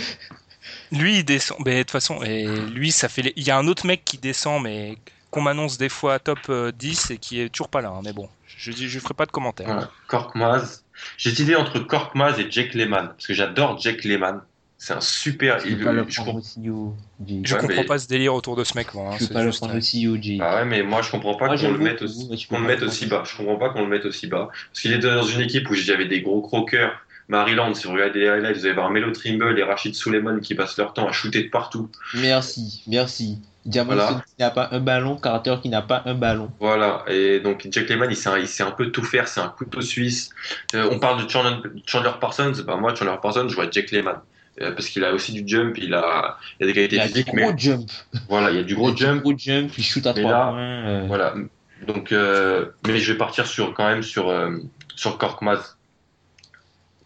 [0.91, 1.57] Lui, il descend.
[1.65, 3.21] Mais de toute façon, et lui, ça fait.
[3.21, 4.97] les- Il y a un autre mec qui descend, mais
[5.31, 7.89] qu'on m'annonce des fois top euh, 10 et qui est toujours pas là.
[7.89, 8.01] hein.
[8.03, 9.67] Mais bon, je dis, je ferai pas de commentaires.
[9.67, 10.83] Voilà, Korkmaz.
[11.17, 14.41] J'ai décidé entre Korkmaz et Jake Lehman, parce que j'adore Jake Lehman.
[14.81, 15.57] C'est un super.
[15.61, 16.95] Tu il- peux pas le je comprends- aussi haut,
[17.27, 17.41] Jay.
[17.43, 19.11] Je Ouais, comprends mais- pas ce délire autour de ce mec, moi.
[19.13, 20.37] hein, peux pas le prendre euh, aussi Jay.
[20.41, 23.23] Ah ouais, mais moi je comprends pas qu'on le mette aussi, qu'on le mette bas.
[23.25, 24.47] Je comprends pas qu'on le mette aussi bas.
[24.71, 26.93] Parce qu'il était dans une équipe où j'avais des gros croqueurs.
[27.27, 30.55] Maryland, si vous regardez les highlights, vous allez voir Melo Trimble et Rachid Suleiman qui
[30.55, 31.89] passent leur temps à shooter de partout.
[32.15, 33.37] Merci, merci.
[33.65, 34.23] Voilà.
[34.25, 36.49] qui n'a pas un ballon, Carter qui n'a pas un ballon.
[36.59, 39.41] Voilà, et donc Jack Lehman, il sait, un, il sait un peu tout faire, c'est
[39.41, 40.29] un couteau suisse.
[40.73, 44.15] Euh, on parle de Chandler, Chandler Parsons, bah moi Chandler Parsons, je vois Jack Lehman.
[44.61, 47.07] Euh, parce qu'il a aussi du jump, il a, il a des qualités Il a
[47.09, 47.89] du physiques, gros mais jump.
[48.27, 49.21] voilà, il y a du gros Il a du jump.
[49.21, 50.87] gros jump, il shoot à Mais trois là, points.
[50.87, 51.33] euh, Voilà,
[51.81, 54.57] donc, euh, mais je vais partir sur, quand même sur, euh,
[54.95, 55.77] sur Korkmaz.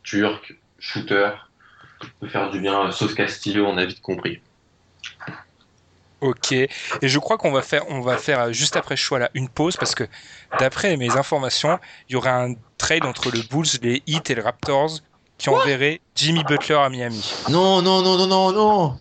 [0.03, 1.31] Turc, shooter,
[2.19, 4.41] peut faire du bien, sauf Castillo, on a vite compris.
[6.21, 6.53] Ok.
[6.53, 6.69] Et
[7.01, 9.93] je crois qu'on va faire, on va faire juste après choix là une pause parce
[9.93, 10.05] que
[10.57, 14.41] d'après mes informations, il y aura un trade entre le Bulls, les Heat et les
[14.41, 14.99] Raptors
[15.38, 18.99] qui enverrait Jimmy Butler à Miami Non, non, non, non, non, non.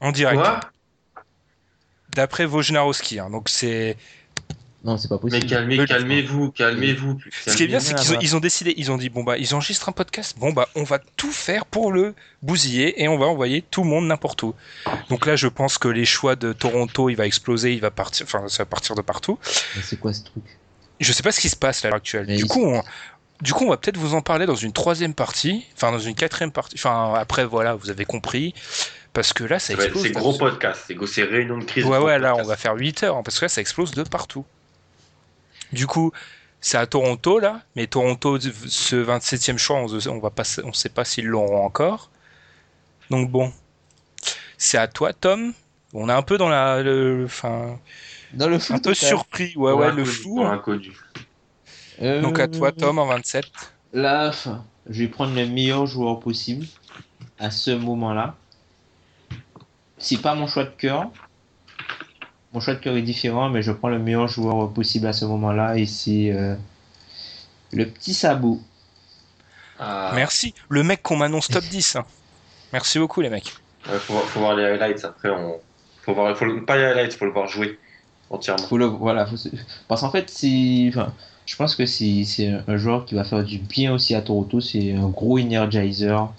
[0.00, 0.40] en direct.
[0.40, 0.60] Quoi?
[2.14, 3.18] D'après Wojnarowski.
[3.18, 3.30] hein.
[3.30, 3.96] Donc c'est.
[4.84, 5.46] Non, c'est pas Mais possible.
[5.48, 7.18] calmez, Le- calmez-vous, calmez-vous.
[7.46, 8.22] Ce qui est bien, c'est qu'ils ont, là-bas.
[8.22, 10.36] ils ont décidé, ils ont dit bon bah ils enregistrent un podcast.
[10.38, 13.88] Bon bah on va tout faire pour le bousiller et on va envoyer tout le
[13.88, 14.54] monde n'importe où.
[15.08, 18.26] Donc là, je pense que les choix de Toronto, il va exploser, il va partir,
[18.26, 19.38] enfin ça va partir de partout.
[19.74, 20.44] Mais c'est quoi ce truc?
[21.00, 22.26] Je sais pas ce qui se passe là à l'heure actuelle.
[22.28, 22.82] Mais Du coup, on,
[23.44, 26.14] du coup, on va peut-être vous en parler dans une troisième partie, enfin dans une
[26.14, 26.76] quatrième partie.
[26.78, 28.54] Enfin après, voilà, vous avez compris.
[29.12, 30.02] Parce que là, ça explose.
[30.02, 31.84] C'est gros podcast, c'est réunion de crise.
[31.84, 34.02] Ouais, ouais, là, on va faire 8 heures, hein, parce que là, ça explose de
[34.02, 34.46] partout.
[35.72, 36.10] Du coup,
[36.62, 40.88] c'est à Toronto, là, mais Toronto, ce 27e choix, on ne va pas, on sait
[40.88, 42.10] pas s'ils l'auront encore.
[43.10, 43.52] Donc bon,
[44.56, 45.52] c'est à toi, Tom.
[45.92, 47.78] On est un peu dans la, le, enfin,
[48.32, 50.36] Dans le flou un peu surpris, ouais, ouais, le flou.
[50.36, 50.52] dans hein.
[50.52, 50.92] l'inconnu.
[52.02, 53.44] Euh, Donc à toi, Tom, en 27.
[53.92, 54.30] Là,
[54.88, 56.66] je vais prendre le meilleur joueur possible
[57.38, 58.34] à ce moment-là.
[59.98, 61.10] C'est pas mon choix de cœur.
[62.52, 65.24] Mon choix de cœur est différent, mais je prends le meilleur joueur possible à ce
[65.24, 66.54] moment-là et c'est euh,
[67.72, 68.60] le petit sabot.
[69.78, 70.54] Ah, Merci.
[70.68, 71.96] Le mec qu'on m'annonce top 10.
[71.96, 72.04] hein.
[72.72, 73.52] Merci beaucoup, les mecs.
[73.88, 75.30] ouais, faut, voir- faut voir les highlights après.
[75.30, 75.60] On...
[76.02, 77.78] Faut voir, faut le- pas les highlights, faut le voir jouer
[78.30, 78.66] entièrement.
[78.66, 79.36] Faut le, voilà, faut
[79.88, 81.12] parce qu'en fait, c'est, enfin,
[81.46, 84.60] je pense que c'est c'est un- joueur qui va faire du bien aussi à Toronto.
[84.60, 86.32] C'est un gros energizer.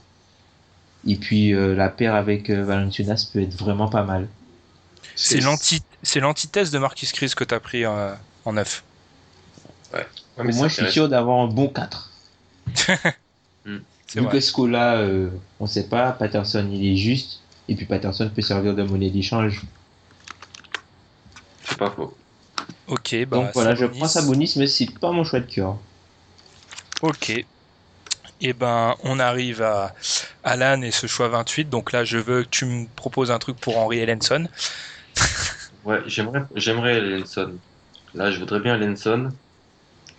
[1.08, 4.28] Et puis euh, la paire avec euh, Valanciunas peut être vraiment pas mal.
[5.16, 8.84] C'est l'anti, c'est l'antithèse de Marquis Chris que t'as pris euh, en neuf.
[9.94, 10.06] Ouais,
[10.38, 12.12] Au mais c'est je suis sûr d'avoir un bon 4.
[14.08, 15.30] C'est Vu que Scola, euh,
[15.60, 19.64] on sait pas, Patterson il est juste, et puis Patterson peut servir de monnaie d'échange.
[21.64, 22.16] C'est pas faux.
[22.88, 23.38] Ok, bah.
[23.38, 25.78] Donc voilà, je prends Sabonis, mais c'est pas mon choix de cœur.
[27.02, 27.46] Ok.
[28.42, 29.94] Et ben, on arrive à
[30.44, 31.70] Alan et ce choix 28.
[31.70, 34.48] Donc là, je veux que tu me proposes un truc pour Henry Ellenson.
[35.86, 37.60] Ouais, j'aimerais, j'aimerais Lenson.
[38.16, 39.30] Là, je voudrais bien Lenson.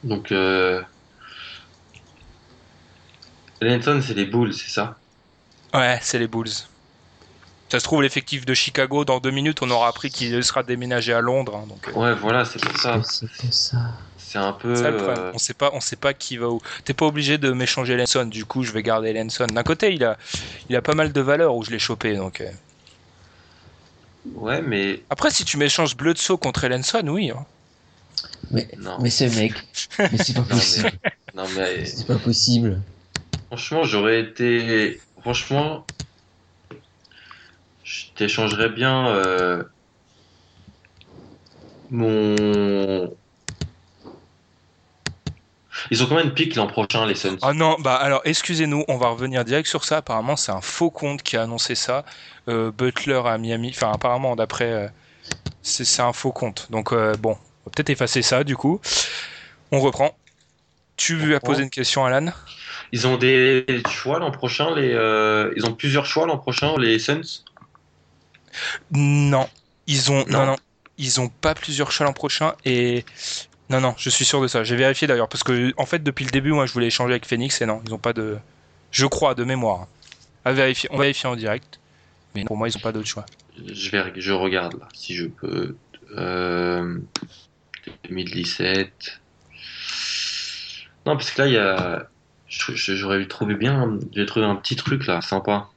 [0.05, 0.81] Donc, euh...
[3.61, 4.97] Lenson, c'est les Bulls, c'est ça?
[5.75, 6.53] Ouais, c'est les Bulls.
[7.69, 11.13] Ça se trouve, l'effectif de Chicago, dans deux minutes, on aura appris qu'il sera déménagé
[11.13, 11.57] à Londres.
[11.57, 13.01] hein, donc, euh, Ouais, voilà, c'est pour ça.
[14.19, 14.75] C'est un peu.
[14.77, 16.61] ça euh, On sait pas, on sait pas qui va où.
[16.85, 18.27] T'es pas obligé de m'échanger Ellenson.
[18.27, 19.47] Du coup, je vais garder Ellenson.
[19.47, 20.17] D'un côté, il a,
[20.69, 22.15] il a pas mal de valeur où je l'ai chopé.
[22.17, 22.51] Donc, euh.
[24.35, 27.31] Ouais, mais après, si tu m'échanges Bledsoe contre Ellenson, oui.
[27.31, 27.45] hein.
[28.51, 28.99] Mais, non.
[29.01, 29.55] mais ce mec,
[29.99, 30.91] mais c'est pas Non, possible.
[31.05, 32.81] mais, non, mais C'est pas possible.
[33.49, 35.01] franchement, j'aurais été.
[35.21, 35.85] Franchement,
[37.97, 39.63] je t'échangerais bien euh,
[41.91, 43.15] mon.
[45.91, 47.39] Ils ont combien de pics l'an prochain, les Suns?
[47.43, 49.99] Ah non, bah alors excusez-nous, on va revenir direct sur ça.
[49.99, 52.05] Apparemment, c'est un faux compte qui a annoncé ça.
[52.49, 54.89] Euh, Butler à Miami, enfin apparemment d'après, euh,
[55.63, 56.67] c'est un faux compte.
[56.71, 58.81] Donc bon, on va peut-être effacer ça du coup.
[59.71, 60.15] On reprend.
[60.97, 62.33] Tu as posé une question, Alan?
[62.93, 64.91] Ils ont des choix l'an prochain, les,
[65.57, 67.45] ils ont plusieurs choix l'an prochain, les Suns?
[68.91, 69.49] Non,
[69.87, 70.39] ils ont non.
[70.39, 70.47] Non.
[70.47, 70.57] non
[70.99, 73.05] ils ont pas plusieurs choix l'an prochain et
[73.69, 74.65] non non, je suis sûr de ça.
[74.65, 77.27] J'ai vérifié d'ailleurs parce que en fait depuis le début, moi je voulais échanger avec
[77.27, 78.39] Phoenix et non, ils ont pas de,
[78.91, 79.89] je crois de mémoire.
[80.45, 81.81] À vérifier, on va vérifier en direct.
[82.35, 83.27] Mais pour moi, ils ont pas d'autre choix.
[83.57, 85.77] je, vais, je regarde là, si je peux.
[86.17, 86.99] Euh,
[88.09, 89.21] 2017.
[91.05, 92.09] Non, parce que là, il y a.
[92.49, 93.99] J'aurais trouvé bien.
[94.13, 95.69] J'ai trouvé un petit truc là, sympa.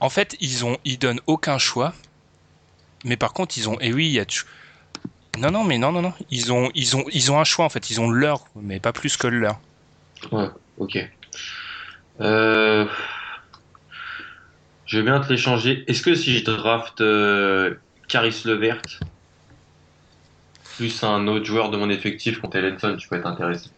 [0.00, 1.94] En fait, ils ont, ils donnent aucun choix.
[3.04, 4.26] Mais par contre, ils ont, et oui, il y a,
[5.38, 7.68] non, non, mais non, non, non, ils ont, ils ont, ils ont un choix en
[7.68, 7.90] fait.
[7.90, 9.60] Ils ont leur, mais pas plus que le leur.
[10.30, 10.98] Ouais, Ok.
[12.20, 12.86] Euh,
[14.84, 15.84] Je vais bien te l'échanger.
[15.88, 17.74] Est-ce que si je draft euh,
[18.08, 18.82] Caris Levert
[20.76, 23.70] plus un autre joueur de mon effectif contre Ellenson, tu peux être intéressé?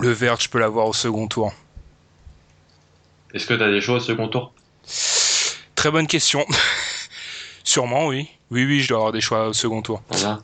[0.00, 1.52] Le vert, je peux l'avoir au second tour.
[3.34, 4.54] Est-ce que tu as des choix au second tour?
[5.74, 6.44] Très bonne question.
[7.64, 8.28] Sûrement, oui.
[8.50, 10.02] Oui, oui, je dois avoir des choix au second tour.
[10.08, 10.42] Voilà.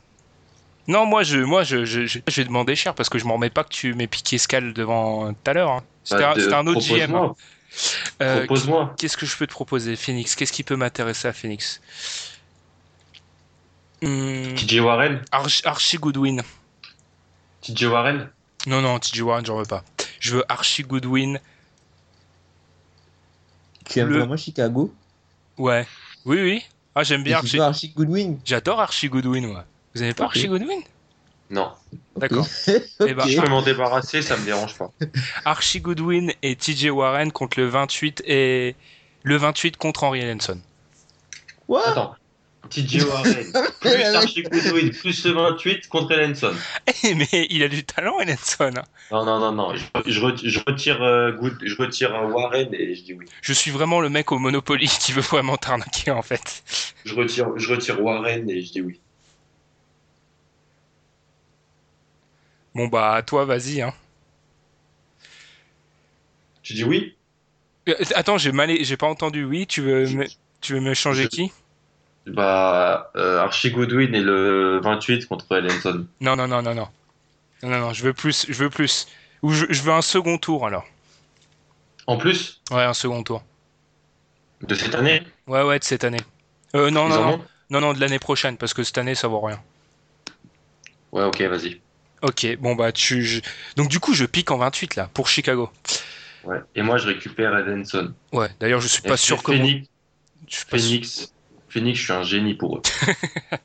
[0.87, 3.33] Non, moi, je, moi, je, je, je, je vais demander cher parce que je m'en
[3.33, 5.69] remets pas que tu m'aies piqué Scal devant tout à l'heure.
[5.71, 5.83] hein.
[6.05, 7.11] C'était Bah, un, c'était un autre GM.
[7.11, 7.25] propose-moi.
[7.25, 7.35] hein.
[8.21, 8.95] Euh, Propose-moi.
[8.97, 10.35] Qu'est-ce que je peux te proposer, Phoenix?
[10.35, 11.81] Qu'est-ce qui peut m'intéresser à Phoenix?
[14.01, 15.21] Hmm, TJ Warren?
[15.31, 16.41] Arch- Archie Goodwin.
[17.61, 18.29] TJ Warren?
[18.67, 19.83] Non, non, TJ Warren, j'en veux pas.
[20.19, 21.39] Je veux Archie Goodwin.
[23.89, 24.93] Tu aimes Le- vraiment Chicago
[25.57, 25.87] Ouais.
[26.25, 26.65] Oui, oui.
[26.95, 27.59] Ah, j'aime bien Archie.
[27.59, 29.65] Archie Goodwin J'adore Archie Goodwin, moi.
[29.93, 30.25] Vous aimez pas.
[30.25, 30.81] Archie Goodwin?
[31.49, 31.71] Non.
[32.17, 32.45] D'accord.
[32.67, 34.91] Eh ben, Je peux m'en débarrasser, ça me dérange pas.
[35.45, 38.75] Archie Goodwin et TJ Warren contre le 28 et
[39.23, 40.59] le 28 contre Henry Ellenson.
[41.67, 41.83] What?
[41.89, 42.15] Attends.
[42.69, 46.53] TJ Warren plus Archie Goodwin plus le 28 contre Ellenson.
[47.03, 48.71] Eh, mais il a du talent, Ellenson.
[48.77, 48.83] hein.
[49.11, 49.75] Non, non, non, non.
[49.75, 53.25] Je, je ret- je retire, euh, Good- je retire euh, Warren et je dis oui.
[53.41, 56.63] Je suis vraiment le mec au Monopoly qui veut vraiment t'arnaquer, en fait.
[57.05, 58.99] Je retire, je retire Warren et je dis oui.
[62.75, 63.81] Bon, bah, à toi, vas-y.
[63.81, 63.93] Hein.
[66.63, 67.15] Tu dis oui?
[67.89, 68.69] Euh, Attends, j'ai mal...
[68.83, 69.45] j'ai pas entendu.
[69.45, 70.25] Oui, tu veux me,
[70.61, 71.51] tu veux me changer Je- qui?
[72.27, 76.05] Bah, euh, Archie Goodwin et le 28 contre Ellenson.
[76.19, 76.87] Non, non, non, non, non.
[77.63, 79.07] Non, non, non, je veux plus, je veux plus.
[79.43, 80.85] Ou je, je veux un second tour, alors.
[82.05, 82.61] En plus?
[82.71, 83.43] Ouais, un second tour.
[84.61, 85.23] de cette année?
[85.47, 86.19] Ouais, ouais, de cette année.
[86.75, 89.27] Euh, non, ils non, non, non, non, de l'année prochaine, parce que cette année, ça
[89.27, 89.61] vaut rien.
[91.11, 91.81] Ouais, ok, vas-y.
[92.23, 93.23] Ok, bon, bah, tu...
[93.23, 93.41] je-
[93.75, 95.69] Donc, du coup, je pique en 28, là, pour Chicago.
[96.43, 96.59] Ouais.
[96.75, 98.13] Et moi, je récupère Ellenson.
[98.31, 99.51] Ouais, d'ailleurs, je suis pas sûr que...
[99.51, 99.87] mon- Phoenix,
[100.47, 101.33] Je suis pas sûr- Phoenix,
[101.77, 102.81] Phoenix, je suis un génie pour eux.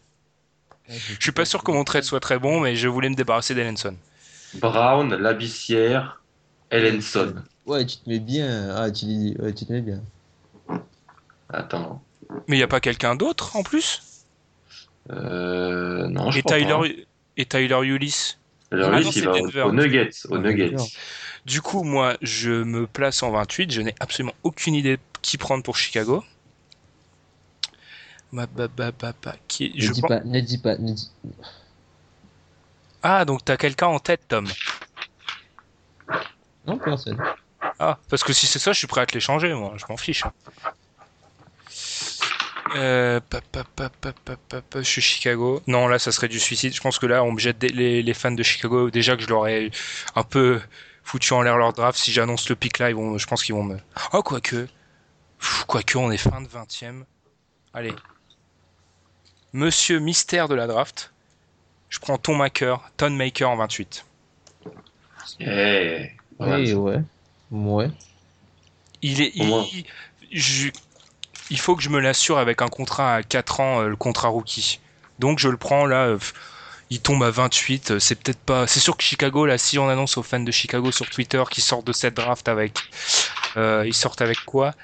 [1.18, 3.54] Je suis pas sûr que mon trade soit très bon, mais je voulais me débarrasser
[3.54, 3.96] d'Ellenson.
[4.54, 6.22] Brown, Labissière,
[6.70, 7.34] Ellenson.
[7.66, 8.74] Ouais, tu te mets bien.
[8.76, 10.00] Ah, tu, dis- ouais, tu te mets bien.
[11.48, 12.02] Attends.
[12.48, 14.02] Mais il y a pas quelqu'un d'autre en plus?
[15.10, 16.58] Euh, non, je Et crois pas.
[16.58, 17.06] Tyler
[17.36, 18.38] et Tyler Ulyss.
[18.70, 19.62] Alors Ah il c'est va Denver.
[19.62, 20.76] au, au Nuggets, au Ah, Nuggets.
[21.44, 23.70] Du coup, moi, je me place en 28.
[23.70, 26.24] Je n'ai absolument aucune idée qui prendre pour Chicago.
[29.48, 29.72] Qui...
[29.74, 31.10] Ne je dis pense- pas, ne dis pas, ne dis.
[33.02, 34.48] Ah, donc t'as quelqu'un en tête, Tom.
[36.66, 37.18] Non, personne.
[37.78, 39.74] Ah, parce que si c'est ça, je suis prêt à te l'échanger, moi.
[39.76, 40.24] Je m'en fiche.
[40.24, 40.32] hein.
[42.76, 45.60] Euh, pa, pa, pa, pa, pa, pa, pa, je suis Chicago.
[45.66, 46.74] Non, là, ça serait du suicide.
[46.74, 48.90] Je pense que là, on me jette des- les, les fans de Chicago.
[48.90, 49.70] Déjà que je leur ai
[50.14, 50.60] un peu
[51.02, 51.98] foutu en l'air leur draft.
[51.98, 53.76] Si j'annonce le pick là, ils vont, je pense qu'ils vont me.
[54.12, 54.66] Oh, quoique.
[55.66, 57.02] Quoique, on est fin de 20ème.
[57.74, 57.92] Allez.
[59.52, 61.12] Monsieur mystère de la draft.
[61.90, 64.04] Je prends Ton Maker, Ton Maker en 28.
[65.40, 67.00] Eh, Oui, ouais.
[67.50, 67.90] Ouais.
[69.02, 69.84] Il est, il,
[70.30, 70.70] je-
[71.50, 74.28] il faut que je me l'assure avec un contrat à 4 ans, euh, le contrat
[74.28, 74.80] rookie.
[75.18, 76.06] Donc je le prends là.
[76.06, 76.18] euh,
[76.90, 77.92] il tombe à 28.
[77.92, 78.66] euh, C'est peut-être pas.
[78.66, 81.62] C'est sûr que Chicago là, si on annonce aux fans de Chicago sur Twitter qu'ils
[81.64, 82.78] sortent de cette draft avec,
[83.56, 84.74] euh, ils sortent avec quoi?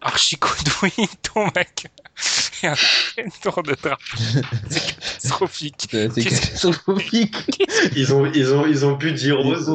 [0.00, 1.86] Archie Goodwin, ton mec,
[2.62, 4.02] et un tour de draft.
[4.70, 5.88] C'est catastrophique.
[5.90, 7.36] C'est catastrophique.
[7.96, 9.70] Ils ont, ils ont, ils ont pu dire rose.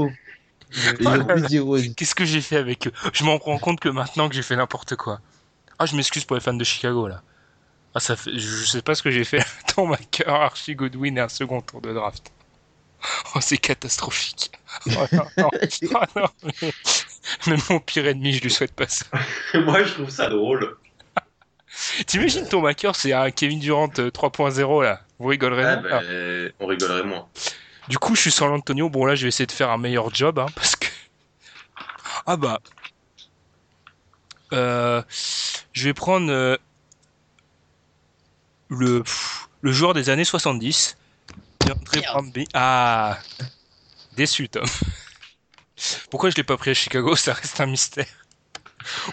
[1.95, 2.91] Qu'est-ce que j'ai fait avec eux?
[3.13, 5.19] Je m'en rends compte que maintenant que j'ai fait n'importe quoi.
[5.79, 7.21] Ah, je m'excuse pour les fans de Chicago là.
[7.93, 8.37] Ah, ça fait...
[8.37, 9.43] Je sais pas ce que j'ai fait.
[9.77, 12.31] Dans ma cœur, Archie Goodwin et un second tour de draft.
[13.35, 14.51] Oh, c'est catastrophique.
[14.87, 15.49] Oh, non, non.
[15.53, 16.71] Oh, non, mais...
[17.47, 19.05] Même mon pire ennemi, je lui souhaite pas ça.
[19.53, 20.77] Moi, je trouve ça drôle.
[22.07, 25.01] T'imagines ton maker, c'est un Kevin Durant euh, 3.0 là.
[25.19, 26.01] Vous rigolerez Ah, bah,
[26.59, 27.27] on rigolerait moins.
[27.87, 28.89] Du coup, je suis sans l'Antonio.
[28.89, 30.87] Bon, là, je vais essayer de faire un meilleur job, hein, parce que.
[32.27, 32.59] Ah bah.
[34.51, 35.03] Euh,
[35.73, 36.57] je vais prendre euh,
[38.69, 40.97] le pff, le joueur des années 70.
[41.59, 42.47] DeAndre Brandby.
[42.53, 43.19] Ah,
[44.15, 44.65] déçu, Tom.
[46.09, 47.15] Pourquoi je l'ai pas pris à Chicago?
[47.15, 48.24] Ça reste un mystère.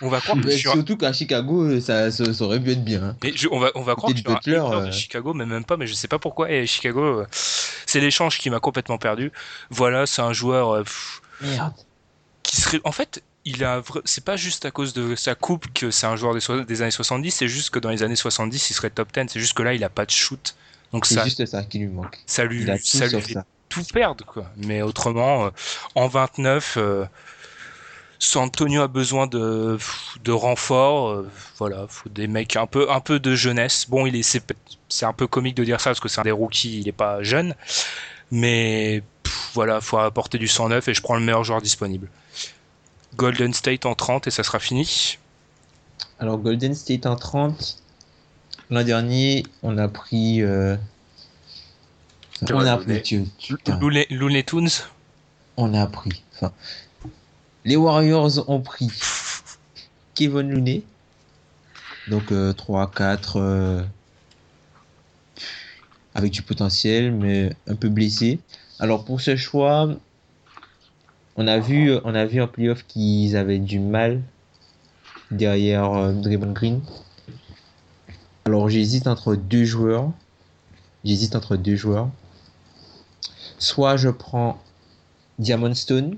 [0.01, 2.85] On va croire que Mais un- surtout qu'à Chicago, ça, ça, ça aurait pu être
[2.85, 3.03] bien.
[3.03, 3.16] hein.
[3.23, 4.93] mais je- on va, on va croire que un Butler, hater de euh.
[4.93, 6.51] Chicago, mais même pas, mais je sais pas pourquoi.
[6.51, 9.32] Et Chicago, euh, c'est l'échange qui m'a complètement perdu.
[9.70, 11.73] Voilà, c'est un joueur euh, pff, Merde.
[12.43, 12.81] qui serait.
[12.85, 13.82] En fait, il a.
[14.05, 16.82] C'est pas juste à cause de sa coupe que c'est un joueur des, so- des
[16.82, 19.27] années 70, c'est juste que dans les années 70, il serait top 10.
[19.28, 20.55] C'est juste que là, il a pas de shoot.
[20.93, 22.19] Donc C'est juste ça qui lui manque.
[22.27, 23.44] ça lui, Il a tout ça lui fait ça.
[23.70, 24.44] tout perdre, quoi.
[24.59, 25.51] Mais autrement, euh,
[25.94, 27.07] en 29, euh,
[28.24, 29.78] San Antonio a besoin de,
[30.24, 31.09] de renforts.
[31.11, 33.86] euh, voilà, faut des mecs un peu, un peu de jeunesse.
[33.89, 34.43] Bon, il est, c'est,
[34.89, 36.93] c'est un peu comique de dire ça parce que c'est un des rookies, il est
[36.93, 37.55] pas jeune.
[38.31, 42.09] Mais pff, voilà, faut apporter du 109 et je prends le meilleur joueur disponible.
[43.16, 45.19] Golden State en 30 et ça sera fini.
[46.20, 47.78] Alors, Golden State en 30.
[48.70, 50.43] L'an dernier, on a pris.
[50.43, 50.77] euh,
[52.53, 53.01] On a Looney.
[53.01, 53.31] pris.
[53.81, 54.69] Looney, Looney Tunes?
[55.57, 56.23] on a pris.
[56.35, 56.53] Enfin,
[57.64, 58.89] les Warriors ont pris
[60.14, 60.82] Kevin Looney.
[62.09, 63.36] Donc 3, 4.
[63.36, 63.82] euh,
[66.14, 68.40] avec du potentiel, mais un peu blessé.
[68.78, 69.89] Alors pour ce choix,
[71.36, 74.20] on a vu, on a vu en playoff qu'ils avaient du mal
[75.30, 76.80] derrière euh, Draymond Green.
[78.44, 80.10] Alors j'hésite entre deux joueurs.
[81.05, 82.10] J'hésite entre deux joueurs.
[83.59, 84.60] Soit je prends
[85.39, 86.16] Diamond Stone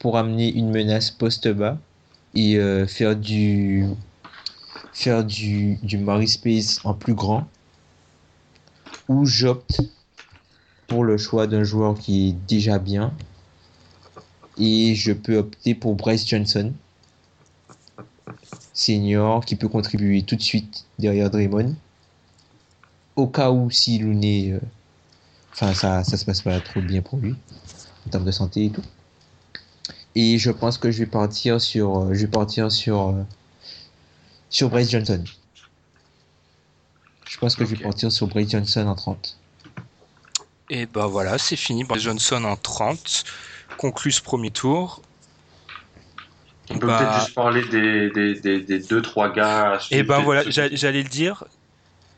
[0.00, 1.78] pour amener une menace poste bas
[2.34, 3.86] et euh, faire du
[4.92, 7.46] faire du, du Murray Space en plus grand
[9.08, 9.82] ou j'opte
[10.88, 13.12] pour le choix d'un joueur qui est déjà bien.
[14.58, 16.72] Et je peux opter pour Bryce Johnson
[18.72, 21.74] senior qui peut contribuer tout de suite derrière Draymond.
[23.16, 24.60] Au cas où si Looney euh,
[25.52, 27.34] enfin ça ça se passe pas trop bien pour lui
[28.06, 28.82] en termes de santé et tout
[30.16, 33.22] et je pense que je vais partir sur euh, je vais partir sur euh,
[34.50, 35.22] sur Bryce Johnson
[37.28, 39.38] je pense que je vais partir sur Bryce Johnson en 30
[40.68, 41.84] Et bah voilà, c'est fini.
[41.84, 43.24] Bryce Johnson en 30.
[43.78, 45.00] Conclut ce premier tour.
[46.70, 49.76] On peut Bah- peut-être juste parler des, des, des, des deux, trois gars.
[49.76, 51.44] Et suivre, ben voilà, j'allais le dire.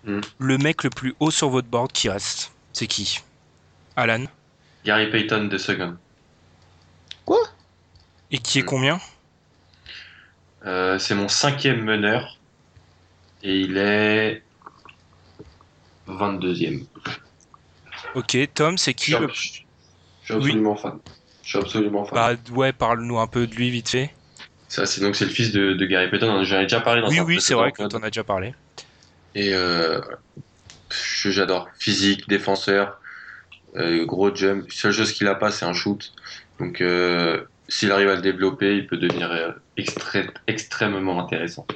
[0.05, 0.21] Hmm.
[0.39, 3.21] Le mec le plus haut sur votre board qui reste, c'est qui?
[3.97, 4.25] Alan?
[4.85, 5.97] Gary Payton de Second.
[7.25, 7.39] quoi?
[8.33, 8.67] Et qui est Hmm.
[8.67, 9.01] combien
[10.65, 12.41] Euh, c'est mon cinquième meneur.
[13.43, 14.43] Et il est
[16.07, 16.87] 22e.
[18.15, 19.29] Ok, Tom, c'est qui Je le...
[19.29, 19.67] suis,
[20.23, 21.01] je suis absolument fan.
[21.43, 22.19] Je suis absolument fan.
[22.19, 24.15] Bah ouais, parle-nous un peu de lui vite fait.
[24.69, 26.43] Ça, c'est donc c'est le fils de, de Gary Payton.
[26.45, 28.55] J'en ai déjà parlé dans Oui, oui, c'est vrai que t'en as déjà parlé.
[29.35, 30.01] Et euh,
[30.91, 31.69] j'adore.
[31.79, 33.01] Physique, défenseur,
[33.77, 34.67] euh, gros jump.
[34.69, 36.13] La seule chose qu'il a pas, c'est un shoot.
[36.61, 41.67] Donc, euh, s'il arrive à le développer, il peut devenir euh, extré- extrêmement intéressant.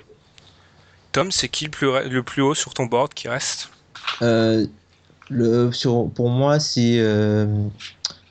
[1.12, 3.70] Tom, c'est qui le plus, le plus haut sur ton board qui reste?
[4.20, 4.66] Euh,
[5.30, 7.46] le, sur, pour moi, c'est euh,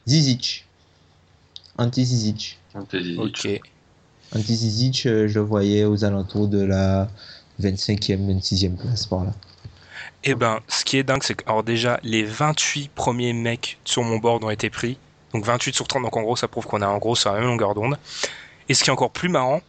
[0.07, 0.67] Zizic.
[1.77, 2.59] Anti Zizic.
[2.71, 3.17] Fantasy.
[3.17, 3.61] Ok.
[4.35, 7.09] Anti Zizic, euh, je le voyais aux alentours de la
[7.59, 9.33] 25e, 26e place par là.
[10.23, 14.03] Et ben, ce qui est dingue, c'est que, alors déjà, les 28 premiers mecs sur
[14.03, 14.99] mon board ont été pris.
[15.35, 17.39] Donc 28 sur 30, donc en gros, ça prouve qu'on est en gros sur la
[17.39, 17.97] même longueur d'onde.
[18.69, 19.59] Et ce qui est encore plus marrant,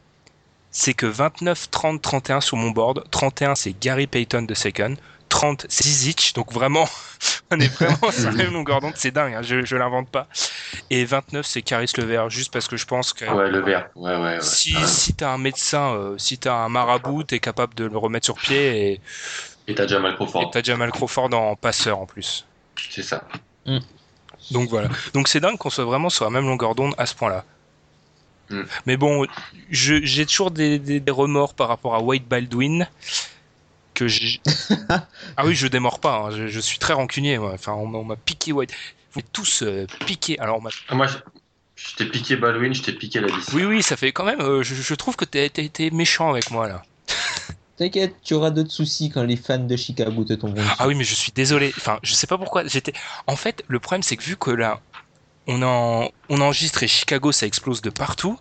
[0.71, 4.95] c'est que 29, 30, 31 sur mon board, 31 c'est Gary Payton de Second,
[5.29, 6.89] 30 c'est Zizic, donc vraiment,
[7.51, 10.29] on est vraiment sur la même longueur d'onde, c'est dingue, hein, je, je l'invente pas.
[10.91, 13.89] Et 29 c'est Caris Levert, juste parce que je pense que Ouais, le vert.
[13.97, 14.41] Ouais, ouais, ouais.
[14.41, 17.99] si, Ah, si t'as un médecin, euh, si t'as un marabout, t'es capable de le
[17.99, 19.01] remettre sur pied et
[19.67, 20.51] Et t'as Jamal et Crawford.
[20.53, 22.47] t'as Jamal Crawford en passeur en plus.
[22.91, 23.25] C'est ça.
[24.51, 24.89] Donc voilà.
[25.15, 27.45] Donc c'est dingue qu'on soit vraiment sur la même longueur d'onde à ce point-là.
[28.51, 28.63] Mm.
[28.87, 29.27] Mais bon,
[29.71, 32.87] j'ai toujours des, des- des remords par rapport à Wade Baldwin.
[33.95, 34.07] Que
[35.37, 36.17] ah oui, je démords pas.
[36.27, 37.39] hein, Je, je suis très rancunier.
[37.39, 37.53] moi.
[37.55, 38.71] Enfin, on, m'a- on m'a piqué Wade.
[39.13, 40.39] Vous êtes tous euh, piqués.
[40.39, 41.17] Alors, on Ah, moi, je,
[41.77, 43.53] je t'ai piqué Baldwin, je t'ai piqué la liste.
[43.55, 44.41] oui, oui, ça fait quand même.
[44.41, 46.83] euh, je, je trouve que t'es t'es- t'es méchant avec moi là.
[47.77, 50.75] T'inquiète, tu auras d'autres soucis quand les fans de Chicago te tomberont dessus.
[50.79, 51.73] Ah oui, mais je suis désolé.
[51.77, 52.67] Enfin, je sais pas pourquoi.
[52.67, 52.95] J'étais.
[53.27, 54.81] En fait, le problème, c'est que vu que là,
[55.47, 58.39] on en, on enregistre et Chicago, ça explose de partout.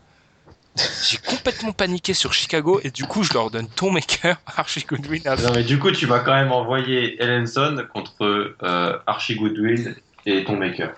[1.10, 5.22] J'ai complètement paniqué sur Chicago et du coup, je leur donne ton maker, Archie Goodwin.
[5.26, 9.96] à- Non, mais du coup, tu vas quand même envoyer Ellenson contre euh, Archie Goodwin
[10.26, 10.94] et ton maker.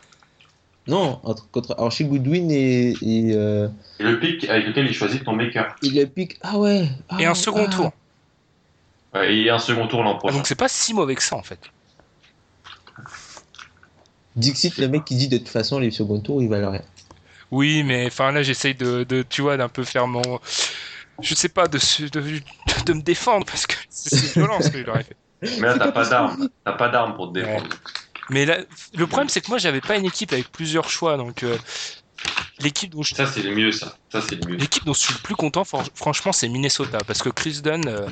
[0.88, 3.68] Non, entre, contre Archie Goodwin et, et, euh,
[4.00, 5.76] Et le pick avec lequel il choisit ton maker.
[5.84, 6.38] et le pic.
[6.42, 6.88] Ah ouais.
[7.10, 7.72] ah Et un ouais, second ah.
[7.74, 7.92] tour.
[9.16, 11.60] Et un second tour l'an Ah, donc c'est pas si mauvais que ça en fait.
[14.36, 16.84] Dixit, le mec qui dit de toute façon, les second tours, il valent rien.
[17.50, 20.40] Oui, mais enfin là, j'essaye de, de, tu vois, d'un peu faire mon.
[21.22, 21.80] Je sais pas, de,
[22.10, 22.42] de,
[22.86, 25.18] de me défendre parce que c'est violent ce leur ai fait.
[25.42, 26.50] Mais là, t'as pas d'armes.
[26.66, 27.68] T'as pas d'armes pour te défendre.
[28.30, 28.58] Mais là,
[28.94, 31.58] le problème, c'est que moi, j'avais pas une équipe avec plusieurs choix, donc euh,
[32.60, 33.98] l'équipe dont je Ça, c'est le mieux, ça.
[34.12, 34.58] Ça, c'est le mieux.
[34.58, 36.98] L'équipe dont je suis le plus content, franchement, c'est Minnesota.
[37.08, 38.08] Parce que Chris Dunn, euh,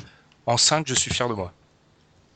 [0.46, 1.52] en 5, je suis fier de moi.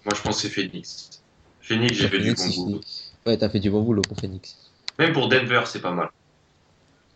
[0.05, 1.23] Moi, je pense que c'est Phoenix.
[1.61, 2.81] Phoenix, j'ai fait du bon goût.
[3.27, 4.57] Ouais, t'as fait du bon boulot pour Phoenix.
[4.99, 6.09] Même pour Denver, c'est pas mal.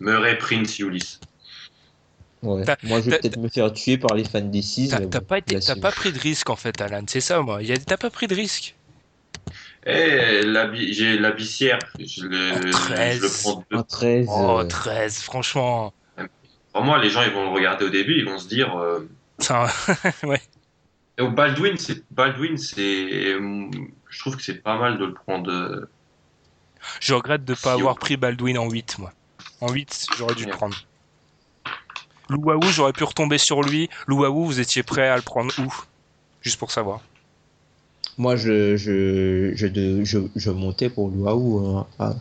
[0.00, 1.20] Murray, Prince, Ulysse.
[2.42, 2.64] Ouais.
[2.82, 4.90] Moi, je vais peut-être me faire tuer par les fans des 6.
[5.10, 7.04] T'as pas, été- t'as pas pris de risque en fait, Alan.
[7.08, 7.60] C'est ça, moi.
[7.86, 8.76] T'as pas pris de risque.
[9.86, 11.78] Eh, la j'ai la bissière.
[11.98, 13.16] Je le, En 13.
[13.18, 13.76] je le prends deux.
[13.78, 14.26] Un 13.
[14.30, 15.92] Oh, euh, 13, franchement.
[16.72, 18.76] Pour moi, les gens, ils vont le regarder au début, ils vont se dire.
[18.76, 19.08] euh,
[19.38, 19.66] Ça,
[20.24, 20.40] ouais.
[21.18, 23.34] Et au Baldwin, c'est Baldwin, c'est.
[23.36, 25.50] Je trouve que c'est pas mal de le prendre.
[25.50, 25.88] euh,
[27.00, 29.12] Je regrette de pas Si, avoir on- pris Baldwin en 8, moi.
[29.60, 30.76] En 8, j'aurais dû le prendre.
[32.28, 33.88] Louaou, j'aurais pu retomber sur lui.
[34.06, 35.72] Louaou, vous étiez prêt à le prendre où?
[36.40, 37.00] Juste pour savoir.
[38.18, 42.16] Moi, je, je, je, de- je, je montais pour Luau hein,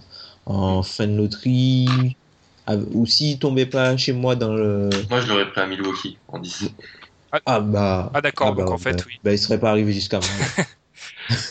[0.45, 2.15] en fin de loterie.
[2.65, 4.90] Ah, Ou s'il tombait pas chez moi dans le.
[5.10, 6.70] Moi, je l'aurais pris à Milwaukee en 10.
[7.45, 8.11] Ah bah.
[8.14, 9.19] Ah, d'accord, bah, donc en fait, bah, oui.
[9.23, 10.65] Bah, il serait pas arrivé jusqu'à moi.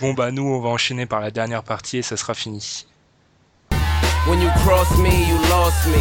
[0.00, 2.86] Bon, bah, nous, on va enchaîner par la dernière partie et ça sera fini.
[4.28, 5.98] When you cross me, you lost me.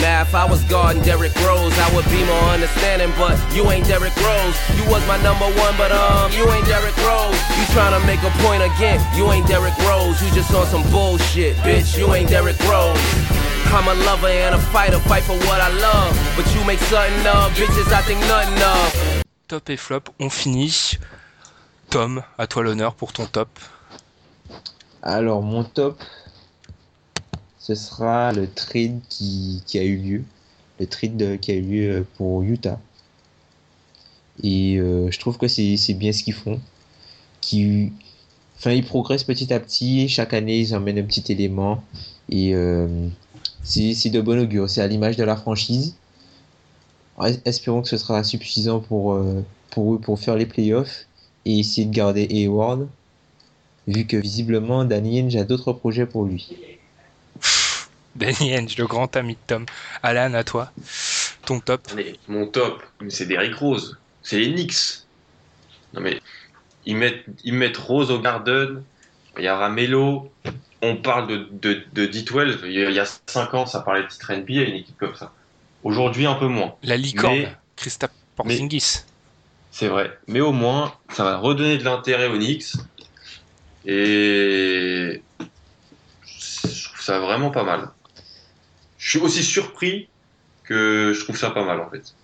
[0.00, 3.10] Now, if I was guarding Derrick Rose, I would be more understanding.
[3.18, 4.54] But you ain't Derrick Rose.
[4.76, 7.34] You was my number one, but um, you ain't Derrick Rose.
[7.56, 9.00] You tryna make a point again?
[9.16, 10.20] You ain't Derrick Rose.
[10.22, 11.96] You just on some bullshit, bitch.
[11.96, 13.00] You ain't Derrick Rose.
[13.74, 16.16] I'm a lover and a fighter, fight for what I love.
[16.36, 19.22] But you make something of bitches I think nothing of.
[19.48, 20.98] Top et flop, on finit.
[21.90, 23.48] Tom, à toi l'honneur pour ton top.
[25.02, 26.00] Alors, mon top,
[27.58, 30.24] ce sera le trade qui, qui a eu lieu.
[30.80, 32.78] Le trade de- qui a eu lieu pour Utah.
[34.42, 36.60] Et euh, je trouve que c'est c'est bien ce qu'ils font.
[37.40, 37.92] Qui,
[38.58, 40.08] enfin, ils progressent petit à petit.
[40.08, 41.84] Chaque année, ils emmènent un petit élément.
[42.30, 43.08] Et euh,
[43.62, 44.68] c'est de bon augure.
[44.68, 45.96] C'est à l'image de la franchise.
[47.24, 51.06] Es- Espérons que ce sera suffisant pour, euh, pour eux pour faire les playoffs
[51.44, 52.88] et essayer de garder Hayward
[53.86, 56.48] vu que visiblement Danny Ainge a d'autres projets pour lui.
[58.16, 59.66] Danny Henge, le grand ami de Tom.
[60.02, 60.70] Alan, à toi.
[61.44, 61.82] Ton top.
[61.92, 63.98] Allez, mon top, c'est Derrick Rose.
[64.22, 65.02] C'est les Knicks.
[65.92, 66.20] Non mais,
[66.86, 68.82] ils mettent, ils mettent Rose au Garden.
[69.36, 70.30] Il y a Ramelo.
[70.86, 72.58] On parle de, de, de D12.
[72.64, 74.98] Il y a- il y a 5 ans, ça parlait de titre NBA, une équipe
[74.98, 75.32] comme ça.
[75.82, 76.74] Aujourd'hui, un peu moins.
[76.82, 77.46] La licorne.
[77.76, 79.02] Christophe Porzingis.
[79.70, 80.18] C'est vrai.
[80.26, 82.72] Mais au moins, ça va redonner de l'intérêt aux Knicks.
[83.86, 85.22] Et
[86.26, 87.88] je trouve ça vraiment pas mal.
[88.98, 90.08] Je suis aussi surpris
[90.64, 92.14] que je trouve ça pas mal en fait.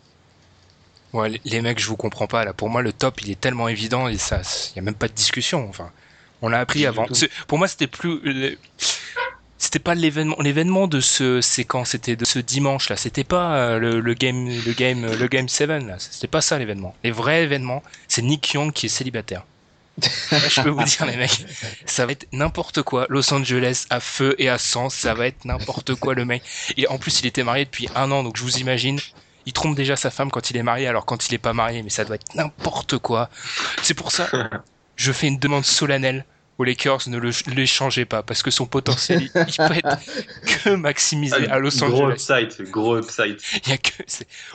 [1.13, 2.53] Ouais, les- les mecs, je vous comprends pas là.
[2.53, 4.41] Pour moi, le top, il est tellement évident et ça,
[4.73, 5.69] il y a même pas de discussion.
[5.69, 5.91] Enfin,
[6.43, 7.07] on l'a appris avant.
[7.13, 8.57] C'est- Pour moi, c'était plus, le-
[9.59, 12.97] c'était pas l'événement, l'événement de ce séquence, c'était de ce dimanche là.
[12.97, 15.97] C'était pas euh, le, le game, le game, le game 7 là.
[15.99, 16.95] C'était pas ça l'événement.
[17.05, 19.45] Les vrais événements, c'est Nick Young qui est célibataire.
[20.31, 21.45] Là, je peux vous dire les mecs,
[21.85, 23.05] ça va être n'importe quoi.
[23.11, 26.43] Los Angeles à feu et à sang, ça va être n'importe quoi le mec.
[26.79, 28.99] Et en plus, il était marié depuis un an, donc je vous imagine,
[29.45, 31.83] il trompe déjà sa femme quand il est marié, alors quand il est pas marié,
[31.83, 33.29] mais ça doit être n'importe quoi.
[33.83, 34.31] C'est pour ça,
[34.97, 36.25] je fais une demande solennelle
[36.61, 37.19] aux Lakers, ne
[37.55, 39.99] l'échangez pas, parce que son potentiel, il, peut être
[40.65, 42.13] que maximisé à Los gros Angeles.
[42.49, 43.39] upside, gros upside.
[43.65, 43.91] Il y a que,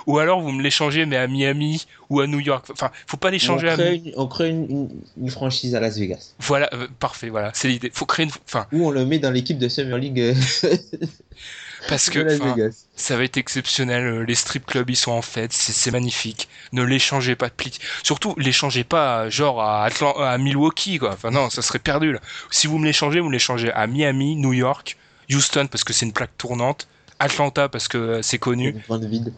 [0.06, 2.68] ou alors vous me l'échangez, mais à Miami ou à New York.
[2.72, 3.78] Enfin, faut pas On l'échanger à
[4.18, 6.36] on crée une, une- une franchise à Las Vegas.
[6.40, 7.90] Voilà, euh, parfait, voilà, c'est l'idée.
[7.92, 10.36] Faut créer une, enfin, Ou on le met dans l'équipe de Summer League euh,
[11.88, 12.20] parce que.
[12.96, 14.06] Ça va être exceptionnel.
[14.06, 15.52] euh, Les strip clubs, ils sont en fête.
[15.54, 16.48] C'est magnifique.
[16.72, 17.78] Ne l'échangez pas de pli.
[18.04, 21.12] Surtout, l'échangez pas, euh, genre, à, Atlan- à Milwaukee, quoi.
[21.14, 22.20] Enfin, non, ça serait perdu, là.
[22.52, 24.98] Si vous me l'échangez, vous me l'échangez à Miami, New York,
[25.32, 26.88] Houston, parce que c'est une plaque tournante,
[27.20, 29.34] Atlanta, parce que euh, c'est connu, vide.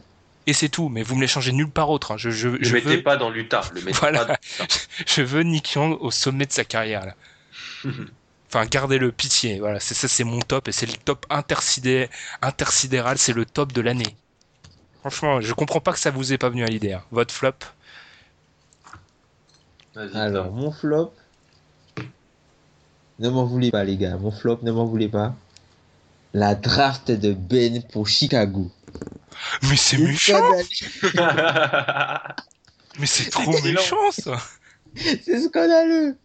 [0.46, 0.90] et c'est tout.
[0.90, 2.12] Mais vous me l'échangez nulle part autre.
[2.12, 2.18] hein.
[2.18, 3.62] Je, je, Le je mettez veux, pas dans l'Utah.
[4.00, 4.26] Voilà.
[4.26, 4.38] pas
[5.08, 7.16] je veux Nick Young au sommet de sa carrière, là.
[8.50, 9.60] Enfin, gardez-le, pitié.
[9.60, 12.10] Voilà, c'est ça, c'est mon top, et c'est le top intersidé,
[12.42, 14.16] intersidéral, c'est le top de l'année.
[15.02, 16.94] Franchement, je comprends pas que ça vous ait pas venu à l'idée.
[16.94, 17.04] hein.
[17.12, 17.54] Votre flop,
[19.96, 21.14] Vas-y, Alors, mon flop.
[23.20, 24.18] Ne m'en voulez pas, les gars.
[24.18, 25.36] Mon flop, ne m'en voulez pas.
[26.34, 28.72] La draft de Ben pour Chicago.
[29.64, 30.52] mais c'est C'est méchant,
[33.00, 34.38] mais c'est trop méchant ça.
[34.96, 36.18] C'est scandaleux.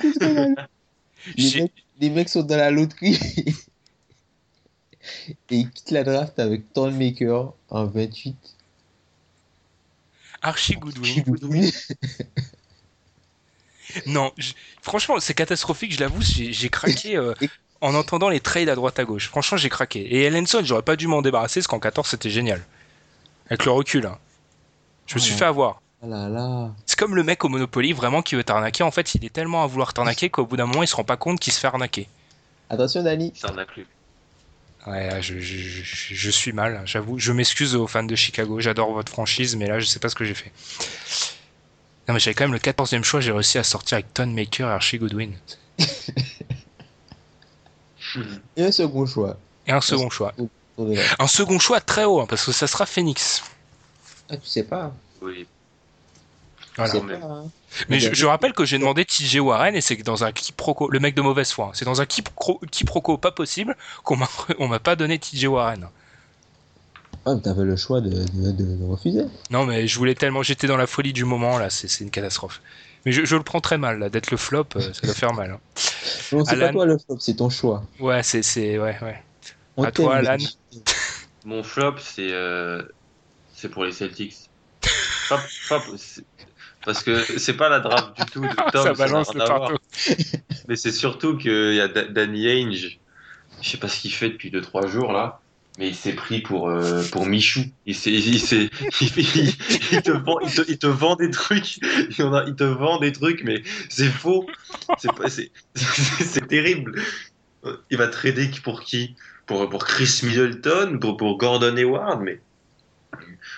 [0.00, 0.56] C'est scandaleux.
[1.36, 3.18] Les mecs, les mecs sont dans la loterie.
[5.50, 8.56] Et ils quittent la draft avec Maker en 28.
[10.42, 11.24] Archie Goodwin.
[14.06, 17.34] Non, j- franchement, c'est catastrophique, je l'avoue, j'ai j'ai craqué euh,
[17.80, 19.28] en entendant les trades à droite à gauche.
[19.28, 20.00] Franchement, j'ai craqué.
[20.00, 22.66] Et Ellenson, j'aurais pas dû m'en débarrasser parce qu'en 14, c'était génial.
[23.50, 24.18] Avec le recul, hein.
[25.06, 25.38] Je me suis Oh.
[25.38, 25.83] fait avoir.
[26.06, 26.70] Là là.
[26.86, 28.82] C'est comme le mec au Monopoly, vraiment, qui veut t'arnaquer.
[28.82, 31.04] En fait, il est tellement à vouloir t'arnaquer qu'au bout d'un moment, il se rend
[31.04, 32.08] pas compte qu'il se fait arnaquer.
[32.68, 33.32] Attention, Dani.
[33.34, 33.86] Ça en a plus.
[34.86, 37.18] Ouais, je, je, je, je suis mal, j'avoue.
[37.18, 38.60] Je m'excuse aux fans de Chicago.
[38.60, 40.52] J'adore votre franchise, mais là, je sais pas ce que j'ai fait.
[42.06, 43.20] Non, mais j'avais quand même le 14e choix.
[43.20, 45.32] J'ai réussi à sortir avec Ton Maker et Archie Goodwin.
[48.56, 49.38] Et un second choix.
[49.66, 50.34] Et un second choix.
[51.18, 53.42] Un second choix très haut, hein, parce que ça sera Phoenix.
[54.28, 54.92] Ah, tu sais pas.
[55.22, 55.46] Oui.
[56.76, 56.92] Voilà.
[56.92, 57.44] Sais mais- pas.
[57.88, 61.14] Mais je, rappelle que j'ai demandé TJ Warren et c'est dans un quiproquo, le mec
[61.14, 64.28] de mauvaise foi, hein, c'est dans un quipro- quiproquo pas possible qu'on m'a
[64.58, 65.88] on m'a pas donné TJ Warren.
[67.26, 69.24] Ah, mais t'avais le choix de, de, de- de refuser.
[69.50, 72.10] Non mais je voulais tellement, j'étais dans la folie du moment là, c'est c'est une
[72.10, 72.60] catastrophe.
[73.06, 75.32] Mais je, je le prends très mal là, d'être le flop, euh, ça doit faire
[75.34, 75.50] mal.
[75.52, 75.60] hein.
[76.32, 76.66] Non, c'est Alan.
[76.66, 77.84] pas toi le flop, c'est ton choix.
[78.00, 79.22] Ouais, c'est c'est ouais ouais.
[79.76, 80.36] On À toi, Alan.
[81.44, 82.82] Mon flop, c'est euh,
[83.54, 84.36] c'est pour les Celtics.
[85.28, 86.24] Pas- pas- c'est-
[86.84, 89.76] parce que c'est pas la draft du tout de Tom, ça balance rien le partout.
[90.68, 92.98] Mais c'est surtout qu'il y a Da- Danny Ainge,
[93.60, 95.40] je sais pas ce qu'il fait depuis 2-3 jours là,
[95.78, 97.60] mais il s'est pris pour, euh, pour Michou.
[97.86, 102.98] Il, il, il, te vend, il, te, il te vend des trucs, il, te vend
[102.98, 104.46] des trucs, mais c'est faux.
[104.98, 107.02] C'est terrible.
[107.90, 109.16] Il va trader pour qui?
[109.46, 112.40] Pour, pour Chris Middleton, pour, pour Gordon Hayward, mais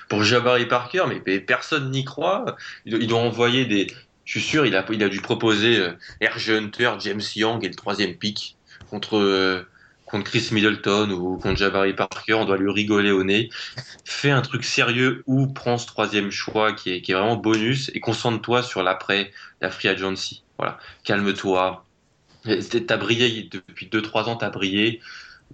[0.09, 2.57] pour Jabari Parker, mais, personne n'y croit.
[2.85, 3.87] Il, doit- envoyer des.
[4.25, 7.69] Je suis sûr, il a, il a dû proposer euh, RG Hunter, James Young et
[7.69, 8.57] le troisième pick
[8.91, 9.63] contre, euh,
[10.05, 12.35] contre Chris Middleton ou contre Jabari Parker.
[12.35, 13.51] On doit lui rigoler au nez.
[14.05, 18.63] Fais un truc sérieux ou prends ce troisième choix qui est, vraiment bonus et concentre-toi
[18.63, 19.31] sur l'après,
[19.61, 20.43] la free agency.
[20.59, 20.79] Voilà.
[21.05, 21.85] Calme-toi.
[22.45, 25.01] T'as brillé depuis 2-3 ans, t'as brillé.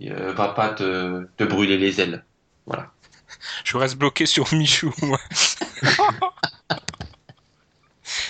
[0.02, 2.24] Euh, va pas te, te brûler les ailes.
[2.66, 2.90] Voilà.
[3.64, 4.92] Je reste bloqué sur Michou.
[5.02, 5.18] moi.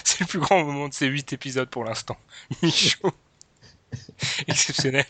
[0.05, 2.17] c'est le plus grand moment de ces 8 épisodes pour l'instant.
[2.63, 3.11] Michou.
[4.47, 5.05] Exceptionnel.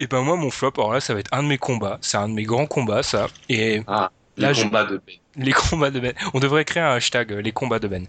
[0.00, 2.16] Et ben moi mon flop, alors là ça va être un de mes combats, c'est
[2.16, 3.28] un de mes grands combats ça.
[3.48, 5.16] Et Ah, Là, le je- combat de Ben.
[5.36, 6.14] les combats de Ben.
[6.34, 8.06] On devrait créer un hashtag, euh, les combats de Ben.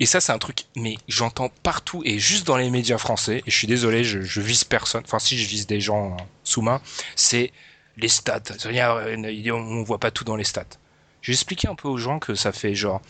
[0.00, 3.50] Et ça, c'est un truc, mais j'entends partout et juste dans les médias français, et
[3.50, 6.62] je suis désolé, je, je vise personne, enfin si je vise des gens euh, sous
[6.62, 6.80] main,
[7.14, 7.52] c'est
[7.96, 8.42] les stats.
[8.66, 10.64] Euh, On voit pas tout dans les stats.
[11.22, 13.00] J'ai expliqué un peu aux gens que ça fait genre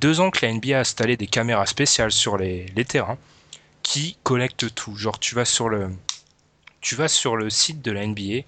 [0.00, 3.18] deux ans que la NBA a installé des caméras spéciales sur les, les terrains
[3.82, 4.96] qui collectent tout.
[4.96, 5.90] Genre tu vas sur le,
[6.80, 8.44] tu vas sur le site de la NBA,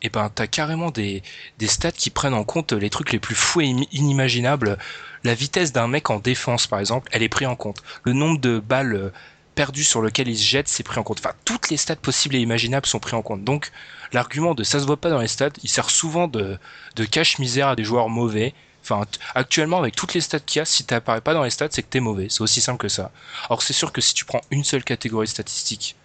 [0.00, 1.22] et ben t'as carrément des,
[1.58, 4.78] des stats qui prennent en compte les trucs les plus fous et im- inimaginables.
[5.24, 7.82] La vitesse d'un mec en défense, par exemple, elle est prise en compte.
[8.04, 9.12] Le nombre de balles
[9.58, 11.18] perdues sur lequel il se jette, c'est pris en compte.
[11.18, 13.42] Enfin, toutes les stats possibles et imaginables sont pris en compte.
[13.42, 13.72] Donc,
[14.12, 16.56] l'argument de ça se voit pas dans les stats, il sert souvent de,
[16.94, 18.54] de cache-misère à des joueurs mauvais.
[18.84, 19.04] Enfin,
[19.34, 21.82] actuellement, avec toutes les stats qu'il y a, si t'apparais pas dans les stats, c'est
[21.82, 22.28] que t'es mauvais.
[22.30, 23.10] C'est aussi simple que ça.
[23.48, 25.96] Alors, c'est sûr que si tu prends une seule catégorie statistique,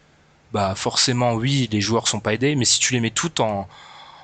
[0.51, 3.67] bah, forcément, oui, les joueurs sont pas aidés, mais si tu les mets toutes en,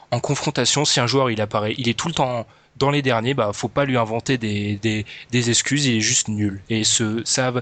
[0.09, 2.47] en confrontation, si un joueur il apparaît, il est tout le temps
[2.79, 6.29] dans les derniers, bah faut pas lui inventer des, des, des excuses, il est juste
[6.29, 6.61] nul.
[6.69, 7.53] Et ce ça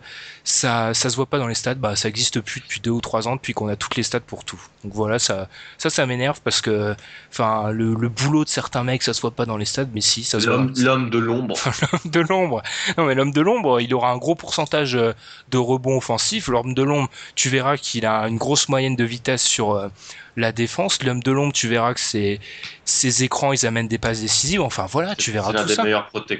[0.44, 3.02] ça ça se voit pas dans les stats, bah ça existe plus depuis deux ou
[3.02, 4.62] trois ans depuis qu'on a toutes les stats pour tout.
[4.84, 6.96] Donc voilà, ça ça ça m'énerve parce que
[7.32, 10.02] enfin le, le boulot de certains mecs ça se voit pas dans les stats, mais
[10.02, 10.58] si ça se voit.
[10.58, 11.56] L'homme l'homme de l'ombre.
[11.82, 12.62] L'homme de l'ombre.
[12.98, 15.14] Non mais l'homme de l'ombre, il aura un gros pourcentage euh,
[15.50, 16.48] de rebonds offensifs.
[16.48, 19.90] L'homme de l'ombre, tu verras qu'il a une grosse moyenne de vitesse sur euh,
[20.38, 21.04] la défense.
[21.04, 22.40] L'homme de l'ombre, tu verras que ses,
[22.86, 24.62] ses écrans, ils amènent des passes décisives.
[24.62, 25.84] Enfin voilà, tu verras tout ça.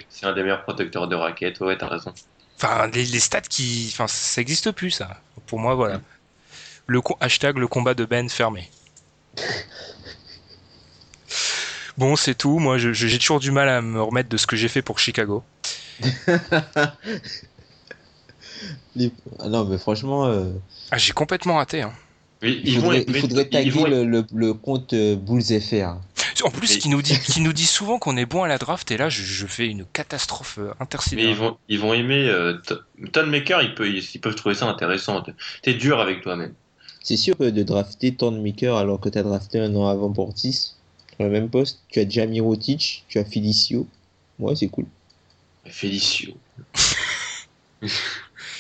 [0.10, 1.60] c'est un des meilleurs protecteurs de raquettes.
[1.60, 2.14] Ouais, t'as raison.
[2.56, 5.22] Enfin les, les stats qui, enfin ça existe plus ça.
[5.48, 6.00] Pour moi voilà.
[6.86, 8.70] Le co- hashtag le combat de Ben fermé.
[11.98, 12.60] Bon, c'est tout.
[12.60, 15.44] Moi, j'ai toujours du mal à me remettre de ce que j'ai fait pour Chicago.
[19.40, 20.50] Ah non, mais franchement, euh,
[20.92, 21.82] Ah, j'ai complètement raté.
[21.82, 21.94] Hein.
[22.44, 25.16] Oui, il vont faudrait, il mais- faudrait ils taguer vont- le, le, le compte euh,
[25.16, 25.98] Bulls FR.
[26.44, 28.60] En plus, Mais- qui nous dit, qui nous dit souvent qu'on est bon à la
[28.60, 31.32] draft, et là, je, je fais une catastrophe euh, Mais intersidérale.
[31.32, 32.28] ils vont, ils vont aimer.
[32.30, 32.76] Euh, T-
[33.12, 35.24] Ton Maker, ils peuvent, ils peuvent trouver ça intéressant.
[35.64, 36.54] T'es dur avec toi-même.
[37.02, 40.52] C'est sûr que de drafter Maker alors que tu as drafté un an avant Portis,
[41.16, 43.88] sur le même poste, tu as déjà Mirotic, tu as Felicio.
[44.38, 44.86] Ouais, c'est cool.
[45.66, 46.34] Félicio.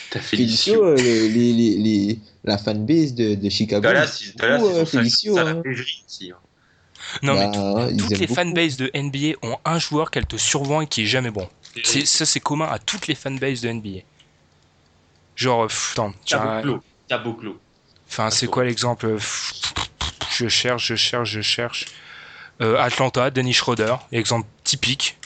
[0.09, 0.83] T'as Felicio, Félicio.
[0.85, 3.81] euh, les, les, les, les- la fanbase de, de Chicago.
[3.81, 5.61] Dallas, ils- Dallas, ils euh, ça- hein.
[7.21, 8.33] Non, mais Bah, toutes les beaucoup.
[8.33, 11.47] fanbases de NBA ont un joueur qu'elles te survend et qui est jamais bon.
[11.83, 13.99] C'est, ça, c'est commun à toutes les fanbases de NBA.
[15.35, 16.13] Genre, euh, pff, attends.
[16.25, 16.83] Caboclo.
[18.09, 19.61] enfin, c'est quoi l'exemple Pff,
[20.31, 21.85] Je cherche, je cherche, je cherche.
[22.61, 25.17] Euh, Atlanta, Dennis Schroeder, exemple typique.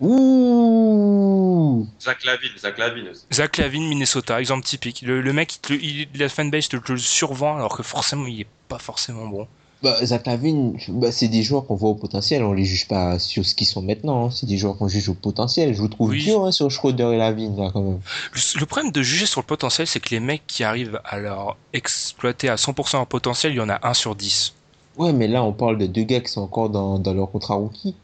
[0.00, 1.86] Ouh.
[2.00, 3.22] Zach Lavine, Zach Lavine aussi.
[3.32, 5.02] Zach Lavine, Minnesota, exemple typique.
[5.02, 8.40] Le, le mec, il il- la fanbase te, te le survend alors que forcément, il
[8.42, 9.46] est pas forcément bon.
[9.82, 13.18] Bah, Zach Lavine, bah, c'est des joueurs qu'on voit au potentiel, on les juge pas
[13.18, 14.30] sur ce qu'ils sont maintenant, hein.
[14.30, 15.72] c'est des joueurs qu'on juge au potentiel.
[15.74, 16.22] Je vous trouve Oui.
[16.22, 18.00] dur hein, sur Schroeder et Lavine, là, quand même.
[18.34, 21.18] Le, le problème de juger sur le potentiel, c'est que les mecs qui arrivent à
[21.18, 24.52] leur exploiter à 100% leur potentiel, il y en a un sur 10.
[24.98, 27.54] Ouais, mais là, on parle de deux gars qui sont encore dans, dans leur contrat
[27.54, 27.94] rookie.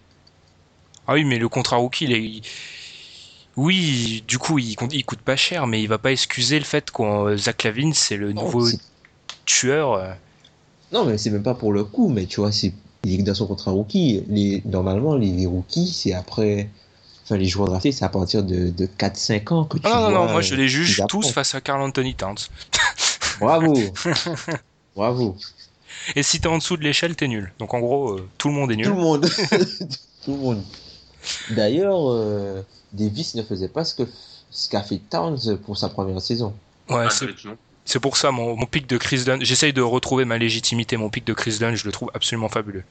[1.08, 2.42] Ah oui, mais le contrat rookie, il est- il-
[3.56, 6.64] Oui, du coup, il, compte- il coûte pas cher, mais il va pas excuser le
[6.64, 8.66] fait que Zach Lavine, c'est le nouveau
[9.46, 9.94] tueur.
[9.94, 10.12] euh.
[10.92, 12.72] Non, mais c'est même pas pour le coup, mais tu vois, c'est
[13.04, 14.24] il est dans son contrat rookie.
[14.28, 16.68] Les, normalement, les, les rookies, c'est après.
[17.24, 20.10] Enfin, les joueurs draftés, c'est à partir de, de 4-5 ans que tu Ah non,
[20.10, 22.36] non, moi je euh, les qu'ils juge tous face à Carl Anthony Towns.
[23.40, 23.74] Bravo
[24.94, 25.36] Bravo
[26.14, 27.52] Et si t'es en dessous de l'échelle, t'es nul.
[27.58, 28.86] Donc en gros, euh, tout le monde est nul.
[28.86, 29.26] Tout le monde
[30.24, 30.62] Tout le monde.
[31.50, 32.62] D'ailleurs, euh,
[32.92, 34.02] Davis ne faisait pas ce que
[34.50, 36.54] ce qu'a fait Towns pour sa première saison.
[36.88, 39.42] Ouais, c'est non c'est pour ça mon, mon pic de Chris Dunn.
[39.42, 40.96] J'essaye de retrouver ma légitimité.
[40.96, 42.82] Mon pic de Chris Dunn, je le trouve absolument fabuleux.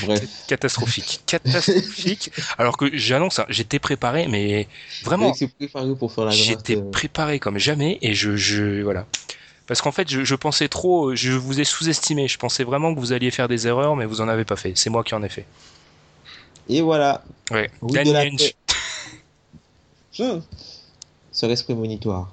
[0.02, 0.26] Bref.
[0.48, 1.20] Catastrophique.
[1.26, 2.32] Catastrophique.
[2.56, 4.68] Alors que j'annonce, hein, j'étais préparé, mais
[5.04, 6.42] vraiment, Alex s'est préparé pour faire la draft.
[6.42, 9.06] j'étais euh, préparé comme jamais et je, je voilà.
[9.70, 12.26] Parce qu'en fait, je, je pensais trop, je vous ai sous-estimé.
[12.26, 14.72] Je pensais vraiment que vous alliez faire des erreurs, mais vous en avez pas fait.
[14.74, 15.46] C'est moi qui en ai fait.
[16.68, 17.22] Et voilà.
[17.52, 17.70] Ouais.
[17.80, 18.52] Oui, la Lynch.
[20.18, 20.42] Hum.
[21.30, 22.32] Serait-ce prémonitoire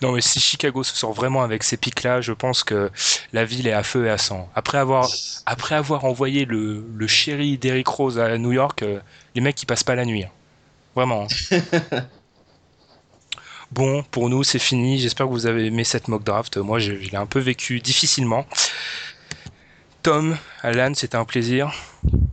[0.00, 2.90] Non, mais si Chicago se sort vraiment avec ces pics-là, je pense que
[3.34, 4.48] la ville est à feu et à sang.
[4.54, 5.06] Après avoir,
[5.44, 9.00] après avoir envoyé le, le chéri d'Eric Rose à New York, euh,
[9.34, 10.24] les mecs ils passent pas la nuit.
[10.24, 10.30] hein.
[10.96, 11.26] Vraiment.
[13.72, 14.98] bon, pour nous c'est fini.
[14.98, 16.56] J'espère que vous avez aimé cette mock draft.
[16.56, 18.46] Moi, je, je l'ai un peu vécu difficilement.
[20.02, 21.72] Tom, Alan, c'était un plaisir.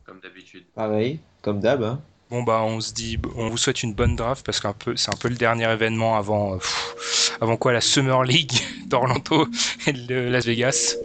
[0.05, 0.63] Comme d'habitude.
[0.75, 1.83] Pareil, comme d'hab.
[1.83, 2.01] Hein.
[2.29, 5.09] Bon bah on se dit, on vous souhaite une bonne draft parce qu'un peu, c'est
[5.09, 8.53] un peu le dernier événement avant, euh, pff, avant quoi la Summer League
[8.85, 9.47] d'Orlando
[9.87, 10.95] et de Las Vegas.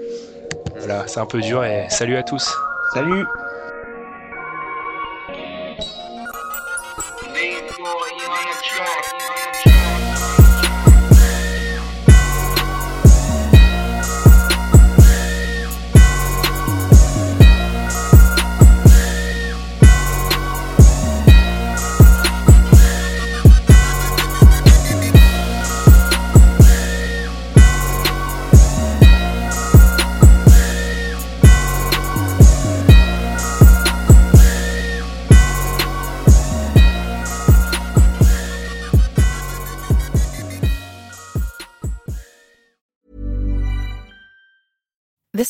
[0.77, 2.53] Voilà, c'est un peu dur et salut à tous.
[2.93, 3.25] Salut